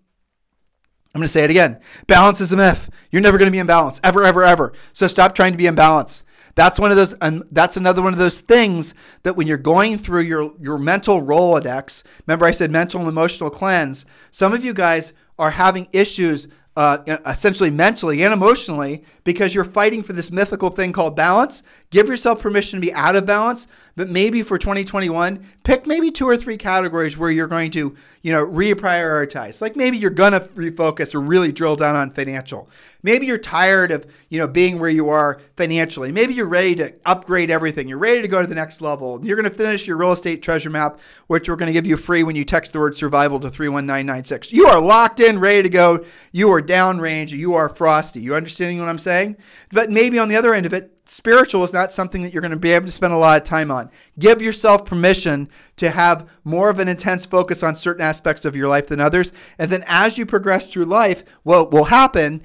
I'm 1.14 1.18
going 1.18 1.26
to 1.26 1.28
say 1.28 1.44
it 1.44 1.50
again. 1.50 1.80
Balance 2.06 2.40
is 2.40 2.52
a 2.52 2.56
myth. 2.56 2.88
You're 3.10 3.22
never 3.22 3.36
going 3.36 3.48
to 3.48 3.52
be 3.52 3.58
in 3.58 3.66
balance 3.66 4.00
ever 4.02 4.24
ever 4.24 4.42
ever. 4.42 4.72
So 4.92 5.08
stop 5.08 5.34
trying 5.34 5.52
to 5.52 5.58
be 5.58 5.66
in 5.66 5.74
balance. 5.74 6.22
That's 6.54 6.80
one 6.80 6.90
of 6.90 6.96
those 6.96 7.14
um, 7.20 7.44
that's 7.52 7.76
another 7.76 8.02
one 8.02 8.12
of 8.12 8.18
those 8.18 8.40
things 8.40 8.94
that 9.22 9.36
when 9.36 9.46
you're 9.46 9.56
going 9.56 9.98
through 9.98 10.22
your 10.22 10.52
your 10.60 10.78
mental 10.78 11.20
Rolodex, 11.20 12.02
remember 12.26 12.46
I 12.46 12.50
said 12.50 12.70
mental 12.70 13.00
and 13.00 13.08
emotional 13.08 13.50
cleanse, 13.50 14.04
some 14.30 14.52
of 14.52 14.64
you 14.64 14.72
guys 14.72 15.12
are 15.40 15.50
having 15.50 15.88
issues 15.92 16.48
uh, 16.76 16.98
essentially 17.26 17.70
mentally 17.70 18.22
and 18.22 18.32
emotionally 18.32 19.04
because 19.24 19.54
you're 19.54 19.64
fighting 19.64 20.02
for 20.02 20.12
this 20.12 20.30
mythical 20.30 20.70
thing 20.70 20.92
called 20.92 21.16
balance. 21.16 21.62
Give 21.90 22.06
yourself 22.06 22.40
permission 22.40 22.80
to 22.80 22.86
be 22.86 22.92
out 22.92 23.16
of 23.16 23.26
balance, 23.26 23.66
but 23.96 24.08
maybe 24.08 24.42
for 24.42 24.58
2021, 24.58 25.44
pick 25.64 25.86
maybe 25.86 26.10
two 26.10 26.26
or 26.26 26.36
three 26.36 26.56
categories 26.56 27.18
where 27.18 27.30
you're 27.30 27.46
going 27.46 27.70
to, 27.72 27.96
you 28.22 28.32
know, 28.32 28.46
reprioritize. 28.46 29.60
Like 29.60 29.76
maybe 29.76 29.98
you're 29.98 30.10
gonna 30.10 30.40
refocus 30.40 31.14
or 31.14 31.20
really 31.20 31.52
drill 31.52 31.76
down 31.76 31.96
on 31.96 32.10
financial. 32.10 32.68
Maybe 33.02 33.26
you're 33.26 33.38
tired 33.38 33.90
of, 33.92 34.06
you 34.28 34.38
know, 34.38 34.46
being 34.46 34.78
where 34.78 34.90
you 34.90 35.08
are 35.08 35.40
financially. 35.56 36.12
Maybe 36.12 36.34
you're 36.34 36.46
ready 36.46 36.74
to 36.76 36.94
upgrade 37.06 37.50
everything. 37.50 37.88
You're 37.88 37.98
ready 37.98 38.22
to 38.22 38.28
go 38.28 38.42
to 38.42 38.46
the 38.46 38.54
next 38.54 38.80
level. 38.80 39.24
You're 39.24 39.36
going 39.36 39.48
to 39.48 39.56
finish 39.56 39.86
your 39.86 39.96
real 39.96 40.12
estate 40.12 40.42
treasure 40.42 40.70
map, 40.70 40.98
which 41.26 41.48
we're 41.48 41.56
going 41.56 41.68
to 41.68 41.72
give 41.72 41.86
you 41.86 41.96
free 41.96 42.22
when 42.22 42.36
you 42.36 42.44
text 42.44 42.72
the 42.72 42.78
word 42.78 42.96
survival 42.96 43.40
to 43.40 43.50
31996. 43.50 44.52
You 44.52 44.66
are 44.66 44.80
locked 44.80 45.20
in, 45.20 45.38
ready 45.38 45.62
to 45.62 45.68
go. 45.68 46.04
You 46.32 46.52
are 46.52 46.62
downrange. 46.62 47.30
You 47.30 47.54
are 47.54 47.68
frosty. 47.68 48.20
You 48.20 48.34
understanding 48.34 48.78
what 48.78 48.88
I'm 48.88 48.98
saying? 48.98 49.36
But 49.72 49.90
maybe 49.90 50.18
on 50.18 50.28
the 50.28 50.36
other 50.36 50.52
end 50.52 50.66
of 50.66 50.74
it, 50.74 50.99
spiritual 51.10 51.64
is 51.64 51.72
not 51.72 51.92
something 51.92 52.22
that 52.22 52.32
you're 52.32 52.40
going 52.40 52.52
to 52.52 52.56
be 52.56 52.70
able 52.70 52.86
to 52.86 52.92
spend 52.92 53.12
a 53.12 53.16
lot 53.16 53.42
of 53.42 53.44
time 53.44 53.68
on. 53.68 53.90
Give 54.18 54.40
yourself 54.40 54.84
permission 54.84 55.48
to 55.76 55.90
have 55.90 56.28
more 56.44 56.70
of 56.70 56.78
an 56.78 56.86
intense 56.86 57.26
focus 57.26 57.64
on 57.64 57.74
certain 57.74 58.02
aspects 58.02 58.44
of 58.44 58.54
your 58.54 58.68
life 58.68 58.86
than 58.86 59.00
others. 59.00 59.32
And 59.58 59.72
then 59.72 59.82
as 59.88 60.18
you 60.18 60.24
progress 60.24 60.68
through 60.68 60.84
life, 60.84 61.24
what 61.42 61.72
will 61.72 61.86
happen 61.86 62.42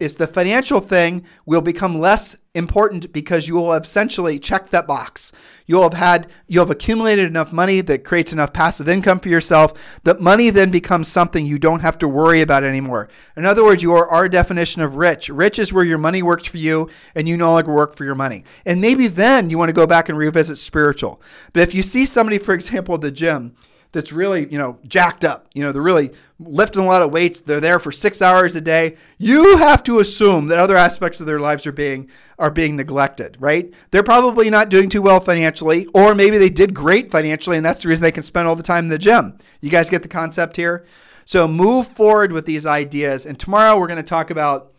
is 0.00 0.16
the 0.16 0.26
financial 0.26 0.80
thing 0.80 1.24
will 1.46 1.60
become 1.60 2.00
less 2.00 2.36
important 2.54 3.12
because 3.12 3.46
you 3.46 3.54
will 3.54 3.72
have 3.72 3.84
essentially 3.84 4.38
checked 4.38 4.70
that 4.72 4.86
box. 4.86 5.30
You'll 5.66 5.84
have 5.84 5.94
had 5.94 6.26
you'll 6.48 6.64
have 6.64 6.70
accumulated 6.70 7.26
enough 7.26 7.52
money 7.52 7.80
that 7.82 8.04
creates 8.04 8.32
enough 8.32 8.52
passive 8.52 8.88
income 8.88 9.20
for 9.20 9.28
yourself 9.28 9.72
that 10.02 10.20
money 10.20 10.50
then 10.50 10.70
becomes 10.70 11.06
something 11.06 11.46
you 11.46 11.60
don't 11.60 11.80
have 11.80 11.96
to 11.98 12.08
worry 12.08 12.40
about 12.40 12.64
anymore. 12.64 13.08
In 13.36 13.46
other 13.46 13.62
words, 13.62 13.84
you 13.84 13.92
are 13.92 14.08
our 14.08 14.28
definition 14.28 14.82
of 14.82 14.96
rich. 14.96 15.28
Rich 15.28 15.60
is 15.60 15.72
where 15.72 15.84
your 15.84 15.98
money 15.98 16.22
works 16.22 16.48
for 16.48 16.56
you 16.56 16.90
and 17.14 17.28
you 17.28 17.36
no 17.36 17.52
longer 17.52 17.72
work 17.72 17.94
for 17.94 18.04
your 18.04 18.16
money. 18.16 18.42
And 18.66 18.80
maybe 18.80 19.06
then 19.06 19.48
you 19.48 19.56
want 19.56 19.68
to 19.68 19.74
go 19.74 19.86
back 19.86 20.08
and 20.08 20.18
revisit 20.18 20.58
spiritual. 20.58 21.22
But 21.52 21.62
if 21.62 21.72
you 21.72 21.84
see 21.84 22.04
somebody, 22.04 22.38
for 22.38 22.52
example, 22.52 22.96
at 22.96 23.00
the 23.00 23.12
gym 23.12 23.54
that's 23.92 24.12
really, 24.12 24.50
you 24.52 24.58
know, 24.58 24.78
jacked 24.86 25.24
up. 25.24 25.48
You 25.54 25.62
know, 25.62 25.72
they're 25.72 25.82
really 25.82 26.10
lifting 26.38 26.82
a 26.82 26.86
lot 26.86 27.02
of 27.02 27.10
weights. 27.10 27.40
They're 27.40 27.60
there 27.60 27.78
for 27.78 27.92
six 27.92 28.22
hours 28.22 28.54
a 28.54 28.60
day. 28.60 28.96
You 29.18 29.58
have 29.58 29.82
to 29.84 29.98
assume 29.98 30.46
that 30.48 30.58
other 30.58 30.76
aspects 30.76 31.20
of 31.20 31.26
their 31.26 31.40
lives 31.40 31.66
are 31.66 31.72
being 31.72 32.08
are 32.38 32.50
being 32.50 32.76
neglected, 32.76 33.36
right? 33.40 33.72
They're 33.90 34.02
probably 34.02 34.48
not 34.48 34.68
doing 34.68 34.88
too 34.88 35.02
well 35.02 35.20
financially, 35.20 35.86
or 35.94 36.14
maybe 36.14 36.38
they 36.38 36.50
did 36.50 36.72
great 36.72 37.10
financially, 37.10 37.56
and 37.56 37.66
that's 37.66 37.82
the 37.82 37.88
reason 37.88 38.02
they 38.02 38.12
can 38.12 38.22
spend 38.22 38.48
all 38.48 38.56
the 38.56 38.62
time 38.62 38.84
in 38.84 38.90
the 38.90 38.98
gym. 38.98 39.38
You 39.60 39.70
guys 39.70 39.90
get 39.90 40.02
the 40.02 40.08
concept 40.08 40.56
here? 40.56 40.86
So 41.24 41.46
move 41.46 41.86
forward 41.88 42.32
with 42.32 42.46
these 42.46 42.66
ideas. 42.66 43.26
And 43.26 43.38
tomorrow 43.38 43.78
we're 43.78 43.86
going 43.86 43.96
to 43.96 44.02
talk 44.02 44.30
about 44.30 44.72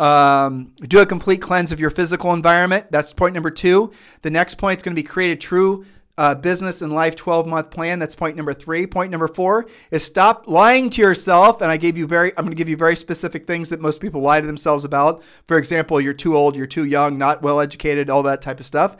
Um, 0.00 0.74
do 0.88 1.00
a 1.00 1.06
complete 1.06 1.40
cleanse 1.40 1.70
of 1.70 1.78
your 1.78 1.90
physical 1.90 2.32
environment. 2.32 2.86
That's 2.90 3.12
point 3.12 3.34
number 3.34 3.52
two. 3.52 3.92
The 4.22 4.30
next 4.30 4.56
point 4.56 4.78
is 4.78 4.82
going 4.82 4.96
to 4.96 5.02
be 5.02 5.06
create 5.06 5.32
a 5.32 5.36
true 5.36 5.84
uh, 6.18 6.34
business 6.34 6.82
and 6.82 6.92
life 6.92 7.16
12 7.16 7.46
month 7.46 7.70
plan. 7.70 7.98
That's 7.98 8.14
point 8.14 8.36
number 8.36 8.52
three. 8.52 8.86
Point 8.86 9.10
number 9.10 9.28
four 9.28 9.66
is 9.90 10.04
stop 10.04 10.44
lying 10.46 10.90
to 10.90 11.00
yourself. 11.02 11.62
And 11.62 11.70
I 11.70 11.76
gave 11.76 11.96
you 11.96 12.06
very, 12.06 12.30
I'm 12.30 12.44
going 12.44 12.50
to 12.50 12.56
give 12.56 12.68
you 12.68 12.76
very 12.76 12.96
specific 12.96 13.46
things 13.46 13.70
that 13.70 13.80
most 13.80 14.00
people 14.00 14.20
lie 14.20 14.40
to 14.40 14.46
themselves 14.46 14.84
about. 14.84 15.22
For 15.46 15.56
example, 15.56 16.00
you're 16.00 16.12
too 16.12 16.36
old, 16.36 16.56
you're 16.56 16.66
too 16.66 16.84
young, 16.84 17.16
not 17.16 17.42
well 17.42 17.60
educated, 17.60 18.10
all 18.10 18.22
that 18.24 18.42
type 18.42 18.60
of 18.60 18.66
stuff. 18.66 18.96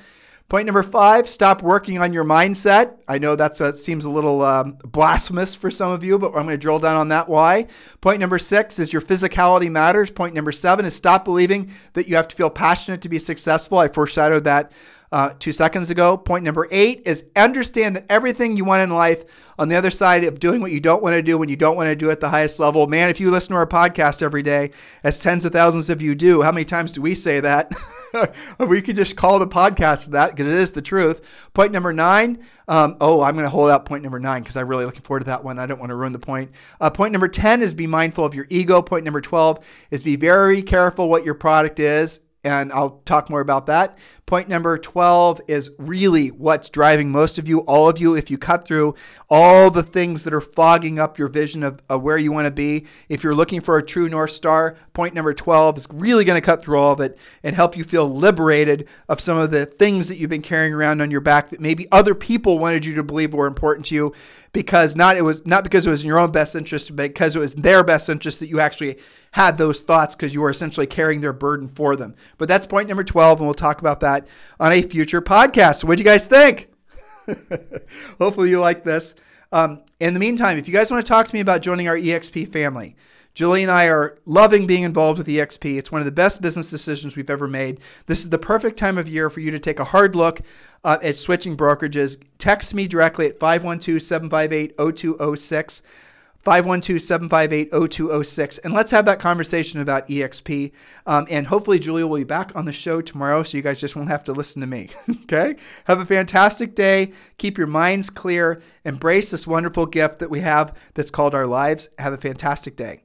Point 0.48 0.66
number 0.66 0.82
five, 0.82 1.30
stop 1.30 1.62
working 1.62 1.96
on 1.96 2.12
your 2.12 2.24
mindset. 2.24 2.98
I 3.08 3.16
know 3.16 3.34
that 3.36 3.58
uh, 3.58 3.72
seems 3.72 4.04
a 4.04 4.10
little 4.10 4.42
um, 4.42 4.76
blasphemous 4.84 5.54
for 5.54 5.70
some 5.70 5.90
of 5.90 6.04
you, 6.04 6.18
but 6.18 6.26
I'm 6.28 6.44
going 6.44 6.48
to 6.48 6.58
drill 6.58 6.78
down 6.78 6.96
on 6.96 7.08
that 7.08 7.26
why. 7.26 7.68
Point 8.02 8.20
number 8.20 8.38
six 8.38 8.78
is 8.78 8.92
your 8.92 9.00
physicality 9.00 9.70
matters. 9.70 10.10
Point 10.10 10.34
number 10.34 10.52
seven 10.52 10.84
is 10.84 10.94
stop 10.94 11.24
believing 11.24 11.72
that 11.94 12.06
you 12.06 12.16
have 12.16 12.28
to 12.28 12.36
feel 12.36 12.50
passionate 12.50 13.00
to 13.00 13.08
be 13.08 13.18
successful. 13.18 13.78
I 13.78 13.88
foreshadowed 13.88 14.44
that 14.44 14.72
uh, 15.12 15.34
two 15.38 15.52
seconds 15.52 15.90
ago. 15.90 16.16
Point 16.16 16.42
number 16.42 16.66
eight 16.70 17.02
is 17.04 17.24
understand 17.36 17.94
that 17.94 18.06
everything 18.08 18.56
you 18.56 18.64
want 18.64 18.82
in 18.82 18.90
life 18.90 19.24
on 19.58 19.68
the 19.68 19.76
other 19.76 19.90
side 19.90 20.24
of 20.24 20.40
doing 20.40 20.62
what 20.62 20.72
you 20.72 20.80
don't 20.80 21.02
want 21.02 21.12
to 21.12 21.22
do 21.22 21.36
when 21.36 21.50
you 21.50 21.56
don't 21.56 21.76
want 21.76 21.88
to 21.88 21.94
do 21.94 22.10
at 22.10 22.20
the 22.20 22.30
highest 22.30 22.58
level. 22.58 22.86
Man, 22.86 23.10
if 23.10 23.20
you 23.20 23.30
listen 23.30 23.50
to 23.50 23.56
our 23.56 23.66
podcast 23.66 24.22
every 24.22 24.42
day, 24.42 24.70
as 25.04 25.18
tens 25.18 25.44
of 25.44 25.52
thousands 25.52 25.90
of 25.90 26.00
you 26.00 26.14
do, 26.14 26.42
how 26.42 26.50
many 26.50 26.64
times 26.64 26.92
do 26.92 27.02
we 27.02 27.14
say 27.14 27.40
that? 27.40 27.72
we 28.58 28.80
could 28.80 28.96
just 28.96 29.14
call 29.14 29.38
the 29.38 29.46
podcast 29.46 30.06
that 30.06 30.30
because 30.30 30.46
it 30.46 30.54
is 30.54 30.70
the 30.72 30.82
truth. 30.82 31.20
Point 31.52 31.72
number 31.72 31.92
nine. 31.92 32.42
Um, 32.66 32.96
oh, 33.00 33.20
I'm 33.20 33.34
going 33.34 33.44
to 33.44 33.50
hold 33.50 33.70
out 33.70 33.84
point 33.84 34.02
number 34.02 34.18
nine 34.18 34.42
because 34.42 34.56
I'm 34.56 34.66
really 34.66 34.86
looking 34.86 35.02
forward 35.02 35.20
to 35.20 35.26
that 35.26 35.44
one. 35.44 35.58
I 35.58 35.66
don't 35.66 35.78
want 35.78 35.90
to 35.90 35.96
ruin 35.96 36.14
the 36.14 36.18
point. 36.18 36.52
Uh, 36.80 36.88
point 36.88 37.12
number 37.12 37.28
10 37.28 37.60
is 37.60 37.74
be 37.74 37.86
mindful 37.86 38.24
of 38.24 38.34
your 38.34 38.46
ego. 38.48 38.80
Point 38.80 39.04
number 39.04 39.20
12 39.20 39.62
is 39.90 40.02
be 40.02 40.16
very 40.16 40.62
careful 40.62 41.10
what 41.10 41.24
your 41.24 41.34
product 41.34 41.80
is 41.80 42.20
and 42.44 42.72
I'll 42.72 43.02
talk 43.04 43.30
more 43.30 43.40
about 43.40 43.66
that. 43.66 43.98
Point 44.26 44.48
number 44.48 44.76
12 44.78 45.42
is 45.46 45.70
really 45.78 46.28
what's 46.28 46.68
driving 46.68 47.10
most 47.10 47.38
of 47.38 47.46
you, 47.46 47.60
all 47.60 47.88
of 47.88 47.98
you. 47.98 48.16
If 48.16 48.30
you 48.30 48.38
cut 48.38 48.66
through 48.66 48.94
all 49.28 49.70
the 49.70 49.82
things 49.82 50.24
that 50.24 50.32
are 50.32 50.40
fogging 50.40 50.98
up 50.98 51.18
your 51.18 51.28
vision 51.28 51.62
of, 51.62 51.82
of 51.88 52.02
where 52.02 52.16
you 52.16 52.32
want 52.32 52.46
to 52.46 52.50
be, 52.50 52.86
if 53.08 53.22
you're 53.22 53.34
looking 53.34 53.60
for 53.60 53.76
a 53.76 53.82
true 53.82 54.08
North 54.08 54.30
Star, 54.30 54.76
point 54.92 55.14
number 55.14 55.34
12 55.34 55.78
is 55.78 55.86
really 55.92 56.24
going 56.24 56.40
to 56.40 56.44
cut 56.44 56.64
through 56.64 56.78
all 56.78 56.92
of 56.92 57.00
it 57.00 57.16
and 57.42 57.54
help 57.54 57.76
you 57.76 57.84
feel 57.84 58.08
liberated 58.08 58.88
of 59.08 59.20
some 59.20 59.38
of 59.38 59.50
the 59.50 59.66
things 59.66 60.08
that 60.08 60.16
you've 60.16 60.30
been 60.30 60.42
carrying 60.42 60.72
around 60.72 61.00
on 61.00 61.10
your 61.10 61.20
back 61.20 61.50
that 61.50 61.60
maybe 61.60 61.86
other 61.92 62.14
people 62.14 62.58
wanted 62.58 62.84
you 62.84 62.94
to 62.94 63.02
believe 63.02 63.34
were 63.34 63.46
important 63.46 63.86
to 63.86 63.94
you 63.94 64.12
because 64.52 64.94
not 64.94 65.16
it 65.16 65.22
was 65.22 65.44
not 65.46 65.64
because 65.64 65.86
it 65.86 65.90
was 65.90 66.02
in 66.02 66.08
your 66.08 66.18
own 66.18 66.30
best 66.30 66.54
interest, 66.54 66.94
but 66.94 67.08
because 67.08 67.34
it 67.34 67.38
was 67.38 67.54
their 67.54 67.82
best 67.82 68.08
interest 68.08 68.40
that 68.40 68.48
you 68.48 68.60
actually 68.60 68.98
had 69.32 69.56
those 69.56 69.80
thoughts 69.80 70.14
because 70.14 70.34
you 70.34 70.40
were 70.40 70.50
essentially 70.50 70.86
carrying 70.86 71.20
their 71.20 71.32
burden 71.32 71.66
for 71.66 71.96
them. 71.96 72.14
But 72.38 72.48
that's 72.48 72.66
point 72.66 72.88
number 72.88 73.04
12, 73.04 73.38
and 73.38 73.46
we'll 73.46 73.54
talk 73.54 73.80
about 73.80 74.00
that 74.00 74.28
on 74.60 74.72
a 74.72 74.82
future 74.82 75.22
podcast. 75.22 75.76
So, 75.76 75.86
what 75.86 75.96
do 75.96 76.04
you 76.04 76.08
guys 76.08 76.26
think? 76.26 76.68
Hopefully, 78.20 78.50
you 78.50 78.60
like 78.60 78.84
this. 78.84 79.14
Um, 79.52 79.82
in 80.00 80.14
the 80.14 80.20
meantime, 80.20 80.58
if 80.58 80.66
you 80.66 80.74
guys 80.74 80.90
want 80.90 81.04
to 81.04 81.08
talk 81.08 81.26
to 81.26 81.34
me 81.34 81.40
about 81.40 81.62
joining 81.62 81.88
our 81.88 81.96
EXP 81.96 82.52
family, 82.52 82.96
Julie 83.34 83.62
and 83.62 83.70
I 83.70 83.86
are 83.86 84.18
loving 84.26 84.66
being 84.66 84.82
involved 84.82 85.18
with 85.18 85.26
EXP. 85.26 85.78
It's 85.78 85.90
one 85.90 86.02
of 86.02 86.04
the 86.04 86.10
best 86.10 86.42
business 86.42 86.68
decisions 86.68 87.16
we've 87.16 87.30
ever 87.30 87.48
made. 87.48 87.80
This 88.06 88.20
is 88.20 88.30
the 88.30 88.38
perfect 88.38 88.78
time 88.78 88.98
of 88.98 89.08
year 89.08 89.30
for 89.30 89.40
you 89.40 89.50
to 89.50 89.58
take 89.58 89.80
a 89.80 89.84
hard 89.84 90.14
look 90.14 90.42
uh, 90.84 90.98
at 91.02 91.16
switching 91.16 91.56
brokerages. 91.56 92.22
Text 92.36 92.74
me 92.74 92.86
directly 92.86 93.26
at 93.26 93.40
512 93.40 94.02
758 94.02 94.76
0206. 94.76 95.82
512-758-0206 96.44 98.58
and 98.64 98.74
let's 98.74 98.90
have 98.90 99.04
that 99.04 99.20
conversation 99.20 99.80
about 99.80 100.08
exp 100.08 100.72
um, 101.06 101.24
and 101.30 101.46
hopefully 101.46 101.78
julie 101.78 102.02
will 102.02 102.16
be 102.16 102.24
back 102.24 102.50
on 102.56 102.64
the 102.64 102.72
show 102.72 103.00
tomorrow 103.00 103.44
so 103.44 103.56
you 103.56 103.62
guys 103.62 103.78
just 103.78 103.94
won't 103.94 104.08
have 104.08 104.24
to 104.24 104.32
listen 104.32 104.60
to 104.60 104.66
me 104.66 104.88
okay 105.22 105.54
have 105.84 106.00
a 106.00 106.04
fantastic 106.04 106.74
day 106.74 107.12
keep 107.38 107.56
your 107.56 107.68
minds 107.68 108.10
clear 108.10 108.60
embrace 108.84 109.30
this 109.30 109.46
wonderful 109.46 109.86
gift 109.86 110.18
that 110.18 110.30
we 110.30 110.40
have 110.40 110.76
that's 110.94 111.12
called 111.12 111.32
our 111.32 111.46
lives 111.46 111.88
have 111.98 112.12
a 112.12 112.18
fantastic 112.18 112.74
day 112.74 113.04